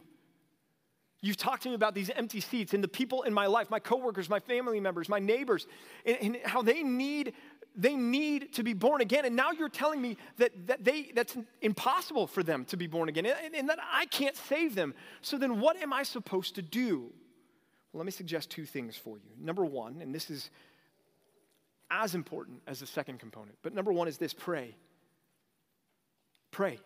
You've 1.21 1.37
talked 1.37 1.63
to 1.63 1.69
me 1.69 1.75
about 1.75 1.95
these 1.95 2.09
empty 2.09 2.41
seats 2.41 2.73
and 2.73 2.83
the 2.83 2.89
people 2.89 3.23
in 3.23 3.33
my 3.33 3.45
life, 3.45 3.69
my 3.69 3.79
coworkers, 3.79 4.29
my 4.29 4.41
family 4.41 4.81
members, 4.81 5.07
my 5.07 5.19
neighbors, 5.19 5.67
and, 6.05 6.17
and 6.19 6.37
how 6.43 6.61
they 6.61 6.83
need 6.83 7.31
they 7.77 7.95
need 7.95 8.51
to 8.55 8.63
be 8.63 8.73
born 8.73 8.99
again. 8.99 9.23
And 9.23 9.37
now 9.37 9.51
you're 9.51 9.69
telling 9.69 10.01
me 10.01 10.17
that, 10.35 10.67
that 10.67 10.83
they, 10.83 11.13
that's 11.15 11.37
impossible 11.61 12.27
for 12.27 12.43
them 12.43 12.65
to 12.65 12.75
be 12.75 12.87
born 12.87 13.07
again 13.07 13.25
and, 13.25 13.55
and, 13.55 13.69
that 13.69 13.79
I 13.81 14.05
can't 14.07 14.35
save 14.35 14.75
them. 14.75 14.93
So 15.21 15.37
then 15.37 15.61
what 15.61 15.77
am 15.77 15.93
I 15.93 16.03
supposed 16.03 16.55
to 16.55 16.61
do? 16.61 17.03
Well, 17.93 17.99
let 17.99 18.05
me 18.05 18.11
suggest 18.11 18.49
two 18.49 18.65
things 18.65 18.97
for 18.97 19.17
you. 19.17 19.31
Number 19.39 19.63
one, 19.63 20.01
and 20.01 20.13
this 20.13 20.29
is 20.29 20.49
as 21.89 22.15
important 22.15 22.63
as 22.67 22.81
the 22.81 22.87
second 22.87 23.21
component, 23.21 23.57
but 23.61 23.73
number 23.73 23.93
one 23.93 24.09
is 24.09 24.17
this 24.17 24.33
pray. 24.33 24.75
Pray. 26.55 26.79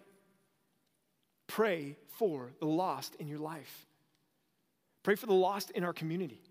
Pray 1.45 1.95
for 2.17 2.53
the 2.59 2.65
lost 2.65 3.13
in 3.19 3.27
your 3.27 3.37
life. 3.37 3.85
Pray 5.03 5.13
for 5.13 5.27
the 5.27 5.33
lost 5.35 5.69
in 5.69 5.83
our 5.83 5.93
community. 5.93 6.41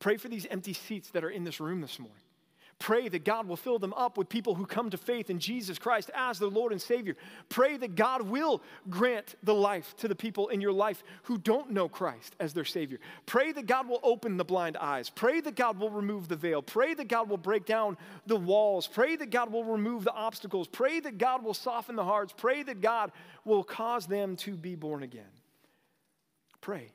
Pray 0.00 0.16
for 0.16 0.26
these 0.26 0.44
empty 0.50 0.72
seats 0.72 1.10
that 1.10 1.22
are 1.22 1.30
in 1.30 1.44
this 1.44 1.60
room 1.60 1.80
this 1.80 2.00
morning. 2.00 2.23
Pray 2.78 3.08
that 3.08 3.24
God 3.24 3.46
will 3.46 3.56
fill 3.56 3.78
them 3.78 3.94
up 3.94 4.18
with 4.18 4.28
people 4.28 4.54
who 4.54 4.66
come 4.66 4.90
to 4.90 4.96
faith 4.96 5.30
in 5.30 5.38
Jesus 5.38 5.78
Christ 5.78 6.10
as 6.14 6.38
their 6.38 6.48
Lord 6.48 6.72
and 6.72 6.80
Savior. 6.80 7.16
Pray 7.48 7.76
that 7.76 7.94
God 7.94 8.22
will 8.22 8.62
grant 8.90 9.36
the 9.42 9.54
life 9.54 9.96
to 9.98 10.08
the 10.08 10.14
people 10.14 10.48
in 10.48 10.60
your 10.60 10.72
life 10.72 11.02
who 11.24 11.38
don't 11.38 11.70
know 11.70 11.88
Christ 11.88 12.34
as 12.40 12.52
their 12.52 12.64
Savior. 12.64 12.98
Pray 13.26 13.52
that 13.52 13.66
God 13.66 13.88
will 13.88 14.00
open 14.02 14.36
the 14.36 14.44
blind 14.44 14.76
eyes. 14.76 15.08
Pray 15.08 15.40
that 15.40 15.56
God 15.56 15.78
will 15.78 15.90
remove 15.90 16.28
the 16.28 16.36
veil. 16.36 16.62
Pray 16.62 16.94
that 16.94 17.08
God 17.08 17.28
will 17.28 17.36
break 17.36 17.64
down 17.64 17.96
the 18.26 18.36
walls. 18.36 18.86
Pray 18.86 19.16
that 19.16 19.30
God 19.30 19.52
will 19.52 19.64
remove 19.64 20.04
the 20.04 20.12
obstacles. 20.12 20.66
Pray 20.66 21.00
that 21.00 21.18
God 21.18 21.44
will 21.44 21.54
soften 21.54 21.96
the 21.96 22.04
hearts. 22.04 22.34
Pray 22.36 22.62
that 22.64 22.80
God 22.80 23.12
will 23.44 23.64
cause 23.64 24.06
them 24.06 24.36
to 24.36 24.56
be 24.56 24.74
born 24.74 25.02
again. 25.02 25.24
Pray 26.60 26.90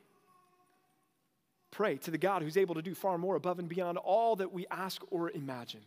pray 1.72 1.98
to 1.98 2.12
the 2.12 2.18
God 2.18 2.42
who's 2.42 2.58
able 2.58 2.76
to 2.76 2.82
do 2.82 2.96
far 2.96 3.18
more 3.18 3.36
above 3.36 3.60
and 3.60 3.70
beyond 3.70 3.98
all 3.98 4.36
that 4.38 4.52
we 4.52 4.66
ask 4.72 5.02
or 5.12 5.30
imagine. 5.32 5.82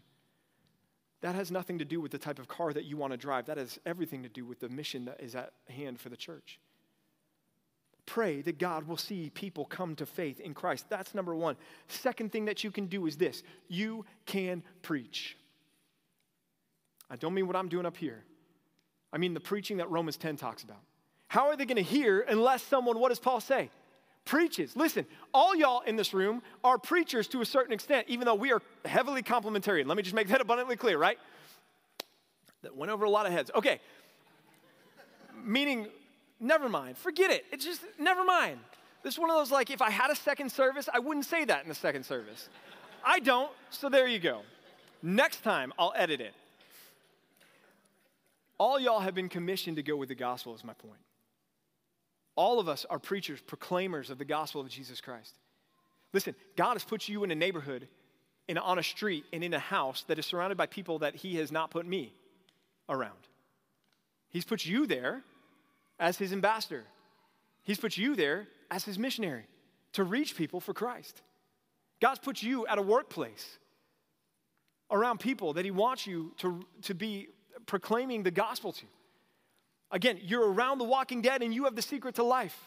That 1.22 1.34
has 1.34 1.50
nothing 1.50 1.78
to 1.78 1.84
do 1.84 2.00
with 2.00 2.10
the 2.10 2.18
type 2.18 2.38
of 2.38 2.48
car 2.48 2.72
that 2.72 2.84
you 2.84 2.96
want 2.96 3.12
to 3.12 3.16
drive. 3.16 3.46
That 3.46 3.56
has 3.56 3.78
everything 3.86 4.24
to 4.24 4.28
do 4.28 4.44
with 4.44 4.60
the 4.60 4.68
mission 4.68 5.04
that 5.04 5.20
is 5.20 5.34
at 5.34 5.52
hand 5.68 6.00
for 6.00 6.08
the 6.08 6.16
church. 6.16 6.58
Pray 8.06 8.42
that 8.42 8.58
God 8.58 8.88
will 8.88 8.96
see 8.96 9.30
people 9.30 9.64
come 9.64 9.94
to 9.96 10.06
faith 10.06 10.40
in 10.40 10.54
Christ. 10.54 10.86
That's 10.88 11.14
number 11.14 11.34
one. 11.34 11.56
Second 11.86 12.32
thing 12.32 12.46
that 12.46 12.64
you 12.64 12.72
can 12.72 12.86
do 12.86 13.06
is 13.06 13.16
this 13.16 13.44
you 13.68 14.04
can 14.26 14.64
preach. 14.82 15.36
I 17.08 17.16
don't 17.16 17.34
mean 17.34 17.46
what 17.46 17.56
I'm 17.56 17.68
doing 17.68 17.86
up 17.86 17.96
here, 17.96 18.24
I 19.12 19.18
mean 19.18 19.34
the 19.34 19.40
preaching 19.40 19.76
that 19.76 19.90
Romans 19.90 20.16
10 20.16 20.36
talks 20.36 20.64
about. 20.64 20.80
How 21.28 21.48
are 21.48 21.56
they 21.56 21.64
going 21.64 21.76
to 21.76 21.82
hear 21.82 22.20
unless 22.20 22.62
someone, 22.62 22.98
what 22.98 23.08
does 23.08 23.18
Paul 23.18 23.40
say? 23.40 23.70
Preaches. 24.24 24.76
Listen, 24.76 25.06
all 25.34 25.54
y'all 25.54 25.80
in 25.80 25.96
this 25.96 26.14
room 26.14 26.42
are 26.62 26.78
preachers 26.78 27.26
to 27.28 27.40
a 27.40 27.44
certain 27.44 27.72
extent, 27.72 28.06
even 28.08 28.24
though 28.24 28.34
we 28.34 28.52
are 28.52 28.62
heavily 28.84 29.22
complementarian. 29.22 29.86
Let 29.86 29.96
me 29.96 30.02
just 30.02 30.14
make 30.14 30.28
that 30.28 30.40
abundantly 30.40 30.76
clear, 30.76 30.98
right? 30.98 31.18
That 32.62 32.76
went 32.76 32.92
over 32.92 33.04
a 33.04 33.10
lot 33.10 33.26
of 33.26 33.32
heads. 33.32 33.50
Okay. 33.54 33.80
Meaning, 35.44 35.88
never 36.38 36.68
mind. 36.68 36.96
Forget 36.96 37.30
it. 37.30 37.44
It's 37.50 37.64
just, 37.64 37.82
never 37.98 38.24
mind. 38.24 38.58
This 39.02 39.14
is 39.14 39.20
one 39.20 39.30
of 39.30 39.36
those 39.36 39.50
like, 39.50 39.70
if 39.70 39.82
I 39.82 39.90
had 39.90 40.10
a 40.10 40.16
second 40.16 40.52
service, 40.52 40.88
I 40.92 41.00
wouldn't 41.00 41.26
say 41.26 41.44
that 41.44 41.62
in 41.62 41.68
the 41.68 41.74
second 41.74 42.04
service. 42.04 42.48
I 43.04 43.18
don't, 43.18 43.50
so 43.70 43.88
there 43.88 44.06
you 44.06 44.20
go. 44.20 44.42
Next 45.02 45.42
time, 45.42 45.72
I'll 45.78 45.92
edit 45.96 46.20
it. 46.20 46.34
All 48.58 48.78
y'all 48.78 49.00
have 49.00 49.14
been 49.14 49.28
commissioned 49.28 49.76
to 49.76 49.82
go 49.82 49.96
with 49.96 50.08
the 50.08 50.14
gospel, 50.14 50.54
is 50.54 50.62
my 50.62 50.74
point. 50.74 51.00
All 52.34 52.58
of 52.58 52.68
us 52.68 52.86
are 52.88 52.98
preachers, 52.98 53.40
proclaimers 53.40 54.10
of 54.10 54.18
the 54.18 54.24
gospel 54.24 54.60
of 54.60 54.68
Jesus 54.68 55.00
Christ. 55.00 55.34
Listen, 56.12 56.34
God 56.56 56.74
has 56.74 56.84
put 56.84 57.08
you 57.08 57.24
in 57.24 57.30
a 57.30 57.34
neighborhood, 57.34 57.88
and 58.48 58.58
on 58.58 58.78
a 58.78 58.82
street, 58.82 59.24
and 59.32 59.44
in 59.44 59.54
a 59.54 59.58
house 59.58 60.04
that 60.08 60.18
is 60.18 60.26
surrounded 60.26 60.58
by 60.58 60.66
people 60.66 61.00
that 61.00 61.14
He 61.14 61.36
has 61.36 61.52
not 61.52 61.70
put 61.70 61.86
me 61.86 62.12
around. 62.88 63.28
He's 64.28 64.44
put 64.44 64.64
you 64.64 64.86
there 64.86 65.22
as 65.98 66.18
His 66.18 66.32
ambassador, 66.32 66.84
He's 67.62 67.78
put 67.78 67.96
you 67.96 68.16
there 68.16 68.48
as 68.70 68.84
His 68.84 68.98
missionary 68.98 69.44
to 69.92 70.04
reach 70.04 70.36
people 70.36 70.60
for 70.60 70.74
Christ. 70.74 71.22
God's 72.00 72.18
put 72.18 72.42
you 72.42 72.66
at 72.66 72.78
a 72.78 72.82
workplace 72.82 73.58
around 74.90 75.20
people 75.20 75.52
that 75.52 75.64
He 75.64 75.70
wants 75.70 76.06
you 76.06 76.32
to, 76.38 76.64
to 76.82 76.94
be 76.94 77.28
proclaiming 77.66 78.22
the 78.22 78.30
gospel 78.30 78.72
to. 78.72 78.86
Again, 79.92 80.18
you're 80.22 80.50
around 80.50 80.78
the 80.78 80.84
walking 80.84 81.22
dead 81.22 81.42
and 81.42 81.54
you 81.54 81.64
have 81.64 81.76
the 81.76 81.82
secret 81.82 82.16
to 82.16 82.24
life. 82.24 82.58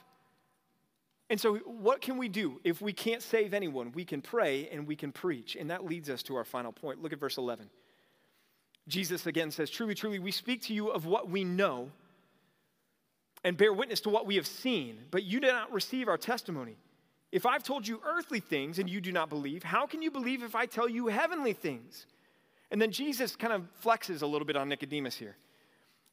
And 1.30 1.42
so, 1.42 1.56
what 1.58 2.02
can 2.02 2.18
we 2.18 2.30
do 2.30 2.62
if 2.64 2.82
we 2.82 2.94
can't 2.94 3.22
save 3.22 3.54
anyone? 3.54 3.92
We 3.94 4.06
can 4.06 4.22
pray 4.22 4.70
and 4.72 4.86
we 4.86 4.96
can 4.96 5.12
preach. 5.12 5.56
And 5.56 5.72
that 5.72 5.84
leads 5.84 6.10
us 6.10 6.22
to 6.24 6.36
our 6.36 6.44
final 6.44 6.72
point. 6.72 7.02
Look 7.02 7.14
at 7.14 7.20
verse 7.20 7.38
11. 7.38 7.68
Jesus 8.88 9.26
again 9.26 9.50
says, 9.50 9.72
Truly, 9.72 9.96
truly, 9.96 10.20
we 10.20 10.32
speak 10.32 10.62
to 10.64 10.74
you 10.74 10.90
of 10.90 11.08
what 11.08 11.28
we 11.28 11.44
know 11.44 11.90
and 13.44 13.58
bear 13.58 13.74
witness 13.74 14.02
to 14.02 14.10
what 14.10 14.28
we 14.28 14.36
have 14.36 14.46
seen, 14.46 15.00
but 15.10 15.24
you 15.24 15.40
do 15.40 15.48
not 15.48 15.72
receive 15.72 16.08
our 16.08 16.18
testimony. 16.18 16.78
If 17.32 17.48
I've 17.48 17.64
told 17.64 17.88
you 17.88 18.02
earthly 18.06 18.40
things 18.40 18.78
and 18.78 18.88
you 18.88 19.02
do 19.02 19.12
not 19.12 19.30
believe, 19.30 19.64
how 19.64 19.88
can 19.88 20.04
you 20.04 20.12
believe 20.12 20.44
if 20.44 20.56
I 20.56 20.68
tell 20.68 20.88
you 20.88 21.08
heavenly 21.08 21.54
things? 21.54 22.06
And 22.70 22.82
then 22.82 22.92
Jesus 22.92 23.36
kind 23.36 23.54
of 23.54 23.64
flexes 23.84 24.22
a 24.22 24.26
little 24.26 24.46
bit 24.46 24.56
on 24.56 24.70
Nicodemus 24.70 25.16
here. 25.16 25.36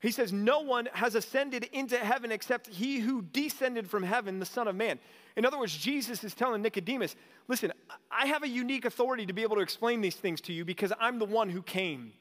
He 0.02 0.10
says, 0.10 0.32
No 0.32 0.60
one 0.60 0.88
has 0.92 1.14
ascended 1.14 1.68
into 1.72 1.96
heaven 1.96 2.32
except 2.32 2.66
he 2.66 2.98
who 2.98 3.22
descended 3.22 3.88
from 3.88 4.02
heaven, 4.02 4.40
the 4.40 4.44
Son 4.44 4.66
of 4.66 4.74
Man. 4.74 4.98
In 5.36 5.46
other 5.46 5.58
words, 5.58 5.74
Jesus 5.74 6.24
is 6.24 6.34
telling 6.34 6.60
Nicodemus, 6.60 7.14
Listen, 7.46 7.72
I 8.10 8.26
have 8.26 8.42
a 8.42 8.48
unique 8.48 8.84
authority 8.84 9.26
to 9.26 9.32
be 9.32 9.42
able 9.42 9.56
to 9.56 9.62
explain 9.62 10.00
these 10.00 10.16
things 10.16 10.40
to 10.42 10.52
you 10.52 10.64
because 10.64 10.92
I'm 11.00 11.20
the 11.20 11.24
one 11.24 11.48
who 11.48 11.62
came 11.62 12.12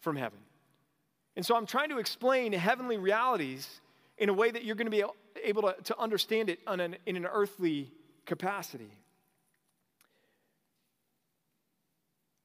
from 0.00 0.16
heaven. 0.16 0.40
And 1.36 1.46
so 1.46 1.56
I'm 1.56 1.66
trying 1.66 1.90
to 1.90 1.98
explain 1.98 2.52
heavenly 2.52 2.98
realities 2.98 3.80
in 4.18 4.28
a 4.28 4.32
way 4.32 4.50
that 4.50 4.64
you're 4.64 4.76
going 4.76 4.90
to 4.90 4.90
be 4.90 5.04
able 5.42 5.62
to, 5.62 5.76
to 5.84 5.98
understand 5.98 6.50
it 6.50 6.58
an, 6.66 6.96
in 7.06 7.16
an 7.16 7.26
earthly 7.26 7.92
capacity. 8.26 8.90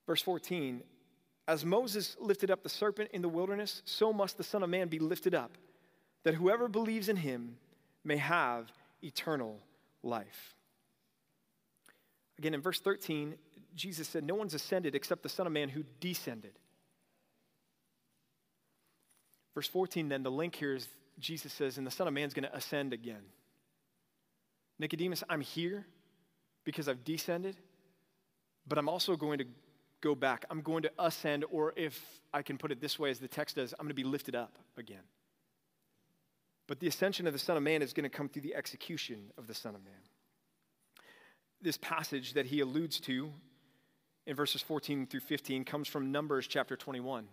Verse 0.06 0.22
14 0.22 0.84
as 1.48 1.64
Moses 1.64 2.16
lifted 2.20 2.50
up 2.50 2.64
the 2.64 2.70
serpent 2.70 3.12
in 3.14 3.22
the 3.22 3.30
wilderness, 3.30 3.82
so 3.86 4.12
must 4.12 4.38
the 4.38 4.44
Son 4.44 4.64
of 4.64 4.70
Man 4.70 4.88
be 4.88 5.00
lifted 5.00 5.36
up, 5.36 5.58
that 6.24 6.34
whoever 6.34 6.68
believes 6.68 7.08
in 7.08 7.18
him 7.18 7.58
may 8.04 8.18
have 8.18 8.72
eternal 9.04 9.60
life. 10.02 10.56
Again, 12.40 12.54
in 12.54 12.62
verse 12.62 12.80
13, 12.80 13.36
Jesus 13.76 14.08
said, 14.08 14.24
No 14.24 14.36
one's 14.36 14.54
ascended 14.54 14.96
except 14.96 15.24
the 15.24 15.30
Son 15.30 15.46
of 15.46 15.54
Man 15.54 15.70
who 15.70 15.84
descended. 16.00 16.54
Verse 19.54 19.68
14, 19.68 20.10
then 20.10 20.24
the 20.24 20.32
link 20.32 20.56
here 20.56 20.76
is 20.76 20.88
Jesus 21.20 21.54
says, 21.54 21.78
And 21.78 21.88
the 21.88 21.92
Son 21.92 22.08
of 22.08 22.14
Man's 22.14 22.34
going 22.34 22.44
to 22.44 22.56
ascend 22.56 22.92
again. 22.92 23.22
Nicodemus, 24.80 25.24
I'm 25.30 25.42
here 25.42 25.86
because 26.66 26.90
I've 26.90 27.06
descended, 27.06 27.56
but 28.68 28.78
I'm 28.78 28.90
also 28.90 29.16
going 29.16 29.38
to 29.38 29.46
go 30.06 30.14
back. 30.14 30.46
I'm 30.52 30.62
going 30.62 30.84
to 30.84 30.92
ascend, 31.00 31.46
or 31.50 31.74
if 31.76 32.00
I 32.32 32.44
can 32.44 32.60
put 32.60 32.72
it 32.72 32.80
this 32.80 33.00
way, 33.00 33.10
as 33.10 33.20
the 33.20 33.28
text 33.28 33.56
does, 33.56 33.74
I'm 33.74 33.86
going 33.86 33.90
to 33.90 33.96
be 33.96 34.04
lifted 34.04 34.36
up 34.36 34.56
again. 34.78 35.02
But 36.68 36.80
the 36.80 36.88
ascension 36.88 37.26
of 37.26 37.34
the 37.34 37.40
Son 37.40 37.58
of 37.58 37.64
Man 37.64 37.82
is 37.82 37.92
going 37.92 38.04
to 38.04 38.10
come 38.10 38.30
through 38.30 38.44
the 38.44 38.54
execution 38.54 39.32
of 39.36 39.48
the 39.48 39.56
Son 39.56 39.74
of 39.74 39.84
Man. 39.84 39.94
This 41.60 41.78
passage 41.78 42.34
that 42.34 42.46
he 42.46 42.60
alludes 42.60 43.00
to 43.02 43.34
in 44.28 44.36
verses 44.36 44.62
14 44.62 45.08
through 45.08 45.22
15 45.22 45.64
comes 45.66 45.88
from 45.88 46.12
Numbers 46.12 46.46
chapter 46.46 46.76
21 46.76 47.28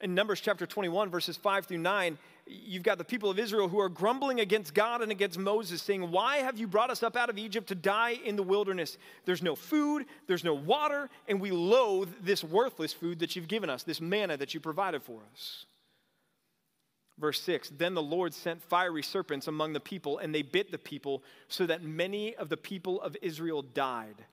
in 0.00 0.14
Numbers 0.14 0.40
chapter 0.40 0.66
21, 0.66 1.10
verses 1.10 1.36
5 1.36 1.66
through 1.66 1.78
9, 1.78 2.18
you've 2.46 2.82
got 2.82 2.98
the 2.98 3.04
people 3.04 3.30
of 3.30 3.38
Israel 3.38 3.68
who 3.68 3.80
are 3.80 3.88
grumbling 3.88 4.40
against 4.40 4.74
God 4.74 5.02
and 5.02 5.10
against 5.10 5.38
Moses, 5.38 5.82
saying, 5.82 6.10
Why 6.10 6.38
have 6.38 6.58
you 6.58 6.66
brought 6.66 6.90
us 6.90 7.02
up 7.02 7.16
out 7.16 7.30
of 7.30 7.38
Egypt 7.38 7.68
to 7.68 7.74
die 7.74 8.18
in 8.24 8.36
the 8.36 8.42
wilderness? 8.42 8.98
There's 9.24 9.42
no 9.42 9.54
food, 9.54 10.06
there's 10.26 10.44
no 10.44 10.54
water, 10.54 11.08
and 11.28 11.40
we 11.40 11.50
loathe 11.50 12.10
this 12.22 12.42
worthless 12.42 12.92
food 12.92 13.20
that 13.20 13.36
you've 13.36 13.48
given 13.48 13.70
us, 13.70 13.82
this 13.82 14.00
manna 14.00 14.36
that 14.36 14.52
you 14.52 14.60
provided 14.60 15.02
for 15.02 15.20
us. 15.32 15.66
Verse 17.18 17.40
6 17.42 17.70
Then 17.78 17.94
the 17.94 18.02
Lord 18.02 18.34
sent 18.34 18.62
fiery 18.62 19.02
serpents 19.02 19.46
among 19.46 19.72
the 19.72 19.80
people, 19.80 20.18
and 20.18 20.34
they 20.34 20.42
bit 20.42 20.70
the 20.70 20.78
people, 20.78 21.22
so 21.48 21.66
that 21.66 21.82
many 21.82 22.34
of 22.34 22.48
the 22.48 22.56
people 22.56 23.00
of 23.00 23.16
Israel 23.22 23.62
died. 23.62 24.24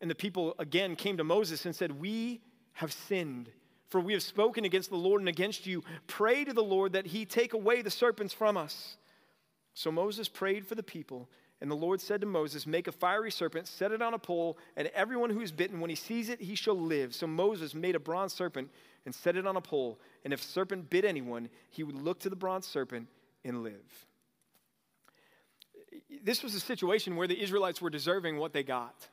And 0.00 0.10
the 0.10 0.16
people 0.16 0.56
again 0.58 0.96
came 0.96 1.16
to 1.18 1.24
Moses 1.24 1.64
and 1.64 1.74
said, 1.74 1.92
We 1.92 2.40
have 2.74 2.92
sinned 2.92 3.50
for 3.92 4.00
we 4.00 4.14
have 4.14 4.22
spoken 4.22 4.64
against 4.64 4.88
the 4.88 4.96
Lord 4.96 5.20
and 5.20 5.28
against 5.28 5.66
you. 5.66 5.84
Pray 6.06 6.44
to 6.44 6.54
the 6.54 6.62
Lord 6.62 6.94
that 6.94 7.06
he 7.06 7.26
take 7.26 7.52
away 7.52 7.82
the 7.82 7.90
serpents 7.90 8.32
from 8.32 8.56
us. 8.56 8.96
So 9.74 9.92
Moses 9.92 10.28
prayed 10.28 10.66
for 10.66 10.74
the 10.74 10.82
people, 10.82 11.28
and 11.60 11.70
the 11.70 11.76
Lord 11.76 12.00
said 12.00 12.22
to 12.22 12.26
Moses, 12.26 12.66
Make 12.66 12.88
a 12.88 12.92
fiery 12.92 13.30
serpent, 13.30 13.68
set 13.68 13.92
it 13.92 14.00
on 14.00 14.14
a 14.14 14.18
pole, 14.18 14.56
and 14.78 14.88
everyone 14.88 15.28
who 15.28 15.42
is 15.42 15.52
bitten, 15.52 15.78
when 15.78 15.90
he 15.90 15.96
sees 15.96 16.30
it, 16.30 16.40
he 16.40 16.54
shall 16.54 16.78
live. 16.78 17.14
So 17.14 17.26
Moses 17.26 17.74
made 17.74 17.94
a 17.94 18.00
bronze 18.00 18.32
serpent 18.32 18.70
and 19.04 19.14
set 19.14 19.36
it 19.36 19.46
on 19.46 19.56
a 19.56 19.60
pole, 19.60 20.00
and 20.24 20.32
if 20.32 20.40
a 20.40 20.44
serpent 20.44 20.88
bit 20.88 21.04
anyone, 21.04 21.50
he 21.70 21.82
would 21.82 21.96
look 21.96 22.20
to 22.20 22.30
the 22.30 22.36
bronze 22.36 22.66
serpent 22.66 23.08
and 23.44 23.62
live. 23.62 24.06
This 26.24 26.42
was 26.42 26.54
a 26.54 26.60
situation 26.60 27.16
where 27.16 27.28
the 27.28 27.40
Israelites 27.40 27.82
were 27.82 27.90
deserving 27.90 28.38
what 28.38 28.54
they 28.54 28.62
got. 28.62 29.08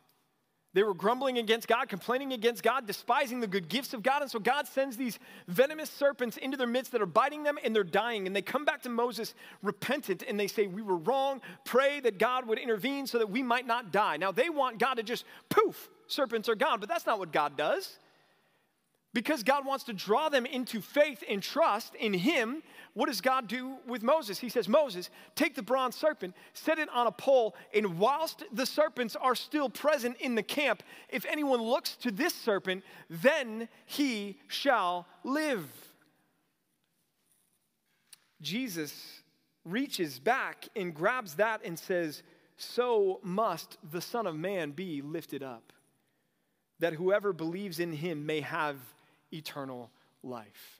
They 0.73 0.83
were 0.83 0.93
grumbling 0.93 1.39
against 1.39 1.67
God, 1.67 1.89
complaining 1.89 2.31
against 2.31 2.61
God, 2.61 2.85
despising 2.85 3.39
the 3.39 3.47
good 3.47 3.69
gifts 3.69 3.95
of 3.95 4.03
God. 4.03 4.21
And 4.21 4.29
so 4.29 4.37
God 4.37 4.67
sends 4.67 4.97
these 4.97 5.17
venomous 5.47 5.89
serpents 5.89 6.37
into 6.37 6.57
their 6.57 6.67
midst 6.67 6.91
that 6.91 7.01
are 7.01 7.07
biting 7.07 7.41
them 7.41 7.57
and 7.63 7.75
they're 7.75 7.83
dying. 7.83 8.27
And 8.27 8.35
they 8.35 8.43
come 8.43 8.65
back 8.65 8.83
to 8.83 8.89
Moses 8.89 9.33
repentant 9.63 10.23
and 10.27 10.39
they 10.39 10.45
say, 10.45 10.67
We 10.67 10.83
were 10.83 10.97
wrong. 10.97 11.41
Pray 11.65 11.99
that 12.01 12.19
God 12.19 12.45
would 12.47 12.59
intervene 12.59 13.07
so 13.07 13.17
that 13.17 13.31
we 13.31 13.41
might 13.41 13.65
not 13.65 13.91
die. 13.91 14.17
Now 14.17 14.31
they 14.31 14.51
want 14.51 14.77
God 14.77 14.95
to 14.95 15.03
just 15.03 15.25
poof, 15.49 15.89
serpents 16.05 16.47
are 16.47 16.55
gone. 16.55 16.79
But 16.79 16.87
that's 16.87 17.07
not 17.07 17.17
what 17.17 17.31
God 17.31 17.57
does. 17.57 17.97
Because 19.13 19.41
God 19.41 19.65
wants 19.65 19.85
to 19.85 19.93
draw 19.93 20.29
them 20.29 20.45
into 20.45 20.81
faith 20.81 21.23
and 21.27 21.41
trust 21.41 21.95
in 21.95 22.13
Him, 22.13 22.61
what 22.93 23.07
does 23.07 23.21
God 23.21 23.47
do 23.47 23.77
with 23.87 24.03
Moses? 24.03 24.37
He 24.37 24.49
says, 24.49 24.69
Moses, 24.69 25.09
take 25.35 25.55
the 25.55 25.63
bronze 25.63 25.95
serpent, 25.95 26.35
set 26.53 26.77
it 26.77 26.89
on 26.89 27.07
a 27.07 27.11
pole, 27.11 27.55
and 27.73 27.97
whilst 27.97 28.43
the 28.53 28.67
serpents 28.67 29.15
are 29.15 29.33
still 29.33 29.67
present 29.69 30.17
in 30.17 30.35
the 30.35 30.43
camp, 30.43 30.83
if 31.09 31.25
anyone 31.25 31.61
looks 31.61 31.95
to 31.97 32.11
this 32.11 32.35
serpent, 32.35 32.83
then 33.09 33.67
he 33.85 34.37
shall 34.47 35.07
live. 35.23 35.65
Jesus 38.41 39.23
reaches 39.65 40.19
back 40.19 40.69
and 40.75 40.93
grabs 40.93 41.35
that 41.35 41.61
and 41.65 41.77
says, 41.77 42.21
So 42.57 43.19
must 43.23 43.77
the 43.91 44.01
Son 44.01 44.27
of 44.27 44.35
Man 44.35 44.71
be 44.71 45.01
lifted 45.01 45.41
up, 45.41 45.73
that 46.79 46.93
whoever 46.93 47.33
believes 47.33 47.79
in 47.79 47.91
him 47.91 48.25
may 48.25 48.41
have 48.41 48.77
eternal 49.31 49.91
life. 50.23 50.79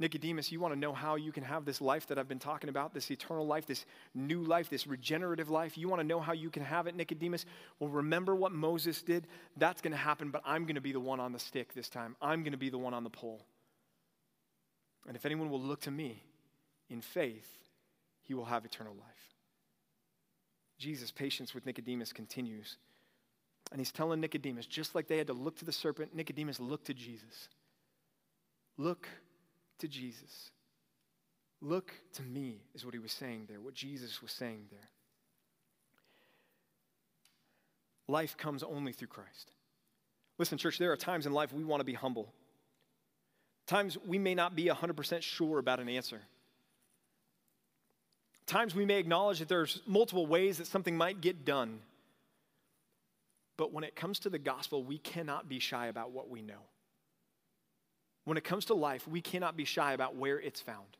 Nicodemus, 0.00 0.50
you 0.50 0.58
want 0.58 0.74
to 0.74 0.80
know 0.80 0.92
how 0.92 1.14
you 1.14 1.30
can 1.30 1.44
have 1.44 1.64
this 1.64 1.80
life 1.80 2.08
that 2.08 2.18
I've 2.18 2.28
been 2.28 2.40
talking 2.40 2.68
about, 2.68 2.92
this 2.92 3.10
eternal 3.12 3.46
life, 3.46 3.64
this 3.64 3.86
new 4.12 4.42
life, 4.42 4.68
this 4.68 4.88
regenerative 4.88 5.50
life? 5.50 5.78
You 5.78 5.88
want 5.88 6.00
to 6.00 6.06
know 6.06 6.18
how 6.18 6.32
you 6.32 6.50
can 6.50 6.64
have 6.64 6.88
it, 6.88 6.96
Nicodemus? 6.96 7.46
Well, 7.78 7.90
remember 7.90 8.34
what 8.34 8.50
Moses 8.50 9.02
did? 9.02 9.28
That's 9.56 9.80
going 9.80 9.92
to 9.92 9.96
happen, 9.96 10.30
but 10.30 10.42
I'm 10.44 10.64
going 10.64 10.74
to 10.74 10.80
be 10.80 10.92
the 10.92 10.98
one 11.00 11.20
on 11.20 11.32
the 11.32 11.38
stick 11.38 11.74
this 11.74 11.88
time. 11.88 12.16
I'm 12.20 12.42
going 12.42 12.52
to 12.52 12.58
be 12.58 12.70
the 12.70 12.78
one 12.78 12.92
on 12.92 13.04
the 13.04 13.10
pole. 13.10 13.46
And 15.06 15.16
if 15.16 15.24
anyone 15.24 15.48
will 15.48 15.60
look 15.60 15.82
to 15.82 15.92
me 15.92 16.24
in 16.90 17.00
faith, 17.00 17.48
he 18.22 18.34
will 18.34 18.46
have 18.46 18.64
eternal 18.64 18.94
life. 18.94 19.34
Jesus' 20.78 21.12
patience 21.12 21.54
with 21.54 21.66
Nicodemus 21.66 22.12
continues. 22.12 22.78
And 23.70 23.80
he's 23.80 23.92
telling 23.92 24.20
Nicodemus, 24.20 24.66
just 24.66 24.94
like 24.94 25.08
they 25.08 25.18
had 25.18 25.26
to 25.26 25.32
look 25.32 25.58
to 25.58 25.64
the 25.64 25.72
serpent, 25.72 26.14
Nicodemus, 26.14 26.60
look 26.60 26.84
to 26.84 26.94
Jesus. 26.94 27.48
Look 28.76 29.08
to 29.78 29.88
Jesus. 29.88 30.50
Look 31.60 31.92
to 32.14 32.22
me, 32.22 32.60
is 32.74 32.84
what 32.84 32.94
he 32.94 33.00
was 33.00 33.12
saying 33.12 33.46
there, 33.48 33.60
what 33.60 33.74
Jesus 33.74 34.20
was 34.20 34.32
saying 34.32 34.66
there. 34.70 34.90
Life 38.06 38.36
comes 38.36 38.62
only 38.62 38.92
through 38.92 39.08
Christ. 39.08 39.50
Listen, 40.38 40.58
church, 40.58 40.78
there 40.78 40.92
are 40.92 40.96
times 40.96 41.26
in 41.26 41.32
life 41.32 41.52
we 41.52 41.64
want 41.64 41.80
to 41.80 41.84
be 41.84 41.94
humble. 41.94 42.32
Times 43.66 43.96
we 44.06 44.18
may 44.18 44.34
not 44.34 44.54
be 44.54 44.66
100% 44.66 45.22
sure 45.22 45.58
about 45.58 45.80
an 45.80 45.88
answer. 45.88 46.20
Times 48.46 48.74
we 48.74 48.84
may 48.84 48.98
acknowledge 48.98 49.38
that 49.38 49.48
there's 49.48 49.80
multiple 49.86 50.26
ways 50.26 50.58
that 50.58 50.66
something 50.66 50.96
might 50.96 51.22
get 51.22 51.46
done. 51.46 51.80
But 53.56 53.72
when 53.72 53.84
it 53.84 53.94
comes 53.94 54.18
to 54.20 54.30
the 54.30 54.38
gospel, 54.38 54.82
we 54.82 54.98
cannot 54.98 55.48
be 55.48 55.58
shy 55.58 55.86
about 55.86 56.10
what 56.10 56.28
we 56.28 56.42
know. 56.42 56.68
When 58.24 58.36
it 58.36 58.44
comes 58.44 58.66
to 58.66 58.74
life, 58.74 59.06
we 59.06 59.20
cannot 59.20 59.56
be 59.56 59.64
shy 59.64 59.92
about 59.92 60.16
where 60.16 60.40
it's 60.40 60.60
found. 60.60 60.96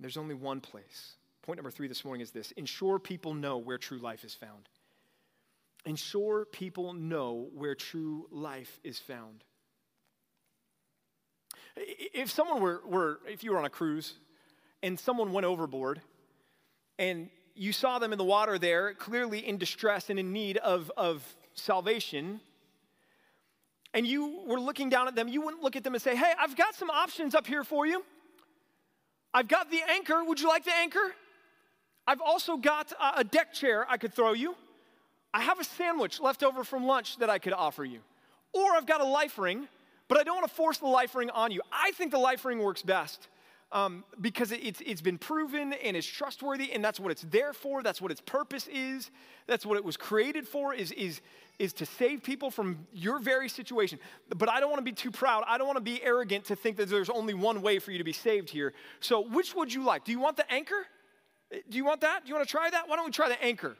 There's 0.00 0.16
only 0.16 0.34
one 0.34 0.60
place 0.60 1.16
Point 1.42 1.58
number 1.58 1.72
three 1.72 1.88
this 1.88 2.04
morning 2.04 2.22
is 2.22 2.30
this 2.30 2.52
ensure 2.52 2.98
people 2.98 3.34
know 3.34 3.58
where 3.58 3.76
true 3.76 3.98
life 3.98 4.24
is 4.24 4.32
found. 4.32 4.68
Ensure 5.84 6.44
people 6.44 6.92
know 6.92 7.48
where 7.54 7.74
true 7.74 8.28
life 8.30 8.78
is 8.84 9.00
found. 9.00 9.42
If 11.76 12.30
someone 12.30 12.62
were, 12.62 12.80
were, 12.86 13.20
if 13.26 13.42
you 13.42 13.50
were 13.50 13.58
on 13.58 13.64
a 13.64 13.70
cruise 13.70 14.14
and 14.82 15.00
someone 15.00 15.32
went 15.32 15.46
overboard 15.46 16.00
and 16.98 17.28
you 17.56 17.72
saw 17.72 17.98
them 17.98 18.12
in 18.12 18.18
the 18.18 18.24
water 18.24 18.56
there, 18.58 18.94
clearly 18.94 19.40
in 19.40 19.58
distress 19.58 20.10
and 20.10 20.20
in 20.20 20.32
need 20.32 20.58
of, 20.58 20.92
of 20.96 21.24
salvation, 21.54 22.40
and 23.94 24.06
you 24.06 24.42
were 24.46 24.60
looking 24.60 24.88
down 24.88 25.08
at 25.08 25.14
them, 25.14 25.28
you 25.28 25.40
wouldn't 25.42 25.62
look 25.62 25.76
at 25.76 25.84
them 25.84 25.94
and 25.94 26.02
say, 26.02 26.16
Hey, 26.16 26.32
I've 26.38 26.56
got 26.56 26.74
some 26.74 26.90
options 26.90 27.34
up 27.34 27.46
here 27.46 27.64
for 27.64 27.86
you. 27.86 28.04
I've 29.34 29.48
got 29.48 29.70
the 29.70 29.80
anchor. 29.88 30.22
Would 30.24 30.40
you 30.40 30.48
like 30.48 30.64
the 30.64 30.74
anchor? 30.74 31.14
I've 32.06 32.20
also 32.20 32.56
got 32.56 32.92
a 33.16 33.24
deck 33.24 33.52
chair 33.52 33.86
I 33.88 33.96
could 33.96 34.12
throw 34.12 34.32
you. 34.32 34.56
I 35.32 35.40
have 35.40 35.60
a 35.60 35.64
sandwich 35.64 36.20
left 36.20 36.42
over 36.42 36.64
from 36.64 36.84
lunch 36.84 37.16
that 37.18 37.30
I 37.30 37.38
could 37.38 37.52
offer 37.52 37.84
you. 37.84 38.00
Or 38.52 38.72
I've 38.72 38.86
got 38.86 39.00
a 39.00 39.04
life 39.04 39.38
ring, 39.38 39.68
but 40.08 40.18
I 40.18 40.24
don't 40.24 40.36
want 40.36 40.48
to 40.48 40.54
force 40.54 40.78
the 40.78 40.88
life 40.88 41.14
ring 41.14 41.30
on 41.30 41.52
you. 41.52 41.62
I 41.72 41.92
think 41.92 42.10
the 42.10 42.18
life 42.18 42.44
ring 42.44 42.58
works 42.58 42.82
best 42.82 43.28
um, 43.72 44.04
because 44.20 44.52
it's, 44.52 44.80
it's 44.84 45.00
been 45.00 45.18
proven 45.18 45.72
and 45.72 45.96
is 45.96 46.06
trustworthy, 46.06 46.72
and 46.72 46.84
that's 46.84 47.00
what 47.00 47.10
it's 47.10 47.22
there 47.22 47.52
for. 47.52 47.82
That's 47.82 48.00
what 48.00 48.10
its 48.10 48.20
purpose 48.20 48.68
is. 48.68 49.10
That's 49.46 49.64
what 49.64 49.76
it 49.76 49.84
was 49.84 49.96
created 49.96 50.46
for, 50.46 50.74
is, 50.74 50.92
is, 50.92 51.22
is 51.58 51.72
to 51.74 51.86
save 51.86 52.22
people 52.22 52.50
from 52.50 52.86
your 52.92 53.18
very 53.18 53.48
situation. 53.48 53.98
But 54.36 54.50
I 54.50 54.60
don't 54.60 54.70
want 54.70 54.80
to 54.80 54.84
be 54.84 54.92
too 54.92 55.10
proud. 55.10 55.44
I 55.48 55.56
don't 55.56 55.66
want 55.66 55.78
to 55.78 55.82
be 55.82 56.02
arrogant 56.02 56.44
to 56.46 56.56
think 56.56 56.76
that 56.76 56.90
there's 56.90 57.10
only 57.10 57.34
one 57.34 57.62
way 57.62 57.78
for 57.78 57.92
you 57.92 57.98
to 57.98 58.04
be 58.04 58.12
saved 58.12 58.50
here. 58.50 58.74
So, 59.00 59.22
which 59.22 59.54
would 59.54 59.72
you 59.72 59.82
like? 59.82 60.04
Do 60.04 60.12
you 60.12 60.20
want 60.20 60.36
the 60.36 60.50
anchor? 60.52 60.86
Do 61.50 61.76
you 61.76 61.84
want 61.84 62.02
that? 62.02 62.24
Do 62.24 62.28
you 62.28 62.34
want 62.34 62.46
to 62.46 62.50
try 62.50 62.68
that? 62.70 62.88
Why 62.88 62.96
don't 62.96 63.06
we 63.06 63.10
try 63.10 63.28
the 63.28 63.42
anchor? 63.42 63.76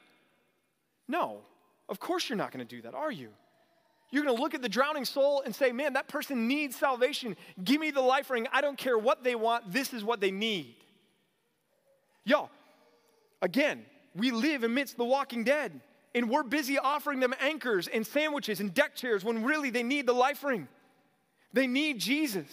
No, 1.06 1.40
of 1.88 2.00
course 2.00 2.28
you're 2.28 2.38
not 2.38 2.50
going 2.50 2.66
to 2.66 2.76
do 2.76 2.82
that, 2.82 2.94
are 2.94 3.12
you? 3.12 3.28
You're 4.12 4.24
going 4.24 4.36
to 4.36 4.42
look 4.42 4.54
at 4.54 4.60
the 4.60 4.68
drowning 4.68 5.06
soul 5.06 5.42
and 5.44 5.54
say, 5.54 5.72
man, 5.72 5.94
that 5.94 6.06
person 6.06 6.46
needs 6.46 6.76
salvation. 6.76 7.34
Give 7.64 7.80
me 7.80 7.90
the 7.90 8.02
life 8.02 8.28
ring. 8.28 8.46
I 8.52 8.60
don't 8.60 8.76
care 8.76 8.96
what 8.96 9.24
they 9.24 9.34
want. 9.34 9.72
This 9.72 9.94
is 9.94 10.04
what 10.04 10.20
they 10.20 10.30
need. 10.30 10.76
Y'all, 12.24 12.50
again, 13.40 13.84
we 14.14 14.30
live 14.30 14.64
amidst 14.64 14.98
the 14.98 15.04
walking 15.04 15.44
dead, 15.44 15.80
and 16.14 16.28
we're 16.28 16.42
busy 16.42 16.78
offering 16.78 17.20
them 17.20 17.34
anchors 17.40 17.88
and 17.88 18.06
sandwiches 18.06 18.60
and 18.60 18.74
deck 18.74 18.94
chairs 18.94 19.24
when 19.24 19.44
really 19.44 19.70
they 19.70 19.82
need 19.82 20.06
the 20.06 20.12
life 20.12 20.44
ring. 20.44 20.68
They 21.54 21.66
need 21.66 21.98
Jesus. 21.98 22.46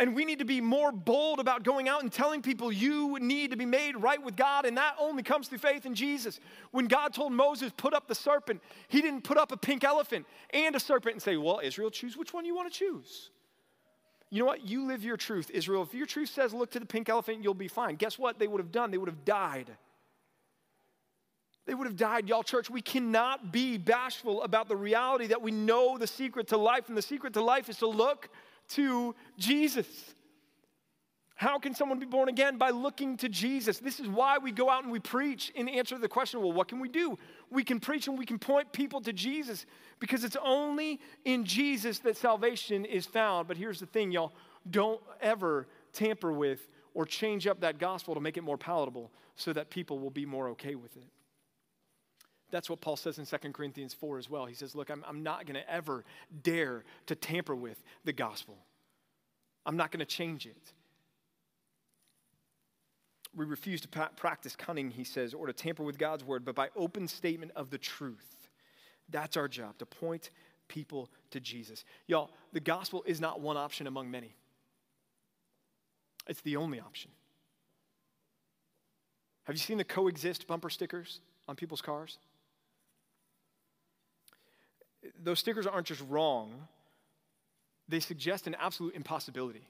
And 0.00 0.14
we 0.14 0.24
need 0.24 0.38
to 0.38 0.44
be 0.44 0.60
more 0.60 0.92
bold 0.92 1.40
about 1.40 1.64
going 1.64 1.88
out 1.88 2.02
and 2.02 2.12
telling 2.12 2.40
people 2.40 2.70
you 2.70 3.18
need 3.20 3.50
to 3.50 3.56
be 3.56 3.66
made 3.66 3.96
right 3.96 4.22
with 4.22 4.36
God, 4.36 4.64
and 4.64 4.76
that 4.76 4.94
only 4.98 5.24
comes 5.24 5.48
through 5.48 5.58
faith 5.58 5.86
in 5.86 5.94
Jesus. 5.94 6.38
When 6.70 6.86
God 6.86 7.12
told 7.12 7.32
Moses, 7.32 7.72
put 7.76 7.94
up 7.94 8.06
the 8.06 8.14
serpent, 8.14 8.62
he 8.86 9.02
didn't 9.02 9.22
put 9.22 9.36
up 9.36 9.50
a 9.50 9.56
pink 9.56 9.82
elephant 9.82 10.26
and 10.50 10.76
a 10.76 10.80
serpent 10.80 11.14
and 11.14 11.22
say, 11.22 11.36
Well, 11.36 11.60
Israel, 11.62 11.90
choose 11.90 12.16
which 12.16 12.32
one 12.32 12.44
you 12.44 12.54
want 12.54 12.72
to 12.72 12.78
choose. 12.78 13.30
You 14.30 14.40
know 14.40 14.46
what? 14.46 14.64
You 14.64 14.86
live 14.86 15.02
your 15.02 15.16
truth, 15.16 15.50
Israel. 15.50 15.82
If 15.82 15.94
your 15.94 16.06
truth 16.06 16.28
says, 16.28 16.54
Look 16.54 16.70
to 16.72 16.80
the 16.80 16.86
pink 16.86 17.08
elephant, 17.08 17.42
you'll 17.42 17.54
be 17.54 17.68
fine. 17.68 17.96
Guess 17.96 18.20
what 18.20 18.38
they 18.38 18.46
would 18.46 18.60
have 18.60 18.70
done? 18.70 18.92
They 18.92 18.98
would 18.98 19.08
have 19.08 19.24
died. 19.24 19.76
They 21.68 21.74
would 21.74 21.86
have 21.86 21.96
died, 21.96 22.30
y'all, 22.30 22.42
church. 22.42 22.70
We 22.70 22.80
cannot 22.80 23.52
be 23.52 23.76
bashful 23.76 24.42
about 24.42 24.68
the 24.68 24.74
reality 24.74 25.26
that 25.26 25.42
we 25.42 25.50
know 25.50 25.98
the 25.98 26.06
secret 26.06 26.48
to 26.48 26.56
life, 26.56 26.88
and 26.88 26.96
the 26.96 27.02
secret 27.02 27.34
to 27.34 27.42
life 27.42 27.68
is 27.68 27.76
to 27.80 27.86
look 27.86 28.30
to 28.70 29.14
Jesus. 29.36 29.86
How 31.34 31.58
can 31.58 31.74
someone 31.74 31.98
be 31.98 32.06
born 32.06 32.30
again? 32.30 32.56
By 32.56 32.70
looking 32.70 33.18
to 33.18 33.28
Jesus. 33.28 33.80
This 33.80 34.00
is 34.00 34.08
why 34.08 34.38
we 34.38 34.50
go 34.50 34.70
out 34.70 34.84
and 34.84 34.90
we 34.90 34.98
preach 34.98 35.52
and 35.54 35.68
answer 35.68 35.96
to 35.96 36.00
the 36.00 36.08
question 36.08 36.40
well, 36.40 36.52
what 36.52 36.68
can 36.68 36.80
we 36.80 36.88
do? 36.88 37.18
We 37.50 37.64
can 37.64 37.80
preach 37.80 38.08
and 38.08 38.18
we 38.18 38.24
can 38.24 38.38
point 38.38 38.72
people 38.72 39.02
to 39.02 39.12
Jesus 39.12 39.66
because 40.00 40.24
it's 40.24 40.38
only 40.42 40.98
in 41.26 41.44
Jesus 41.44 41.98
that 41.98 42.16
salvation 42.16 42.86
is 42.86 43.04
found. 43.04 43.46
But 43.46 43.58
here's 43.58 43.78
the 43.78 43.86
thing, 43.86 44.10
y'all 44.10 44.32
don't 44.70 45.02
ever 45.20 45.68
tamper 45.92 46.32
with 46.32 46.66
or 46.94 47.04
change 47.04 47.46
up 47.46 47.60
that 47.60 47.78
gospel 47.78 48.14
to 48.14 48.20
make 48.22 48.38
it 48.38 48.42
more 48.42 48.56
palatable 48.56 49.10
so 49.36 49.52
that 49.52 49.68
people 49.68 49.98
will 49.98 50.10
be 50.10 50.24
more 50.24 50.48
okay 50.48 50.74
with 50.74 50.96
it. 50.96 51.04
That's 52.50 52.70
what 52.70 52.80
Paul 52.80 52.96
says 52.96 53.18
in 53.18 53.26
2 53.26 53.36
Corinthians 53.52 53.92
4 53.94 54.18
as 54.18 54.30
well. 54.30 54.46
He 54.46 54.54
says, 54.54 54.74
Look, 54.74 54.90
I'm, 54.90 55.04
I'm 55.06 55.22
not 55.22 55.46
going 55.46 55.54
to 55.54 55.70
ever 55.70 56.04
dare 56.42 56.84
to 57.06 57.14
tamper 57.14 57.54
with 57.54 57.82
the 58.04 58.12
gospel, 58.12 58.58
I'm 59.66 59.76
not 59.76 59.90
going 59.90 60.00
to 60.00 60.06
change 60.06 60.46
it. 60.46 60.72
We 63.36 63.44
refuse 63.44 63.82
to 63.82 63.88
practice 63.88 64.56
cunning, 64.56 64.90
he 64.90 65.04
says, 65.04 65.34
or 65.34 65.46
to 65.46 65.52
tamper 65.52 65.84
with 65.84 65.98
God's 65.98 66.24
word, 66.24 66.44
but 66.44 66.54
by 66.54 66.70
open 66.74 67.06
statement 67.06 67.52
of 67.54 67.70
the 67.70 67.78
truth. 67.78 68.48
That's 69.10 69.36
our 69.36 69.48
job, 69.48 69.78
to 69.78 69.86
point 69.86 70.30
people 70.66 71.08
to 71.30 71.38
Jesus. 71.38 71.84
Y'all, 72.06 72.30
the 72.52 72.60
gospel 72.60 73.04
is 73.06 73.20
not 73.20 73.40
one 73.40 73.56
option 73.56 73.86
among 73.86 74.10
many, 74.10 74.34
it's 76.26 76.40
the 76.40 76.56
only 76.56 76.80
option. 76.80 77.10
Have 79.44 79.56
you 79.56 79.60
seen 79.60 79.78
the 79.78 79.84
coexist 79.84 80.46
bumper 80.46 80.68
stickers 80.68 81.20
on 81.48 81.56
people's 81.56 81.80
cars? 81.80 82.18
Those 85.22 85.38
stickers 85.38 85.66
aren't 85.66 85.86
just 85.86 86.02
wrong, 86.08 86.68
they 87.88 88.00
suggest 88.00 88.46
an 88.46 88.54
absolute 88.56 88.94
impossibility. 88.94 89.66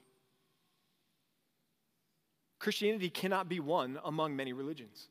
Christianity 2.59 3.09
cannot 3.09 3.47
be 3.47 3.59
one 3.59 3.99
among 4.03 4.35
many 4.35 4.51
religions. 4.53 5.07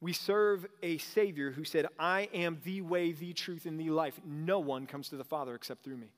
We 0.00 0.12
serve 0.12 0.66
a 0.82 0.98
Savior 0.98 1.50
who 1.50 1.64
said, 1.64 1.86
I 1.98 2.28
am 2.34 2.60
the 2.64 2.80
way, 2.82 3.12
the 3.12 3.32
truth, 3.32 3.66
and 3.66 3.78
the 3.78 3.90
life. 3.90 4.18
No 4.24 4.58
one 4.58 4.86
comes 4.86 5.10
to 5.10 5.16
the 5.16 5.24
Father 5.24 5.54
except 5.54 5.84
through 5.84 5.96
me. 5.96 6.08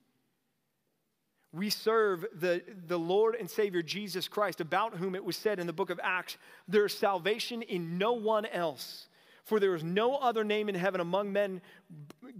We 1.53 1.71
serve 1.71 2.27
the, 2.35 2.63
the 2.87 2.99
Lord 2.99 3.35
and 3.35 3.49
Savior 3.49 3.83
Jesus 3.83 4.29
Christ, 4.29 4.61
about 4.61 4.97
whom 4.97 5.15
it 5.15 5.25
was 5.25 5.37
said 5.37 5.59
in 5.59 5.67
the 5.67 5.73
book 5.73 5.91
of 5.91 6.01
Acts, 6.03 6.37
there 6.69 6.85
is 6.85 6.95
salvation 6.95 7.63
in 7.63 7.99
no 7.99 8.13
one 8.13 8.47
else. 8.47 9.09
For 9.47 9.61
there 9.61 9.77
is 9.77 9.85
no 9.85 10.17
other 10.17 10.43
name 10.43 10.69
in 10.69 10.75
heaven 10.75 11.01
among 11.01 11.33
men 11.33 11.63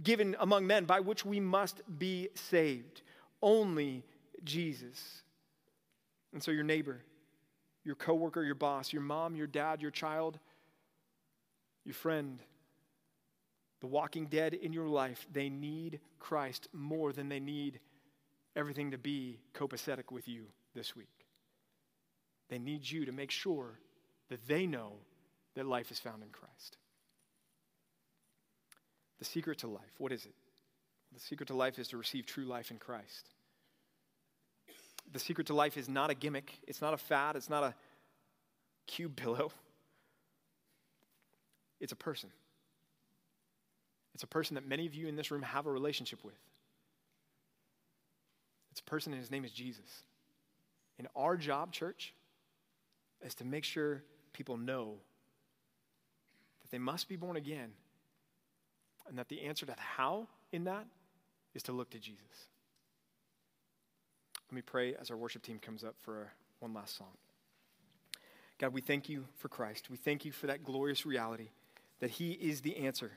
given 0.03 0.35
among 0.41 0.67
men 0.67 0.83
by 0.83 0.99
which 0.99 1.25
we 1.25 1.39
must 1.39 1.81
be 1.97 2.27
saved. 2.35 3.01
Only 3.41 4.03
Jesus. 4.43 5.21
And 6.33 6.43
so 6.43 6.51
your 6.51 6.65
neighbor, 6.65 7.01
your 7.85 7.95
coworker, 7.95 8.43
your 8.43 8.55
boss, 8.55 8.91
your 8.91 9.01
mom, 9.01 9.37
your 9.37 9.47
dad, 9.47 9.81
your 9.81 9.89
child, 9.89 10.37
your 11.85 11.95
friend, 11.95 12.39
the 13.79 13.87
walking 13.87 14.25
dead 14.25 14.53
in 14.53 14.73
your 14.73 14.89
life, 14.89 15.25
they 15.31 15.47
need 15.47 16.01
Christ 16.19 16.67
more 16.73 17.13
than 17.13 17.29
they 17.29 17.39
need 17.39 17.79
everything 18.53 18.91
to 18.91 18.97
be 18.97 19.39
copacetic 19.53 20.11
with 20.11 20.27
you 20.27 20.47
this 20.75 20.93
week. 20.93 21.07
They 22.49 22.59
need 22.59 22.89
you 22.91 23.05
to 23.05 23.13
make 23.13 23.31
sure 23.31 23.79
that 24.27 24.45
they 24.45 24.67
know 24.67 24.95
that 25.55 25.65
life 25.65 25.89
is 25.89 25.99
found 25.99 26.21
in 26.21 26.29
Christ. 26.31 26.75
The 29.19 29.25
secret 29.25 29.59
to 29.59 29.67
life, 29.67 29.93
what 29.97 30.11
is 30.11 30.25
it? 30.25 30.33
The 31.13 31.19
secret 31.19 31.47
to 31.47 31.55
life 31.55 31.79
is 31.79 31.87
to 31.89 31.97
receive 31.97 32.25
true 32.25 32.45
life 32.45 32.71
in 32.71 32.77
Christ. 32.77 33.29
The 35.11 35.19
secret 35.19 35.47
to 35.47 35.53
life 35.53 35.77
is 35.77 35.87
not 35.87 36.09
a 36.09 36.13
gimmick, 36.13 36.59
it's 36.67 36.81
not 36.81 36.93
a 36.93 36.97
fad, 36.97 37.35
it's 37.35 37.49
not 37.49 37.63
a 37.63 37.73
cube 38.85 39.15
pillow. 39.15 39.51
It's 41.79 41.91
a 41.91 41.95
person. 41.95 42.29
It's 44.13 44.23
a 44.23 44.27
person 44.27 44.55
that 44.55 44.67
many 44.67 44.87
of 44.87 44.95
you 44.95 45.07
in 45.07 45.15
this 45.15 45.29
room 45.29 45.43
have 45.43 45.67
a 45.67 45.71
relationship 45.71 46.23
with. 46.23 46.33
It's 48.71 48.79
a 48.79 48.83
person, 48.83 49.13
and 49.13 49.21
his 49.21 49.29
name 49.29 49.45
is 49.45 49.51
Jesus. 49.51 50.03
And 50.97 51.07
our 51.15 51.37
job, 51.37 51.71
church, 51.71 52.13
is 53.23 53.35
to 53.35 53.45
make 53.45 53.63
sure 53.63 54.01
people 54.33 54.57
know 54.57 54.95
that 56.61 56.71
they 56.71 56.79
must 56.79 57.07
be 57.07 57.15
born 57.15 57.37
again 57.37 57.69
and 59.07 59.17
that 59.17 59.29
the 59.29 59.41
answer 59.41 59.65
to 59.65 59.71
the 59.71 59.79
how 59.79 60.27
in 60.51 60.65
that 60.65 60.85
is 61.53 61.63
to 61.63 61.71
look 61.71 61.89
to 61.91 61.99
Jesus. 61.99 62.49
Let 64.49 64.55
me 64.55 64.61
pray 64.61 64.95
as 64.95 65.11
our 65.11 65.17
worship 65.17 65.43
team 65.43 65.59
comes 65.59 65.83
up 65.83 65.95
for 66.01 66.31
one 66.59 66.73
last 66.73 66.97
song. 66.97 67.17
God, 68.59 68.73
we 68.73 68.81
thank 68.81 69.09
you 69.09 69.25
for 69.37 69.49
Christ. 69.49 69.89
We 69.89 69.97
thank 69.97 70.25
you 70.25 70.31
for 70.31 70.47
that 70.47 70.63
glorious 70.63 71.05
reality 71.05 71.49
that 71.99 72.11
He 72.11 72.31
is 72.31 72.61
the 72.61 72.77
answer. 72.77 73.11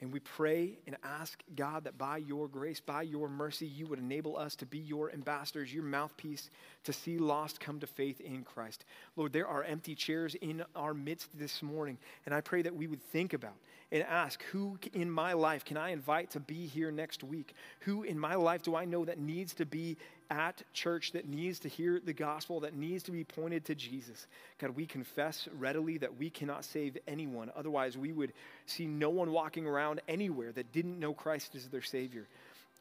And 0.00 0.12
we 0.12 0.20
pray 0.20 0.78
and 0.86 0.96
ask, 1.02 1.42
God, 1.54 1.84
that 1.84 1.96
by 1.96 2.18
your 2.18 2.48
grace, 2.48 2.80
by 2.80 3.02
your 3.02 3.28
mercy, 3.28 3.66
you 3.66 3.86
would 3.86 3.98
enable 3.98 4.36
us 4.36 4.56
to 4.56 4.66
be 4.66 4.78
your 4.78 5.12
ambassadors, 5.12 5.72
your 5.72 5.84
mouthpiece, 5.84 6.50
to 6.82 6.92
see 6.92 7.16
lost 7.16 7.60
come 7.60 7.80
to 7.80 7.86
faith 7.86 8.20
in 8.20 8.42
Christ. 8.42 8.84
Lord, 9.16 9.32
there 9.32 9.46
are 9.46 9.62
empty 9.62 9.94
chairs 9.94 10.34
in 10.34 10.64
our 10.74 10.94
midst 10.94 11.30
this 11.38 11.62
morning, 11.62 11.96
and 12.26 12.34
I 12.34 12.40
pray 12.40 12.62
that 12.62 12.74
we 12.74 12.86
would 12.86 13.02
think 13.02 13.32
about 13.32 13.54
and 13.92 14.02
ask, 14.02 14.42
who 14.44 14.78
in 14.92 15.08
my 15.10 15.34
life 15.34 15.64
can 15.64 15.76
I 15.76 15.90
invite 15.90 16.30
to 16.32 16.40
be 16.40 16.66
here 16.66 16.90
next 16.90 17.22
week? 17.22 17.54
Who 17.80 18.02
in 18.02 18.18
my 18.18 18.34
life 18.34 18.62
do 18.62 18.74
I 18.74 18.84
know 18.86 19.04
that 19.04 19.18
needs 19.18 19.54
to 19.54 19.66
be 19.66 19.96
at 20.30 20.62
church, 20.72 21.12
that 21.12 21.28
needs 21.28 21.60
to 21.60 21.68
hear 21.68 22.00
the 22.04 22.12
gospel, 22.12 22.60
that 22.60 22.74
needs 22.74 23.04
to 23.04 23.12
be 23.12 23.24
pointed 23.24 23.64
to 23.66 23.74
Jesus? 23.74 24.26
God, 24.58 24.70
we 24.70 24.86
confess 24.86 25.48
readily 25.58 25.98
that 25.98 26.18
we 26.18 26.30
cannot 26.30 26.64
save 26.64 26.98
anyone. 27.06 27.50
Otherwise, 27.56 27.96
we 27.96 28.12
would 28.12 28.32
see 28.66 28.86
no 28.86 29.10
one 29.10 29.32
walking 29.32 29.66
around 29.66 30.00
anywhere 30.08 30.52
that 30.52 30.72
didn't 30.72 30.98
know 30.98 31.14
Christ 31.14 31.54
as 31.54 31.68
their 31.68 31.82
Savior. 31.82 32.26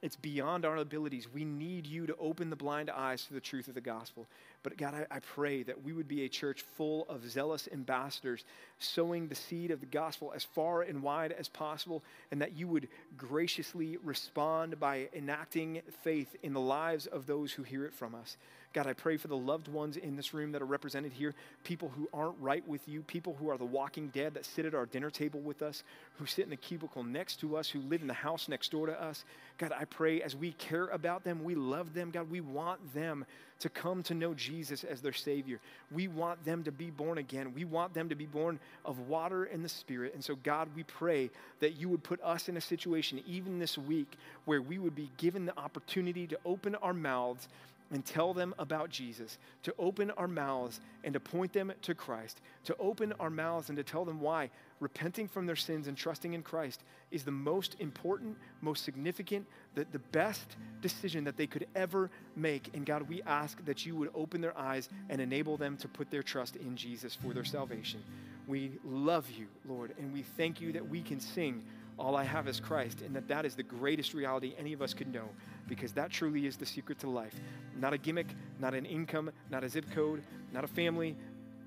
It's 0.04 0.18
beyond 0.18 0.66
our 0.66 0.76
abilities. 0.76 1.30
We 1.34 1.46
need 1.46 1.88
you 1.88 2.06
to 2.08 2.16
open 2.18 2.50
the 2.50 2.58
blind 2.58 2.90
eyes 2.90 3.24
to 3.24 3.34
the 3.34 3.40
truth 3.40 3.70
of 3.70 3.74
the 3.74 3.80
gospel. 3.80 4.28
But 4.62 4.76
God, 4.76 4.94
I, 4.94 5.16
I, 5.16 5.20
pray 5.20 5.64
that 5.64 5.82
we 5.82 5.94
would 5.94 6.10
be 6.10 6.26
a 6.26 6.30
church 6.30 6.62
full 6.62 7.06
of 7.08 7.26
zealous 7.30 7.70
ambassadors, 7.72 8.44
sowing 8.80 9.30
the 9.30 9.36
seed 9.36 9.72
of 9.72 9.80
the 9.80 9.86
gospel 9.86 10.34
as 10.36 10.44
far 10.44 10.82
and 10.82 11.04
wide 11.04 11.32
as 11.32 11.48
possible, 11.48 12.04
and 12.32 12.42
that 12.42 12.52
you 12.52 12.68
would 12.68 12.90
graciously 13.18 13.96
respond 14.04 14.78
by 14.78 15.08
enacting 15.16 15.82
faith 16.04 16.36
in 16.44 16.52
the 16.52 16.60
lives 16.60 17.08
of 17.08 17.26
those 17.26 17.54
who 17.54 17.64
hear 17.64 17.86
it 17.86 17.94
from 17.94 18.14
us. 18.14 18.36
God, 18.74 18.88
I 18.88 18.94
pray 18.94 19.18
for 19.18 19.28
the 19.28 19.38
loved 19.38 19.68
ones 19.68 19.98
in 19.98 20.16
this 20.16 20.34
room 20.34 20.52
that 20.54 20.62
are 20.62 20.66
represented 20.66 21.14
here, 21.14 21.36
people 21.64 21.92
who 21.96 22.10
aren't 22.12 22.40
right 22.40 22.68
with 22.68 22.88
you, 22.88 23.04
people 23.04 23.36
who 23.40 23.50
are 23.52 23.58
the 23.58 23.66
walking 23.66 24.08
dead 24.08 24.34
that 24.34 24.46
sit 24.46 24.66
at 24.66 24.74
our 24.74 24.88
dinner 24.88 25.12
table 25.12 25.40
with 25.40 25.62
us, 25.62 25.84
who 26.18 26.26
sit 26.26 26.44
in 26.46 26.50
the 26.50 26.56
cubicle 26.56 27.04
next 27.04 27.40
to 27.42 27.56
us, 27.56 27.70
who 27.70 27.80
live 27.82 28.02
in 28.02 28.08
the 28.08 28.14
house 28.14 28.50
next 28.50 28.72
door 28.72 28.88
to 28.88 29.02
us. 29.02 29.26
God, 29.60 29.72
I 29.72 29.86
pray 29.86 30.24
as 30.24 30.36
we 30.36 30.54
care 30.54 30.88
about 30.88 31.24
them, 31.24 31.44
we 31.44 31.54
love 31.54 31.94
them, 31.94 32.10
God, 32.10 32.32
we 32.32 32.42
want 32.42 32.96
them 32.96 33.26
to 33.60 33.70
come 33.70 34.04
to 34.04 34.14
know 34.14 34.34
Jesus 34.34 34.84
as 34.84 35.02
their 35.02 35.14
Savior. 35.14 35.60
We 35.90 36.10
want 36.10 36.44
them 36.44 36.64
to 36.64 36.72
be 36.72 36.90
born 36.90 37.18
again. 37.18 37.54
We 37.54 37.64
want 37.64 37.94
them 37.94 38.10
to 38.10 38.16
be 38.16 38.26
born 38.26 38.60
of 38.84 39.08
water 39.08 39.46
and 39.46 39.64
the 39.64 39.70
Spirit. 39.70 40.14
And 40.14 40.24
so, 40.24 40.36
God, 40.36 40.68
we 40.76 40.84
pray 40.84 41.30
that 41.62 41.78
you 41.78 41.88
would 41.88 42.04
put 42.04 42.22
us 42.24 42.50
in 42.50 42.58
a 42.58 42.62
situation, 42.62 43.22
even 43.26 43.60
this 43.60 43.78
week, 43.78 44.18
where 44.44 44.62
we 44.62 44.80
would 44.80 44.96
be 44.96 45.10
given 45.18 45.46
the 45.46 45.58
opportunity 45.58 46.28
to 46.28 46.40
open 46.44 46.76
our 46.76 46.94
mouths 46.94 47.48
and 47.92 48.06
tell 48.06 48.34
them 48.34 48.56
about 48.58 48.90
Jesus, 48.90 49.38
to 49.64 49.74
open 49.78 50.12
our 50.12 50.28
mouths 50.28 50.80
and 51.04 51.14
to 51.14 51.20
point 51.20 51.54
them 51.54 51.72
to 51.82 51.94
Christ, 51.94 52.42
to 52.66 52.76
open 52.78 53.14
our 53.20 53.30
mouths 53.30 53.70
and 53.70 53.78
to 53.78 53.84
tell 53.84 54.06
them 54.06 54.20
why 54.20 54.50
repenting 54.80 55.28
from 55.28 55.46
their 55.46 55.56
sins 55.56 55.88
and 55.88 55.96
trusting 55.96 56.34
in 56.34 56.42
Christ 56.42 56.84
is 57.12 57.24
the 57.24 57.32
most 57.32 57.76
important, 57.80 58.38
most 58.62 58.84
significant, 58.84 59.46
the, 59.76 59.86
the 59.92 60.00
best 60.00 60.58
decision 60.82 61.24
that 61.24 61.38
they 61.38 61.48
could 61.48 61.68
ever 61.76 62.10
make. 62.36 62.70
And 62.74 62.86
God, 62.86 63.08
we 63.08 63.22
ask 63.24 63.64
that 63.66 63.86
you 63.86 63.96
would 63.96 64.10
open 64.14 64.42
their 64.42 64.58
eyes 64.58 64.90
and 65.10 65.22
enable 65.22 65.58
them 65.58 65.78
to 65.78 65.88
put 65.88 66.10
their 66.12 66.24
trust 66.24 66.56
in 66.56 66.76
Jesus 66.76 67.16
for 67.16 67.34
their 67.34 67.46
salvation. 67.46 68.04
We 68.48 68.72
love 68.84 69.30
you, 69.30 69.48
Lord, 69.68 69.94
and 69.98 70.12
we 70.12 70.24
thank 70.24 70.60
you 70.60 70.74
that 70.74 70.88
we 70.88 71.02
can 71.02 71.20
sing 71.20 71.64
all 72.00 72.16
I 72.16 72.24
have 72.24 72.48
is 72.48 72.60
Christ, 72.60 73.02
and 73.02 73.16
that 73.16 73.28
that 73.28 73.46
is 73.46 73.56
the 73.56 73.64
greatest 73.64 74.14
reality 74.14 74.54
any 74.58 74.74
of 74.74 74.82
us 74.82 74.94
could 74.94 75.14
know, 75.14 75.30
because 75.68 75.92
that 75.94 76.12
truly 76.12 76.46
is 76.46 76.58
the 76.58 76.66
secret 76.66 77.00
to 77.00 77.10
life. 77.10 77.36
Not 77.80 77.94
a 77.94 77.98
gimmick, 77.98 78.28
not 78.60 78.74
an 78.74 78.86
income, 78.86 79.32
not 79.50 79.64
a 79.64 79.70
zip 79.70 79.90
code, 79.92 80.24
not 80.52 80.64
a 80.64 80.68
family. 80.68 81.16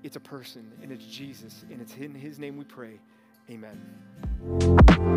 It's 0.03 0.15
a 0.15 0.21
person, 0.21 0.71
and 0.81 0.91
it's 0.91 1.05
Jesus, 1.05 1.65
and 1.71 1.81
it's 1.81 1.95
in 1.95 2.13
His 2.13 2.39
name 2.39 2.57
we 2.57 2.65
pray. 2.65 2.99
Amen. 3.49 5.15